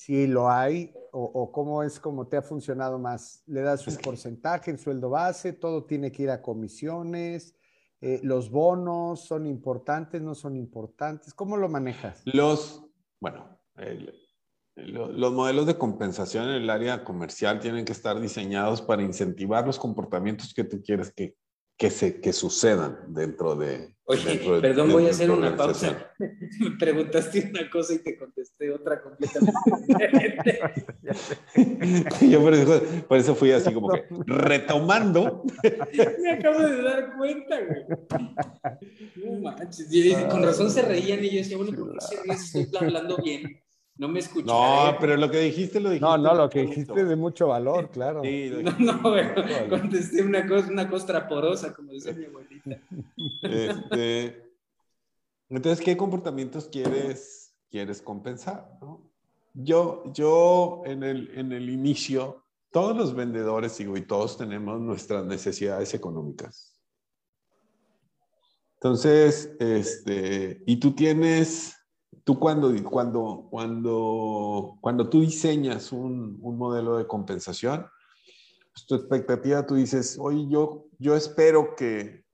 si 0.00 0.26
lo 0.26 0.50
hay, 0.50 0.94
o, 1.12 1.22
o, 1.22 1.52
cómo 1.52 1.82
es 1.82 2.00
como 2.00 2.26
te 2.26 2.38
ha 2.38 2.42
funcionado 2.42 2.98
más? 2.98 3.42
¿Le 3.46 3.60
das 3.60 3.86
un 3.86 3.96
porcentaje 3.96 4.70
en 4.70 4.78
sueldo 4.78 5.10
base? 5.10 5.52
¿Todo 5.52 5.84
tiene 5.84 6.10
que 6.10 6.22
ir 6.22 6.30
a 6.30 6.40
comisiones? 6.40 7.54
Eh, 8.00 8.18
¿Los 8.22 8.50
bonos 8.50 9.26
son 9.26 9.44
importantes? 9.44 10.22
¿No 10.22 10.34
son 10.34 10.56
importantes? 10.56 11.34
¿Cómo 11.34 11.58
lo 11.58 11.68
manejas? 11.68 12.22
Los, 12.24 12.82
bueno, 13.20 13.60
el, 13.76 14.14
los 14.76 15.34
modelos 15.34 15.66
de 15.66 15.76
compensación 15.76 16.44
en 16.48 16.62
el 16.62 16.70
área 16.70 17.04
comercial 17.04 17.60
tienen 17.60 17.84
que 17.84 17.92
estar 17.92 18.18
diseñados 18.18 18.80
para 18.80 19.02
incentivar 19.02 19.66
los 19.66 19.78
comportamientos 19.78 20.54
que 20.54 20.64
tú 20.64 20.80
quieres 20.82 21.12
que, 21.12 21.36
que, 21.80 21.90
se, 21.90 22.20
que 22.20 22.34
sucedan 22.34 22.98
dentro 23.08 23.56
de... 23.56 23.96
Oye, 24.04 24.38
perdón, 24.60 24.92
voy 24.92 25.06
a 25.06 25.10
hacer 25.10 25.30
una 25.30 25.56
pausa. 25.56 26.12
Me 26.18 26.72
preguntaste 26.78 27.48
una 27.48 27.70
cosa 27.70 27.94
y 27.94 28.00
te 28.00 28.18
contesté 28.18 28.70
otra 28.70 29.00
completamente 29.00 29.58
diferente. 29.86 30.60
Yo 32.28 32.42
por 32.42 32.52
eso, 32.52 32.82
por 33.08 33.16
eso, 33.16 33.34
fui 33.34 33.52
así 33.52 33.72
como 33.72 33.88
que 33.88 34.04
retomando. 34.26 35.42
Me 36.20 36.32
acabo 36.32 36.58
de 36.58 36.82
dar 36.82 37.16
cuenta, 37.16 37.58
güey. 37.60 37.86
No 39.24 39.40
manches. 39.40 39.88
con 40.28 40.42
razón 40.42 40.70
se 40.70 40.82
reían 40.82 41.24
y 41.24 41.30
yo 41.30 41.36
decía, 41.38 41.56
bueno, 41.56 41.72
¿por 41.78 41.94
qué 41.94 42.00
se 42.04 42.22
ríen 42.22 42.36
estoy 42.36 42.78
hablando 42.78 43.16
bien? 43.16 43.62
No 44.00 44.08
me 44.08 44.20
escuché. 44.20 44.46
No, 44.46 44.96
pero 44.98 45.14
lo 45.18 45.30
que 45.30 45.40
dijiste 45.40 45.78
lo 45.78 45.90
dijiste. 45.90 46.08
No, 46.08 46.16
no, 46.16 46.34
lo 46.34 46.48
que 46.48 46.62
dijiste 46.62 47.02
es 47.02 47.06
de 47.06 47.16
mucho 47.16 47.48
valor, 47.48 47.90
claro. 47.90 48.22
Sí, 48.22 48.50
no, 48.78 49.02
no, 49.02 49.68
contesté 49.68 50.22
una 50.22 50.48
cosa, 50.48 50.68
una 50.68 50.88
costra 50.88 51.28
porosa, 51.28 51.74
como 51.74 51.92
decía 51.92 52.14
mi 52.14 52.24
abuelita. 52.24 52.80
Este, 53.42 54.54
entonces, 55.50 55.84
¿qué 55.84 55.98
comportamientos 55.98 56.66
quieres, 56.68 57.54
quieres 57.70 58.00
compensar? 58.00 58.70
Yo, 59.52 60.04
yo 60.14 60.80
en, 60.86 61.02
el, 61.02 61.38
en 61.38 61.52
el 61.52 61.68
inicio, 61.68 62.46
todos 62.70 62.96
los 62.96 63.14
vendedores, 63.14 63.76
digo, 63.76 63.98
y 63.98 64.06
todos 64.06 64.38
tenemos 64.38 64.80
nuestras 64.80 65.26
necesidades 65.26 65.92
económicas. 65.92 66.80
Entonces, 68.76 69.54
este, 69.58 70.62
y 70.64 70.76
tú 70.80 70.92
tienes 70.92 71.76
tú 72.24 72.38
cuando, 72.38 72.72
cuando, 72.84 73.48
cuando, 73.50 74.78
cuando 74.80 75.08
tú 75.08 75.20
diseñas 75.20 75.92
un, 75.92 76.38
un 76.40 76.58
modelo 76.58 76.96
de 76.96 77.06
compensación, 77.06 77.86
pues 78.72 78.86
tu 78.86 78.94
expectativa, 78.94 79.66
tú 79.66 79.74
dices, 79.74 80.18
oye, 80.20 80.46
yo, 80.48 80.86
yo 80.98 81.16
espero 81.16 81.74
que, 81.76 82.24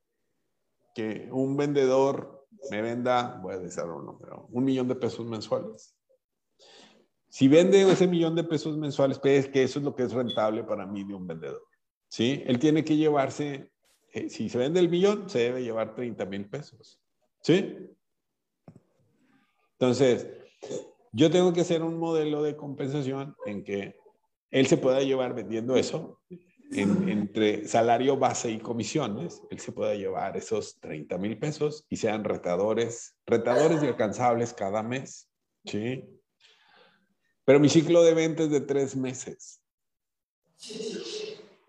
que 0.94 1.28
un 1.32 1.56
vendedor 1.56 2.46
me 2.70 2.82
venda, 2.82 3.38
voy 3.42 3.54
a 3.54 3.58
decir 3.58 3.84
un 3.84 4.06
número, 4.06 4.48
un 4.50 4.64
millón 4.64 4.88
de 4.88 4.96
pesos 4.96 5.24
mensuales. 5.26 5.94
Si 7.28 7.48
vende 7.48 7.82
ese 7.90 8.06
millón 8.06 8.34
de 8.34 8.44
pesos 8.44 8.76
mensuales, 8.76 9.18
pues 9.18 9.48
que 9.48 9.62
eso 9.62 9.78
es 9.78 9.84
lo 9.84 9.94
que 9.94 10.04
es 10.04 10.12
rentable 10.12 10.64
para 10.64 10.86
mí 10.86 11.04
de 11.04 11.14
un 11.14 11.26
vendedor. 11.26 11.62
¿Sí? 12.08 12.42
Él 12.46 12.58
tiene 12.58 12.84
que 12.84 12.96
llevarse, 12.96 13.72
eh, 14.12 14.30
si 14.30 14.48
se 14.48 14.58
vende 14.58 14.80
el 14.80 14.88
millón, 14.88 15.28
se 15.28 15.40
debe 15.40 15.62
llevar 15.62 15.94
30 15.94 16.24
mil 16.26 16.48
pesos. 16.48 17.00
¿Sí? 17.42 17.76
Entonces, 19.78 20.28
yo 21.12 21.30
tengo 21.30 21.52
que 21.52 21.62
hacer 21.62 21.82
un 21.82 21.98
modelo 21.98 22.42
de 22.42 22.56
compensación 22.56 23.36
en 23.46 23.64
que 23.64 23.96
él 24.50 24.66
se 24.66 24.76
pueda 24.76 25.00
llevar 25.00 25.34
vendiendo 25.34 25.76
eso 25.76 26.20
entre 26.72 27.66
salario 27.66 28.16
base 28.16 28.50
y 28.50 28.58
comisiones, 28.58 29.42
él 29.50 29.60
se 29.60 29.72
pueda 29.72 29.94
llevar 29.94 30.36
esos 30.36 30.78
30 30.80 31.16
mil 31.18 31.38
pesos 31.38 31.84
y 31.88 31.96
sean 31.96 32.24
retadores, 32.24 33.16
retadores 33.26 33.82
y 33.82 33.86
alcanzables 33.86 34.52
cada 34.52 34.82
mes, 34.82 35.28
¿sí? 35.64 36.04
Pero 37.44 37.60
mi 37.60 37.68
ciclo 37.68 38.02
de 38.02 38.14
ventas 38.14 38.46
es 38.46 38.52
de 38.52 38.60
tres 38.60 38.96
meses. 38.96 39.62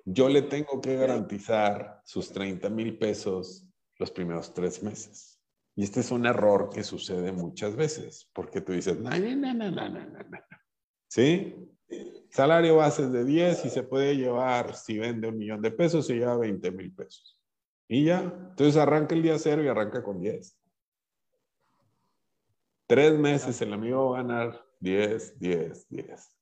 Yo 0.06 0.30
le 0.30 0.42
tengo 0.42 0.82
que 0.82 0.96
garantizar 0.96 2.02
sus 2.06 2.32
30 2.32 2.70
mil 2.70 2.98
pesos 2.98 3.66
los 4.00 4.10
primeros 4.12 4.54
tres 4.54 4.82
meses. 4.82 5.37
Y 5.78 5.84
este 5.84 6.00
es 6.00 6.10
un 6.10 6.26
error 6.26 6.72
que 6.74 6.84
sucede 6.84 7.32
muchas 7.32 7.76
veces, 7.76 8.28
porque 8.34 8.62
tú 8.62 8.72
dices, 8.72 9.00
no, 9.00 9.12
no, 9.12 9.36
no, 9.36 9.54
no, 9.54 9.70
no, 9.70 9.90
no, 9.90 10.40
¿Sí? 11.08 11.56
Salario 12.32 12.78
base 12.78 13.08
de 13.08 13.24
10 13.24 13.66
y 13.66 13.70
se 13.70 13.84
puede 13.84 14.18
llevar, 14.18 14.76
si 14.76 14.98
vende 14.98 15.28
un 15.28 15.38
millón 15.38 15.62
de 15.62 15.70
pesos, 15.70 16.08
se 16.08 16.16
lleva 16.16 16.36
20 16.36 16.72
mil 16.72 16.92
pesos. 16.96 17.40
Y 17.88 18.06
ya, 18.06 18.22
entonces 18.22 18.76
arranca 18.76 19.14
el 19.14 19.22
día 19.22 19.38
cero 19.38 19.64
y 19.64 19.68
arranca 19.68 20.04
con 20.04 20.20
10. 20.20 20.58
Tres 22.88 23.20
meses 23.20 23.62
el 23.62 23.72
amigo 23.72 24.10
va 24.10 24.20
a 24.20 24.24
ganar 24.24 24.66
10, 24.80 25.40
10, 25.40 25.90
10. 25.90 26.38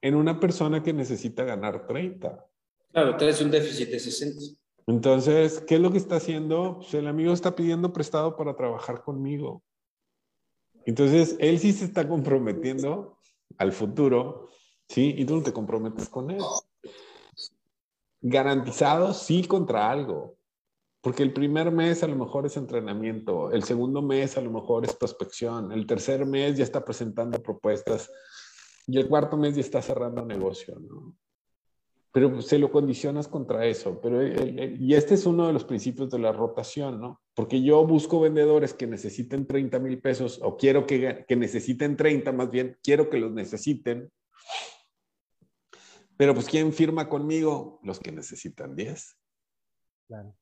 En 0.00 0.14
una 0.14 0.40
persona 0.40 0.82
que 0.82 0.94
necesita 0.94 1.44
ganar 1.44 1.86
30. 1.86 2.42
Claro, 2.90 3.16
traes 3.18 3.42
un 3.42 3.50
déficit 3.50 3.90
de 3.90 4.00
60. 4.00 4.40
Entonces, 4.88 5.60
¿qué 5.68 5.74
es 5.74 5.80
lo 5.82 5.92
que 5.92 5.98
está 5.98 6.16
haciendo? 6.16 6.78
Pues 6.78 6.94
el 6.94 7.06
amigo 7.06 7.34
está 7.34 7.54
pidiendo 7.54 7.92
prestado 7.92 8.36
para 8.36 8.56
trabajar 8.56 9.02
conmigo. 9.02 9.62
Entonces, 10.86 11.36
él 11.40 11.58
sí 11.58 11.74
se 11.74 11.84
está 11.84 12.08
comprometiendo 12.08 13.18
al 13.58 13.72
futuro, 13.72 14.48
¿sí? 14.88 15.14
Y 15.18 15.26
tú 15.26 15.36
no 15.36 15.42
te 15.42 15.52
comprometes 15.52 16.08
con 16.08 16.30
él. 16.30 16.42
Garantizado, 18.22 19.12
sí, 19.12 19.44
contra 19.44 19.90
algo. 19.90 20.38
Porque 21.02 21.22
el 21.22 21.34
primer 21.34 21.70
mes 21.70 22.02
a 22.02 22.08
lo 22.08 22.16
mejor 22.16 22.46
es 22.46 22.56
entrenamiento, 22.56 23.52
el 23.52 23.64
segundo 23.64 24.00
mes 24.00 24.38
a 24.38 24.40
lo 24.40 24.50
mejor 24.50 24.86
es 24.86 24.94
prospección, 24.94 25.70
el 25.70 25.86
tercer 25.86 26.24
mes 26.24 26.56
ya 26.56 26.64
está 26.64 26.82
presentando 26.82 27.42
propuestas 27.42 28.10
y 28.86 28.98
el 28.98 29.06
cuarto 29.06 29.36
mes 29.36 29.54
ya 29.54 29.60
está 29.60 29.82
cerrando 29.82 30.24
negocio, 30.24 30.78
¿no? 30.80 31.14
Pero 32.12 32.40
se 32.40 32.58
lo 32.58 32.70
condicionas 32.70 33.28
contra 33.28 33.66
eso. 33.66 34.00
Pero, 34.00 34.26
y 34.26 34.94
este 34.94 35.14
es 35.14 35.26
uno 35.26 35.46
de 35.46 35.52
los 35.52 35.64
principios 35.64 36.10
de 36.10 36.18
la 36.18 36.32
rotación, 36.32 37.00
¿no? 37.00 37.20
Porque 37.34 37.62
yo 37.62 37.86
busco 37.86 38.20
vendedores 38.20 38.74
que 38.74 38.86
necesiten 38.86 39.46
30 39.46 39.78
mil 39.78 40.00
pesos 40.00 40.40
o 40.42 40.56
quiero 40.56 40.86
que, 40.86 41.24
que 41.28 41.36
necesiten 41.36 41.96
30, 41.96 42.32
más 42.32 42.50
bien, 42.50 42.78
quiero 42.82 43.10
que 43.10 43.18
los 43.18 43.32
necesiten. 43.32 44.10
Pero 46.16 46.34
pues, 46.34 46.46
¿quién 46.46 46.72
firma 46.72 47.08
conmigo? 47.08 47.78
Los 47.82 48.00
que 48.00 48.10
necesitan 48.10 48.74
10. 48.74 49.16
Claro. 50.08 50.34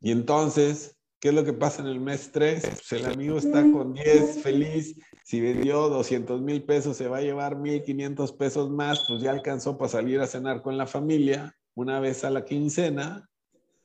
Y 0.00 0.12
entonces, 0.12 0.96
¿Qué 1.22 1.28
es 1.28 1.34
lo 1.36 1.44
que 1.44 1.52
pasa 1.52 1.82
en 1.82 1.88
el 1.88 2.00
mes 2.00 2.32
3? 2.32 2.62
Pues 2.62 2.92
el 3.00 3.06
amigo 3.06 3.38
está 3.38 3.62
con 3.70 3.94
10, 3.94 4.42
feliz. 4.42 4.98
Si 5.22 5.40
vendió 5.40 5.88
200 5.88 6.40
mil 6.42 6.64
pesos, 6.64 6.96
se 6.96 7.06
va 7.06 7.18
a 7.18 7.22
llevar 7.22 7.54
1.500 7.54 8.36
pesos 8.36 8.70
más, 8.70 9.04
pues 9.06 9.22
ya 9.22 9.30
alcanzó 9.30 9.78
para 9.78 9.88
salir 9.88 10.18
a 10.18 10.26
cenar 10.26 10.62
con 10.62 10.76
la 10.76 10.88
familia 10.88 11.54
una 11.76 12.00
vez 12.00 12.24
a 12.24 12.30
la 12.30 12.44
quincena, 12.44 13.30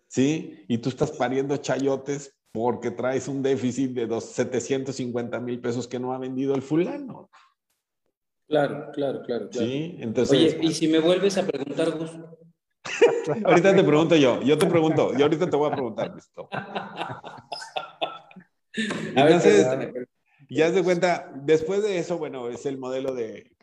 ¿sí? 0.08 0.66
Y 0.68 0.80
tú 0.80 0.90
estás 0.90 1.12
pariendo 1.12 1.56
chayotes 1.58 2.36
porque 2.52 2.90
traes 2.90 3.28
un 3.28 3.44
déficit 3.44 3.92
de 3.92 4.08
dos, 4.08 4.24
750 4.32 5.40
mil 5.40 5.62
pesos 5.62 5.88
que 5.88 6.00
no 6.00 6.14
ha 6.14 6.18
vendido 6.18 6.56
el 6.56 6.64
fulano. 6.64 7.30
Claro, 8.48 8.90
claro, 8.94 9.22
claro. 9.22 9.50
Sí, 9.52 9.96
entonces. 10.00 10.56
Oye, 10.56 10.68
y 10.68 10.74
si 10.74 10.88
me 10.88 10.98
vuelves 10.98 11.38
a 11.38 11.46
preguntar, 11.46 12.00
Gus, 12.00 12.10
ahorita 13.46 13.76
te 13.76 13.84
pregunto 13.84 14.16
yo, 14.16 14.42
yo 14.42 14.58
te 14.58 14.66
pregunto, 14.68 15.14
yo 15.18 15.26
ahorita 15.26 15.50
te 15.50 15.58
voy 15.58 15.70
a 15.70 15.74
preguntar 15.74 16.14
esto. 16.18 16.50
Entonces, 19.16 19.68
ya 20.50 20.72
se 20.72 20.84
cuenta, 20.84 21.32
después 21.36 21.84
de 21.84 21.98
eso, 21.98 22.18
bueno, 22.18 22.50
es 22.50 22.66
el 22.66 22.78
modelo 22.78 23.14
de, 23.14 23.56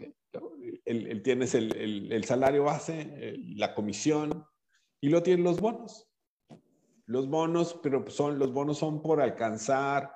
el, 0.85 1.22
tienes 1.22 1.55
el, 1.55 2.12
el, 2.12 2.25
salario 2.25 2.64
base, 2.64 3.37
la 3.57 3.75
comisión, 3.75 4.47
y 5.01 5.09
lo 5.09 5.22
tienes 5.22 5.45
los 5.45 5.61
bonos. 5.61 6.09
Los 7.07 7.29
bonos, 7.29 7.79
pero 7.83 8.09
son, 8.09 8.39
los 8.39 8.53
bonos 8.53 8.79
son 8.79 9.03
por 9.03 9.20
alcanzar 9.20 10.14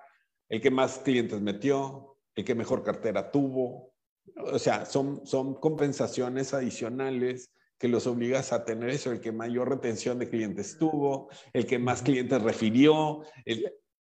el 0.48 0.60
que 0.60 0.70
más 0.70 0.98
clientes 0.98 1.40
metió, 1.40 2.16
el 2.34 2.44
que 2.44 2.54
mejor 2.54 2.82
cartera 2.82 3.30
tuvo. 3.30 3.92
O 4.36 4.58
sea, 4.58 4.86
son, 4.86 5.26
son 5.26 5.54
compensaciones 5.54 6.54
adicionales 6.54 7.50
que 7.78 7.88
los 7.88 8.06
obligas 8.06 8.52
a 8.52 8.64
tener 8.64 8.90
eso, 8.90 9.12
el 9.12 9.20
que 9.20 9.32
mayor 9.32 9.68
retención 9.68 10.18
de 10.18 10.28
clientes 10.28 10.76
tuvo, 10.78 11.28
el 11.52 11.66
que 11.66 11.78
más 11.78 12.02
clientes 12.02 12.42
refirió, 12.42 13.22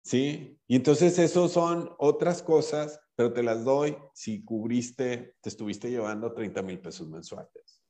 ¿sí? 0.04 0.60
Y 0.68 0.76
entonces 0.76 1.18
eso 1.18 1.48
son 1.48 1.90
otras 1.98 2.44
cosas, 2.44 3.00
pero 3.16 3.34
te 3.34 3.44
las 3.44 3.64
doy 3.64 3.98
si 4.14 4.44
cubriste, 4.44 5.36
te 5.42 5.50
estuviste 5.50 5.90
llevando 5.90 6.34
30 6.34 6.62
mil 6.62 6.80
pesos 6.80 7.08
mensuales. 7.10 7.82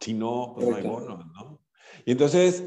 Si 0.00 0.12
no, 0.12 0.52
pues 0.54 0.68
no 0.68 0.76
hay 0.76 0.82
bonos, 0.82 1.26
¿no? 1.26 1.62
Y 2.04 2.12
entonces 2.12 2.62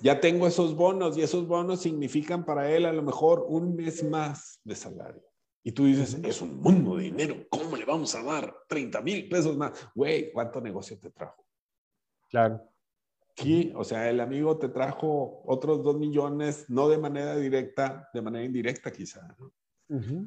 ya 0.00 0.20
tengo 0.20 0.46
esos 0.46 0.74
bonos 0.74 1.16
y 1.16 1.22
esos 1.22 1.46
bonos 1.46 1.80
significan 1.80 2.44
para 2.44 2.70
él 2.70 2.86
a 2.86 2.92
lo 2.92 3.02
mejor 3.02 3.44
un 3.48 3.74
mes 3.74 4.04
más 4.04 4.60
de 4.64 4.76
salario. 4.76 5.22
Y 5.64 5.72
tú 5.72 5.86
dices, 5.86 6.16
es 6.22 6.40
un 6.42 6.60
mundo 6.60 6.96
de 6.96 7.04
dinero, 7.04 7.44
¿cómo 7.50 7.76
le 7.76 7.84
vamos 7.84 8.14
a 8.14 8.22
dar 8.22 8.54
30 8.68 9.00
mil 9.02 9.28
pesos 9.28 9.56
más? 9.56 9.88
Güey, 9.96 10.32
¿cuánto 10.32 10.60
negocio 10.60 10.96
te 10.98 11.10
trajo? 11.10 11.45
Claro. 12.28 12.62
Sí, 13.36 13.72
o 13.76 13.84
sea, 13.84 14.08
el 14.08 14.20
amigo 14.20 14.58
te 14.58 14.68
trajo 14.68 15.42
otros 15.44 15.82
dos 15.82 15.98
millones, 15.98 16.64
no 16.68 16.88
de 16.88 16.96
manera 16.96 17.36
directa, 17.36 18.08
de 18.14 18.22
manera 18.22 18.44
indirecta 18.44 18.90
quizá. 18.90 19.36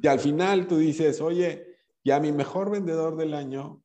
Y 0.00 0.06
al 0.06 0.20
final 0.20 0.66
tú 0.68 0.78
dices, 0.78 1.20
oye, 1.20 1.76
ya 2.04 2.20
mi 2.20 2.30
mejor 2.32 2.70
vendedor 2.70 3.16
del 3.16 3.34
año, 3.34 3.82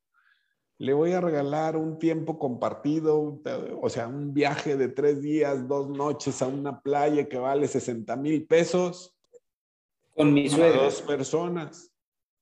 le 0.78 0.93
voy 0.93 1.13
a 1.13 1.22
regalar 1.22 1.76
un 1.76 1.97
tiempo 1.97 2.38
compartido, 2.38 3.41
o 3.82 3.89
sea, 3.89 4.07
un 4.07 4.34
viaje 4.34 4.78
de 4.78 4.89
tres 4.89 5.22
días, 5.22 5.68
dos 5.68 5.89
noches 5.89 6.41
a 6.41 6.47
una 6.47 6.82
playa 6.82 7.28
que 7.28 7.38
vale 7.38 7.68
60 7.68 8.16
mil 8.18 8.45
pesos. 8.45 9.18
Con 10.13 10.34
mi 10.34 10.47
suegra. 10.49 10.84
Dos 10.84 11.01
personas. 11.01 11.91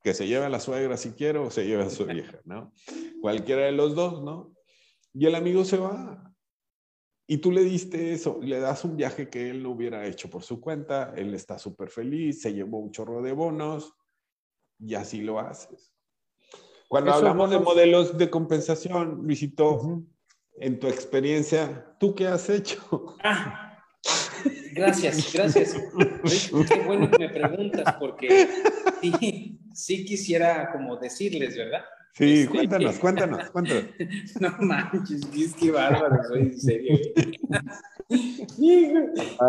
que 0.03 0.13
se 0.13 0.27
lleve 0.27 0.45
a 0.45 0.49
la 0.49 0.59
suegra 0.59 0.97
si 0.97 1.11
quiere 1.11 1.39
o 1.39 1.49
se 1.49 1.65
lleve 1.65 1.83
a 1.83 1.89
su 1.89 2.05
vieja, 2.05 2.39
¿no? 2.43 2.73
Cualquiera 3.21 3.63
de 3.63 3.71
los 3.71 3.95
dos, 3.95 4.21
¿no? 4.21 4.52
Y 5.13 5.25
el 5.25 5.35
amigo 5.35 5.63
se 5.63 5.77
va. 5.77 6.33
Y 7.27 7.37
tú 7.37 7.51
le 7.51 7.63
diste 7.63 8.11
eso, 8.11 8.39
le 8.41 8.59
das 8.59 8.83
un 8.83 8.97
viaje 8.97 9.29
que 9.29 9.49
él 9.49 9.63
no 9.63 9.71
hubiera 9.71 10.05
hecho 10.05 10.29
por 10.29 10.43
su 10.43 10.59
cuenta, 10.59 11.13
él 11.15 11.33
está 11.33 11.57
súper 11.57 11.89
feliz, 11.89 12.41
se 12.41 12.53
llevó 12.53 12.79
un 12.79 12.91
chorro 12.91 13.21
de 13.21 13.31
bonos 13.31 13.93
y 14.77 14.95
así 14.95 15.21
lo 15.21 15.39
haces. 15.39 15.93
Cuando 16.89 17.13
hablamos 17.13 17.49
de 17.49 17.59
modelos 17.59 18.17
de 18.17 18.29
compensación, 18.29 19.21
Luisito, 19.23 20.03
en 20.59 20.79
tu 20.79 20.87
experiencia, 20.87 21.95
¿tú 21.99 22.13
qué 22.13 22.27
has 22.27 22.49
hecho? 22.49 23.15
Ah, 23.23 23.83
gracias, 24.73 25.31
gracias. 25.33 25.73
Qué 26.69 26.79
bueno 26.85 27.09
que 27.09 27.17
me 27.19 27.29
preguntas 27.29 27.95
porque 27.99 28.49
sí, 29.73 30.05
quisiera 30.05 30.71
como 30.71 30.97
decirles, 30.97 31.57
¿verdad? 31.57 31.85
Sí, 32.15 32.41
este, 32.41 32.49
cuéntanos, 32.49 32.99
cuéntanos, 32.99 33.49
cuéntanos. 33.49 33.85
No 34.39 34.55
manches, 34.59 35.55
qué 35.59 35.71
bárbaro, 35.71 36.23
soy 36.27 36.41
en 36.41 36.59
serio. 36.59 36.99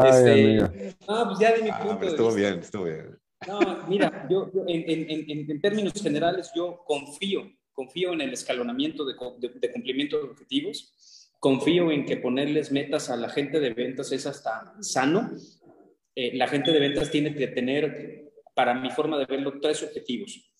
este, 0.04 0.96
no, 1.06 1.26
pues 1.26 1.38
ya 1.38 1.52
de 1.52 1.62
mi 1.62 1.70
ah, 1.70 1.80
punto. 1.82 2.06
estuvo 2.06 2.34
bien, 2.34 2.60
estuvo 2.60 2.84
bien. 2.84 3.18
No, 3.46 3.86
mira, 3.88 4.26
yo, 4.30 4.50
en, 4.66 5.46
en, 5.50 5.60
términos 5.60 5.92
generales, 6.02 6.50
yo 6.56 6.82
confío, 6.86 7.42
confío 7.74 8.14
en 8.14 8.22
el 8.22 8.32
escalonamiento 8.32 9.04
de, 9.04 9.14
de, 9.60 9.72
cumplimiento 9.72 10.16
de 10.16 10.30
objetivos, 10.30 11.30
confío 11.38 11.90
en 11.90 12.06
que 12.06 12.16
ponerles 12.16 12.72
metas 12.72 13.10
a 13.10 13.16
la 13.16 13.28
gente 13.28 13.60
de 13.60 13.74
ventas 13.74 14.10
es 14.12 14.24
hasta 14.24 14.72
sano. 14.80 15.32
Eh, 16.14 16.34
la 16.38 16.48
gente 16.48 16.72
de 16.72 16.80
ventas 16.80 17.10
tiene 17.10 17.34
que 17.34 17.48
tener 17.48 18.32
para 18.54 18.72
mi 18.72 18.90
forma 18.90 19.18
de 19.18 19.26
verlo, 19.26 19.60
tres 19.60 19.82
objetivos. 19.82 20.53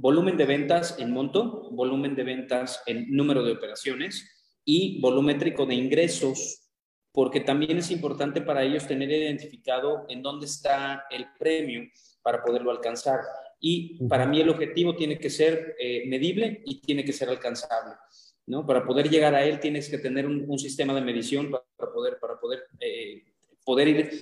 Volumen 0.00 0.38
de 0.38 0.46
ventas 0.46 0.96
en 0.98 1.10
monto, 1.10 1.68
volumen 1.72 2.14
de 2.14 2.24
ventas 2.24 2.82
en 2.86 3.10
número 3.10 3.42
de 3.44 3.52
operaciones 3.52 4.56
y 4.64 4.98
volumétrico 4.98 5.66
de 5.66 5.74
ingresos, 5.74 6.70
porque 7.12 7.40
también 7.40 7.76
es 7.76 7.90
importante 7.90 8.40
para 8.40 8.62
ellos 8.62 8.86
tener 8.86 9.10
identificado 9.10 10.06
en 10.08 10.22
dónde 10.22 10.46
está 10.46 11.04
el 11.10 11.26
premio 11.38 11.82
para 12.22 12.42
poderlo 12.42 12.70
alcanzar. 12.70 13.20
Y 13.60 14.02
para 14.08 14.24
mí 14.24 14.40
el 14.40 14.48
objetivo 14.48 14.96
tiene 14.96 15.18
que 15.18 15.28
ser 15.28 15.76
eh, 15.78 16.04
medible 16.06 16.62
y 16.64 16.80
tiene 16.80 17.04
que 17.04 17.12
ser 17.12 17.28
alcanzable. 17.28 17.96
¿no? 18.46 18.66
Para 18.66 18.86
poder 18.86 19.10
llegar 19.10 19.34
a 19.34 19.44
él 19.44 19.60
tienes 19.60 19.90
que 19.90 19.98
tener 19.98 20.26
un, 20.26 20.58
sistema 20.58 20.94
de 20.94 21.02
medición 21.02 21.50
para 21.50 21.92
poder, 21.92 22.18
para 22.18 22.40
poder, 22.40 22.62
eh, 22.80 23.22
poder 23.66 23.88
ir 23.88 24.20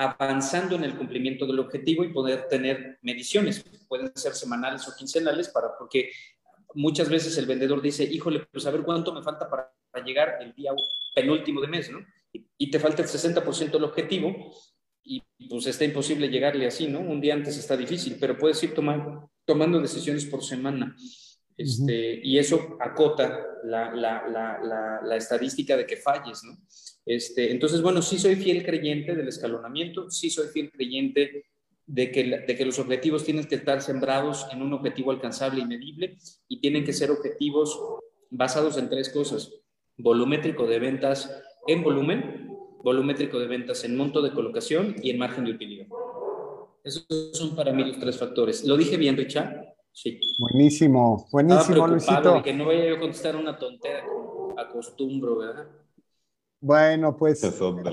avanzando 0.00 0.76
en 0.76 0.84
el 0.84 0.96
cumplimiento 0.96 1.46
del 1.46 1.58
objetivo 1.58 2.04
y 2.04 2.12
poder 2.12 2.48
tener 2.48 2.98
mediciones. 3.02 3.62
Pueden 3.86 4.10
ser 4.14 4.32
semanales 4.32 4.88
o 4.88 4.96
quincenales, 4.96 5.50
para, 5.50 5.76
porque 5.78 6.10
muchas 6.74 7.10
veces 7.10 7.36
el 7.36 7.44
vendedor 7.44 7.82
dice, 7.82 8.04
híjole, 8.04 8.46
pues 8.50 8.64
a 8.64 8.70
ver 8.70 8.82
cuánto 8.82 9.12
me 9.12 9.22
falta 9.22 9.50
para, 9.50 9.70
llegar 10.02 10.38
el 10.40 10.54
día 10.54 10.70
penúltimo 11.14 11.60
de 11.60 11.68
mes, 11.68 11.90
¿no? 11.90 11.98
Y, 12.32 12.70
te 12.70 12.78
falta 12.78 13.02
el 13.02 13.08
60% 13.08 13.72
del 13.72 13.84
objetivo 13.84 14.54
y 15.02 15.22
pues 15.48 15.66
está 15.66 15.84
imposible 15.84 16.28
llegarle 16.28 16.66
así, 16.66 16.86
¿no? 16.86 17.00
Un 17.00 17.20
día 17.20 17.34
antes 17.34 17.58
está 17.58 17.76
difícil, 17.76 18.16
pero 18.18 18.38
puedes 18.38 18.62
ir 18.62 18.72
tomando 18.72 19.80
decisiones 19.80 20.24
por 20.24 20.42
semana. 20.42 20.96
Este, 21.60 22.20
Y 22.24 22.38
eso 22.38 22.78
acota 22.80 23.46
la, 23.64 25.14
estadística 25.14 25.76
de 25.76 25.84
que 25.84 25.96
falles, 25.96 26.42
¿no? 26.42 26.56
Este, 27.04 27.50
entonces, 27.50 27.82
bueno, 27.82 28.00
sí 28.00 28.18
soy 28.18 28.36
fiel 28.36 28.64
creyente 28.64 29.14
del 29.14 29.28
escalonamiento, 29.28 30.10
sí 30.10 30.30
soy 30.30 30.48
fiel 30.48 30.70
creyente 30.70 31.44
de 31.86 32.10
que, 32.10 32.44
de 32.46 32.56
que 32.56 32.64
los 32.64 32.78
objetivos 32.78 33.24
tienen 33.24 33.44
que 33.44 33.56
estar 33.56 33.82
sembrados 33.82 34.46
en 34.52 34.62
un 34.62 34.72
objetivo 34.72 35.10
alcanzable 35.10 35.60
y 35.60 35.66
medible 35.66 36.16
y 36.48 36.60
tienen 36.62 36.82
que 36.82 36.94
ser 36.94 37.10
objetivos 37.10 37.78
basados 38.30 38.78
en 38.78 38.88
tres 38.88 39.10
cosas. 39.10 39.52
Volumétrico 39.98 40.66
de 40.66 40.78
ventas 40.78 41.30
en 41.66 41.82
volumen, 41.82 42.56
volumétrico 42.82 43.38
de 43.38 43.48
ventas 43.48 43.84
en 43.84 43.96
monto 43.96 44.22
de 44.22 44.32
colocación 44.32 44.96
y 45.02 45.10
en 45.10 45.18
margen 45.18 45.44
de 45.44 45.50
utilidad. 45.50 45.88
Esos 46.82 47.06
son 47.34 47.54
para 47.54 47.74
mí 47.74 47.84
los 47.84 47.98
tres 47.98 48.16
factores. 48.16 48.64
¿Lo 48.64 48.78
dije 48.78 48.96
bien, 48.96 49.14
Richard? 49.14 49.69
Sí. 49.92 50.20
Buenísimo, 50.38 51.28
buenísimo, 51.30 51.86
Luisito. 51.86 52.34
De 52.34 52.42
que 52.42 52.54
no 52.54 52.66
vaya 52.66 52.86
yo 52.86 52.96
a 52.96 53.00
contestar 53.00 53.36
una 53.36 53.58
tontera 53.58 54.06
como 54.06 54.54
acostumbro, 54.58 55.38
¿verdad? 55.38 55.66
Bueno, 56.62 57.16
pues 57.16 57.40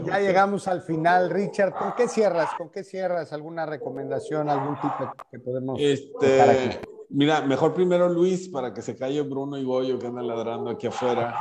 ya 0.06 0.20
llegamos 0.20 0.68
al 0.68 0.82
final. 0.82 1.30
Richard, 1.30 1.74
¿con 1.74 1.94
qué 1.96 2.10
cierras? 2.10 2.50
¿Con 2.58 2.70
qué 2.70 2.84
cierras? 2.84 3.32
¿Alguna 3.32 3.66
recomendación, 3.66 4.50
algún 4.50 4.76
tipo 4.76 5.14
que 5.32 5.40
podemos 5.40 5.80
este, 5.80 6.42
aquí? 6.42 6.78
Mira, 7.10 7.42
mejor 7.42 7.74
primero 7.74 8.10
Luis 8.10 8.50
para 8.50 8.74
que 8.74 8.82
se 8.82 8.98
calle 8.98 9.22
Bruno 9.22 9.58
y 9.58 9.64
Goyo 9.64 9.98
que 9.98 10.08
andan 10.08 10.28
ladrando 10.28 10.70
aquí 10.70 10.88
afuera. 10.88 11.40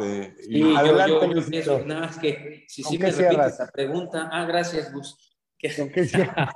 Este, 0.00 0.34
y 0.48 0.74
adelante, 0.74 1.62
yo, 1.62 1.84
nada 1.86 2.00
más 2.00 2.18
que 2.18 2.64
si 2.66 2.82
sí 2.82 2.98
me 2.98 3.12
repites 3.12 3.58
la 3.60 3.70
pregunta. 3.72 4.28
Ah, 4.32 4.44
gracias, 4.44 4.92
Gus. 4.92 5.27
¿Con 5.76 5.90
qué 5.90 6.04
cierras? 6.04 6.54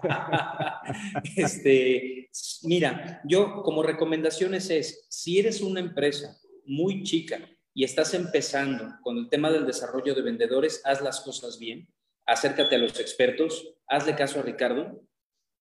este, 1.37 2.31
mira, 2.63 3.21
yo 3.25 3.63
como 3.63 3.83
recomendaciones 3.83 4.71
es, 4.71 5.07
si 5.09 5.39
eres 5.39 5.61
una 5.61 5.81
empresa 5.81 6.37
muy 6.65 7.03
chica, 7.03 7.41
y 7.75 7.85
estás 7.85 8.15
empezando 8.15 8.97
con 9.03 9.17
el 9.19 9.29
tema 9.29 9.51
del 9.51 9.67
desarrollo 9.67 10.15
de 10.15 10.23
vendedores, 10.23 10.83
haz 10.85 11.01
las 11.01 11.21
cosas 11.21 11.59
bien, 11.59 11.89
acércate 12.27 12.75
a 12.75 12.79
los 12.79 13.01
expertos, 13.01 13.75
hazle 13.87 14.15
caso 14.15 14.41
a 14.41 14.43
Ricardo. 14.43 15.03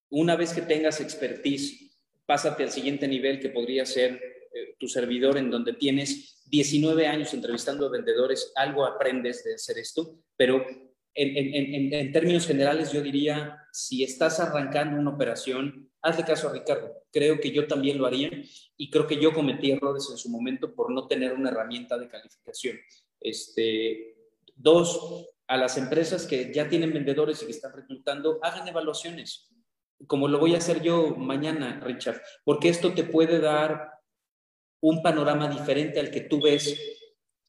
Una 0.10 0.36
vez 0.36 0.54
que 0.54 0.62
tengas 0.62 1.00
expertise, 1.00 1.98
pásate 2.26 2.64
al 2.64 2.72
siguiente 2.72 3.08
nivel 3.08 3.40
que 3.40 3.50
podría 3.50 3.86
ser 3.86 4.22
eh, 4.54 4.76
tu 4.78 4.88
servidor 4.88 5.38
en 5.38 5.50
donde 5.50 5.74
tienes 5.74 6.44
19 6.48 7.08
años 7.08 7.34
entrevistando 7.34 7.88
a 7.88 7.92
vendedores, 7.92 8.52
algo 8.56 8.86
aprendes 8.86 9.44
de 9.46 9.56
hacer 9.56 9.78
esto, 9.78 10.20
pero 10.36 10.66
en, 11.14 11.94
en 11.94 12.12
términos 12.12 12.48
generales 12.48 12.92
yo 12.92 13.02
diría, 13.02 13.58
si 13.72 14.04
estás 14.04 14.40
arrancando 14.40 14.98
una 14.98 15.12
operación, 15.12 15.92
hazle 16.02 16.26
caso 16.26 16.50
a 16.50 16.54
Ricardo. 16.54 16.92
Creo 17.12 17.40
que 17.40 17.52
yo 17.52 17.68
también 17.68 17.98
lo 17.98 18.06
haría 18.06 18.30
y 18.78 18.90
creo 18.90 19.08
que 19.08 19.20
yo 19.20 19.34
cometí 19.34 19.72
errores 19.72 20.08
en 20.10 20.18
su 20.18 20.30
momento 20.30 20.74
por 20.74 20.92
no 20.92 21.08
tener 21.08 21.34
una 21.34 21.50
herramienta 21.50 21.98
de 21.98 22.10
calificación. 22.10 22.78
Este, 23.20 24.16
dos, 24.56 25.30
a 25.48 25.58
las 25.58 25.78
empresas 25.78 26.26
que 26.26 26.52
ya 26.54 26.68
tienen 26.70 26.94
vendedores 26.94 27.42
y 27.42 27.46
que 27.46 27.52
están 27.52 27.74
reclutando, 27.74 28.40
hagan 28.42 28.68
evaluaciones, 28.68 29.50
como 30.08 30.28
lo 30.28 30.40
voy 30.40 30.56
a 30.56 30.60
hacer 30.60 30.82
yo 30.82 31.16
mañana, 31.16 31.82
Richard, 31.84 32.22
porque 32.44 32.70
esto 32.70 32.94
te 32.94 33.04
puede 33.04 33.40
dar 33.40 33.92
un 34.82 35.04
panorama 35.04 35.48
diferente 35.48 36.00
al 36.00 36.10
que 36.10 36.22
tú 36.22 36.42
ves 36.42 36.80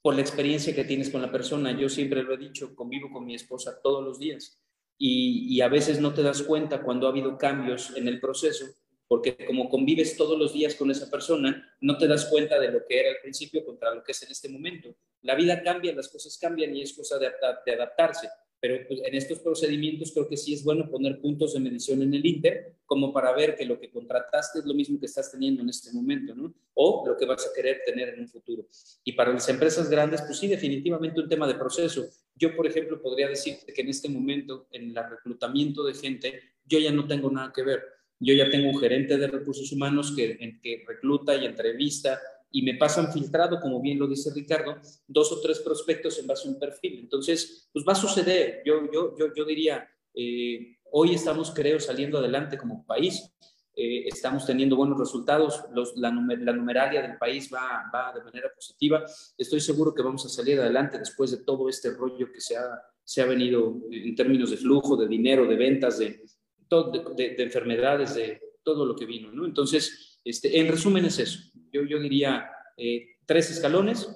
por 0.03 0.16
la 0.16 0.20
experiencia 0.20 0.74
que 0.74 0.84
tienes 0.84 1.11
con 1.11 1.22
la 1.22 1.30
persona. 1.30 1.78
Yo 1.78 1.88
siempre 1.88 2.22
lo 2.22 2.34
he 2.34 2.38
dicho, 2.38 2.74
convivo 2.74 3.11
con 3.11 3.24
mi 3.24 3.34
esposa 3.34 3.80
todos 3.82 4.05
los 4.05 4.18
días 4.18 4.61
y, 4.98 5.61
a 5.61 5.68
veces 5.68 6.00
no 6.00 6.12
te 6.12 6.22
das 6.22 6.42
cuenta 6.42 6.82
cuando 6.82 7.07
ha 7.07 7.11
habido 7.11 7.38
cambios 7.38 7.96
en 7.96 8.09
el 8.09 8.20
proceso, 8.20 8.66
porque 9.09 9.36
como 9.46 9.68
convives 9.68 10.16
todos 10.16 10.38
los 10.38 10.53
días 10.53 10.74
con 10.74 10.90
esa 10.90 11.11
persona, 11.11 11.76
no 11.80 11.98
te 11.98 12.07
das 12.07 12.26
cuenta 12.26 12.59
de 12.59 12.70
lo 12.70 12.84
que 12.86 13.00
era 13.00 13.11
al 13.11 13.16
principio 13.22 13.64
contra 13.64 13.94
lo 13.94 14.03
que 14.03 14.12
es 14.12 14.22
en 14.22 14.30
este 14.30 14.48
momento. 14.48 14.94
La 15.22 15.34
vida 15.34 15.62
cambia, 15.62 15.94
las 15.94 16.09
cosas 16.09 16.38
cambian 16.38 16.74
y 16.74 16.82
es 16.82 16.92
cosa 16.92 17.18
de, 17.18 17.30
adaptarse 17.72 18.28
pero 18.62 18.78
pues, 18.86 19.00
en 19.04 19.16
estos 19.16 19.40
procedimientos 19.40 20.12
creo 20.12 20.28
que 20.28 20.36
sí 20.36 20.54
es 20.54 20.62
bueno 20.62 20.88
poner 20.88 21.20
puntos 21.20 21.52
de 21.52 21.58
medición 21.58 22.00
en 22.00 22.14
el 22.14 22.24
Inter, 22.24 22.76
como 22.86 23.12
para 23.12 23.34
ver 23.34 23.56
que 23.56 23.66
lo 23.66 23.80
que 23.80 23.90
contrataste 23.90 24.60
es 24.60 24.64
lo 24.64 24.72
mismo 24.72 25.00
que 25.00 25.06
estás 25.06 25.32
teniendo 25.32 25.62
en 25.62 25.68
este 25.68 25.92
momento, 25.92 26.32
¿no? 26.32 26.54
O 26.74 27.02
lo 27.04 27.16
que 27.16 27.26
vas 27.26 27.44
a 27.44 27.52
querer 27.52 27.80
tener 27.84 28.10
en 28.10 28.20
un 28.20 28.28
futuro. 28.28 28.64
Y 29.02 29.14
para 29.14 29.32
las 29.32 29.48
empresas 29.48 29.90
grandes, 29.90 30.22
pues 30.22 30.38
sí, 30.38 30.46
definitivamente 30.46 31.20
un 31.20 31.28
tema 31.28 31.48
de 31.48 31.56
proceso. 31.56 32.06
Yo, 32.36 32.54
por 32.54 32.68
ejemplo, 32.68 33.02
podría 33.02 33.28
decirte 33.28 33.72
que 33.72 33.82
en 33.82 33.88
este 33.88 34.08
momento, 34.08 34.68
en 34.70 34.96
el 34.96 35.10
reclutamiento 35.10 35.82
de 35.82 35.94
gente, 35.94 36.40
yo 36.64 36.78
ya 36.78 36.92
no 36.92 37.08
tengo 37.08 37.32
nada 37.32 37.52
que 37.52 37.64
ver. 37.64 37.82
Yo 38.20 38.32
ya 38.32 38.48
tengo 38.48 38.70
un 38.70 38.78
gerente 38.78 39.16
de 39.16 39.26
recursos 39.26 39.72
humanos 39.72 40.14
que, 40.14 40.38
que 40.62 40.84
recluta 40.86 41.34
y 41.34 41.46
entrevista 41.46 42.20
y 42.53 42.62
me 42.62 42.74
pasan 42.74 43.12
filtrado, 43.12 43.59
como 43.59 43.80
bien 43.80 43.98
lo 43.98 44.07
dice 44.07 44.30
Ricardo, 44.32 44.76
dos 45.09 45.32
o 45.32 45.40
tres 45.40 45.59
prospectos 45.61 46.18
en 46.18 46.26
base 46.26 46.46
a 46.46 46.50
un 46.50 46.59
perfil. 46.59 47.00
Entonces, 47.00 47.68
pues 47.72 47.84
va 47.88 47.92
a 47.92 47.96
suceder. 47.96 48.62
Yo, 48.64 48.90
yo, 48.92 49.16
yo, 49.18 49.34
yo 49.34 49.44
diría, 49.44 49.88
eh, 50.14 50.76
hoy 50.90 51.14
estamos, 51.14 51.50
creo, 51.50 51.80
saliendo 51.80 52.18
adelante 52.18 52.59
como 52.59 52.84
país. 52.84 53.32
Eh, 53.74 54.07
estamos 54.07 54.44
teniendo 54.44 54.76
buenos 54.76 54.98
resultados, 54.98 55.64
Los, 55.72 55.96
la, 55.96 56.11
la, 56.11 56.53
numeralia 56.53 57.00
del 57.00 57.16
país 57.16 57.50
va, 57.53 57.90
va, 57.92 58.12
de 58.12 58.22
manera 58.22 58.50
positiva. 58.55 59.03
Estoy 59.38 59.61
seguro 59.61 59.94
que 59.94 60.03
vamos 60.03 60.26
a 60.26 60.28
salir 60.28 60.61
adelante 60.61 60.98
después 60.98 61.30
de 61.30 61.38
todo 61.38 61.70
este 61.70 61.90
rollo 61.92 62.30
que 62.30 62.40
se 62.40 62.55
ha, 62.55 62.66
se 63.03 63.22
ha 63.22 63.24
venido 63.24 63.80
en 63.90 64.14
términos 64.14 64.50
de 64.50 64.59
flujo, 64.59 64.94
de 64.94 65.09
dinero, 65.09 65.46
de 65.46 65.57
ventas, 65.57 65.98
de, 65.98 66.22
de, 66.68 67.34
de, 67.34 67.42
enfermedades, 67.42 68.14
de 68.14 68.59
todo 68.62 68.84
lo 68.84 68.94
que 68.94 69.07
vino. 69.07 69.32
¿no? 69.32 69.46
Entonces, 69.46 70.20
este, 70.22 70.61
en 70.61 70.68
resumen 70.68 71.07
es 71.07 71.18
eso 71.18 71.53
yo, 71.73 71.83
yo 71.83 71.99
diría 71.99 72.51
eh, 72.77 73.16
tres 73.27 73.51
escalones 73.51 74.09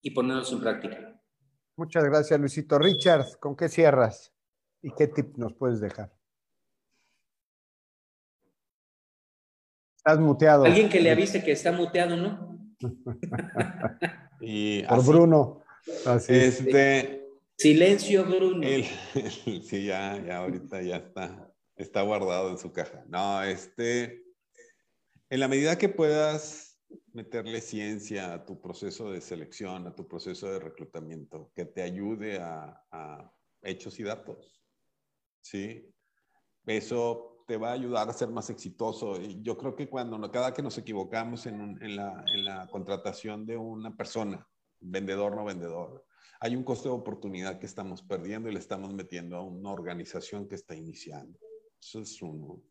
y 0.00 0.10
ponerlos 0.12 0.52
en 0.52 0.60
práctica. 0.60 1.20
Muchas 1.76 2.04
gracias, 2.04 2.38
Luisito. 2.40 2.78
Richard, 2.78 3.38
¿con 3.40 3.56
qué 3.56 3.68
cierras? 3.68 4.32
¿Y 4.82 4.92
qué 4.94 5.08
tip 5.08 5.36
nos 5.36 5.54
puedes 5.54 5.80
dejar? 5.80 6.12
Estás 9.96 10.18
muteado. 10.20 10.64
Alguien 10.64 10.88
que 10.88 11.00
le 11.00 11.10
avise 11.10 11.44
que 11.44 11.52
está 11.52 11.72
muteado, 11.72 12.16
¿no? 12.16 12.58
y 14.40 14.82
Por 14.84 15.04
Bruno. 15.04 15.62
Así. 16.06 16.32
Este, 16.34 17.28
Silencio, 17.56 18.24
Bruno. 18.24 18.66
sí, 19.62 19.86
ya, 19.86 20.16
ya 20.24 20.38
ahorita 20.38 20.80
ya 20.82 20.96
está, 20.96 21.52
está 21.76 22.02
guardado 22.02 22.50
en 22.50 22.58
su 22.58 22.72
caja. 22.72 23.04
No, 23.08 23.42
este, 23.42 24.22
en 25.30 25.40
la 25.40 25.48
medida 25.48 25.76
que 25.76 25.88
puedas 25.88 26.67
meterle 27.18 27.60
ciencia 27.60 28.32
a 28.32 28.46
tu 28.46 28.60
proceso 28.60 29.10
de 29.10 29.20
selección, 29.20 29.88
a 29.88 29.94
tu 29.94 30.06
proceso 30.06 30.52
de 30.52 30.60
reclutamiento, 30.60 31.50
que 31.52 31.64
te 31.64 31.82
ayude 31.82 32.38
a, 32.38 32.80
a 32.92 33.32
hechos 33.60 33.98
y 33.98 34.04
datos, 34.04 34.62
¿sí? 35.40 35.92
Eso 36.64 37.44
te 37.48 37.56
va 37.56 37.70
a 37.70 37.72
ayudar 37.72 38.08
a 38.08 38.12
ser 38.12 38.28
más 38.28 38.50
exitoso. 38.50 39.20
Y 39.20 39.42
yo 39.42 39.56
creo 39.56 39.74
que 39.74 39.88
cuando 39.88 40.30
cada 40.30 40.54
que 40.54 40.62
nos 40.62 40.78
equivocamos 40.78 41.46
en, 41.46 41.82
en, 41.82 41.96
la, 41.96 42.24
en 42.32 42.44
la 42.44 42.68
contratación 42.68 43.46
de 43.46 43.56
una 43.56 43.96
persona, 43.96 44.46
vendedor 44.78 45.34
no 45.34 45.44
vendedor, 45.44 46.04
hay 46.40 46.54
un 46.54 46.62
costo 46.62 46.90
de 46.90 46.94
oportunidad 46.94 47.58
que 47.58 47.66
estamos 47.66 48.02
perdiendo 48.02 48.48
y 48.48 48.52
le 48.52 48.60
estamos 48.60 48.94
metiendo 48.94 49.36
a 49.36 49.42
una 49.42 49.70
organización 49.70 50.46
que 50.46 50.54
está 50.54 50.76
iniciando. 50.76 51.36
Eso 51.80 52.00
es 52.00 52.22
uno. 52.22 52.62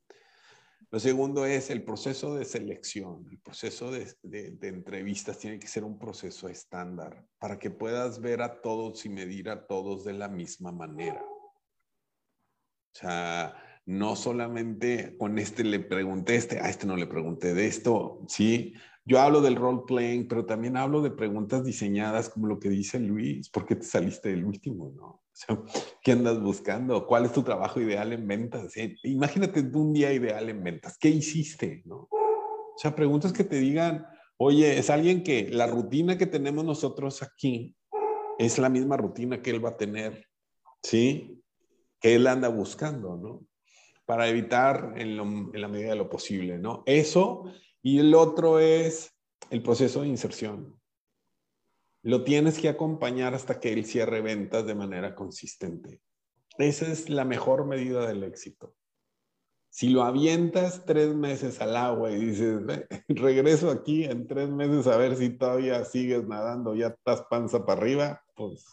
Lo 0.89 0.99
segundo 0.99 1.45
es 1.45 1.69
el 1.69 1.83
proceso 1.83 2.35
de 2.35 2.45
selección, 2.45 3.27
el 3.29 3.39
proceso 3.39 3.91
de, 3.91 4.15
de, 4.23 4.67
entrevistas 4.69 5.37
tiene 5.37 5.59
que 5.59 5.67
ser 5.67 5.83
un 5.83 5.99
proceso 5.99 6.47
estándar 6.47 7.27
para 7.39 7.59
que 7.59 7.69
puedas 7.69 8.21
ver 8.21 8.41
a 8.41 8.61
todos 8.61 9.05
y 9.05 9.09
medir 9.09 9.49
a 9.49 9.67
todos 9.67 10.05
de 10.05 10.13
la 10.13 10.29
misma 10.29 10.71
manera. 10.71 11.21
O 11.21 12.99
sea, 12.99 13.53
no 13.85 14.15
solamente 14.15 15.17
con 15.17 15.37
este 15.39 15.65
le 15.65 15.81
pregunté 15.81 16.35
este, 16.35 16.59
a 16.59 16.69
este 16.69 16.87
no 16.87 16.95
le 16.95 17.07
pregunté 17.07 17.53
de 17.53 17.67
esto, 17.67 18.23
¿sí? 18.29 18.73
Yo 19.03 19.19
hablo 19.19 19.41
del 19.41 19.55
role 19.55 19.83
playing, 19.87 20.27
pero 20.27 20.45
también 20.45 20.77
hablo 20.77 21.01
de 21.01 21.11
preguntas 21.11 21.63
diseñadas 21.63 22.29
como 22.29 22.47
lo 22.47 22.59
que 22.59 22.69
dice 22.69 22.99
Luis, 22.99 23.49
¿por 23.49 23.65
qué 23.65 23.75
te 23.75 23.85
saliste 23.85 24.29
del 24.29 24.45
último, 24.45 24.93
no? 24.95 25.26
Sea, 25.37 25.55
¿qué 26.01 26.13
andas 26.13 26.41
buscando? 26.41 27.05
¿Cuál 27.05 27.25
es 27.25 27.31
tu 27.31 27.43
trabajo 27.43 27.79
ideal 27.79 28.11
en 28.11 28.27
ventas? 28.27 28.73
Imagínate 29.03 29.59
un 29.59 29.93
día 29.93 30.11
ideal 30.11 30.49
en 30.49 30.63
ventas, 30.63 30.97
¿qué 30.97 31.09
hiciste, 31.09 31.83
no? 31.85 32.07
O 32.09 32.75
sea, 32.75 32.95
preguntas 32.95 33.33
que 33.33 33.43
te 33.43 33.57
digan, 33.57 34.07
oye, 34.37 34.79
es 34.79 34.89
alguien 34.89 35.21
que 35.21 35.47
la 35.51 35.67
rutina 35.67 36.17
que 36.17 36.25
tenemos 36.25 36.65
nosotros 36.65 37.21
aquí 37.21 37.75
es 38.39 38.57
la 38.57 38.69
misma 38.69 38.97
rutina 38.97 39.43
que 39.43 39.51
él 39.51 39.63
va 39.63 39.69
a 39.69 39.77
tener, 39.77 40.25
¿sí? 40.81 41.39
Que 41.99 42.15
él 42.15 42.25
anda 42.25 42.47
buscando, 42.47 43.15
¿no? 43.15 43.45
Para 44.07 44.27
evitar 44.29 44.93
en, 44.95 45.19
en 45.19 45.61
la 45.61 45.67
medida 45.67 45.89
de 45.89 45.97
lo 45.97 46.09
posible, 46.09 46.57
¿no? 46.57 46.81
Eso 46.87 47.43
y 47.83 47.99
el 47.99 48.15
otro 48.15 48.59
es 48.59 49.15
el 49.51 49.61
proceso 49.61 50.01
de 50.01 50.07
inserción. 50.07 50.76
Lo 52.07 52.23
tienes 52.23 52.57
que 52.57 52.69
acompañar 52.69 53.33
hasta 53.33 53.59
que 53.59 53.73
él 53.73 53.83
cierre 53.83 54.21
ventas 54.21 54.65
de 54.65 54.73
manera 54.73 55.13
consistente. 55.13 55.99
Esa 56.57 56.89
es 56.89 57.09
la 57.09 57.25
mejor 57.25 57.65
medida 57.65 58.07
del 58.07 58.23
éxito. 58.23 58.73
Si 59.69 59.89
lo 59.89 60.03
avientas 60.03 60.85
tres 60.85 61.13
meses 61.13 61.59
al 61.59 61.75
agua 61.75 62.09
y 62.11 62.15
dices, 62.15 62.61
regreso 63.09 63.69
aquí 63.69 64.05
en 64.05 64.25
tres 64.25 64.47
meses 64.47 64.87
a 64.87 64.95
ver 64.95 65.17
si 65.17 65.31
todavía 65.31 65.83
sigues 65.83 66.25
nadando, 66.25 66.75
ya 66.75 66.87
estás 66.87 67.23
panza 67.23 67.65
para 67.65 67.81
arriba, 67.81 68.23
pues 68.37 68.63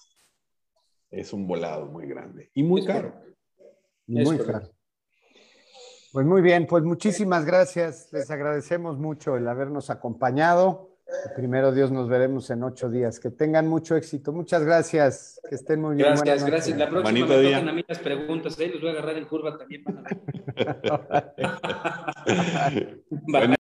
es 1.11 1.33
un 1.33 1.49
volado 1.49 1.87
muy 1.87 2.07
grande 2.07 2.53
y 2.55 2.63
muy 2.63 2.87
caro. 2.87 3.21
Muy 4.07 4.39
caro. 4.39 4.71
Pues 6.13 6.25
muy 6.25 6.41
bien, 6.41 6.69
pues 6.69 6.85
muchísimas 6.85 7.45
gracias. 7.45 8.13
Les 8.13 8.31
agradecemos 8.31 8.97
mucho 8.97 9.37
el 9.37 9.49
habernos 9.49 9.91
acompañado. 9.91 10.94
Primero 11.37 11.73
Dios 11.73 11.91
nos 11.91 12.09
veremos 12.09 12.49
en 12.51 12.63
ocho 12.63 12.89
días. 12.91 13.21
Que 13.21 13.31
tengan 13.31 13.69
mucho 13.69 13.97
éxito. 13.97 14.33
Muchas 14.33 14.65
gracias. 14.65 15.41
Que 15.49 15.55
estén 15.55 15.81
muy 15.81 15.97
bien. 15.97 16.09
Gracias, 16.09 16.45
gracias. 16.45 16.79
La 16.79 16.89
próxima 16.89 17.27
me 17.27 17.45
tocan 17.45 17.69
a 17.69 17.73
mí 17.73 17.85
las 17.87 17.99
preguntas. 17.99 18.59
¿eh? 18.61 18.69
Los 18.69 18.81
voy 18.81 18.91
a 18.91 18.93
agarrar 18.93 19.19
en 19.19 19.25
curva 19.27 19.59
también. 19.59 19.85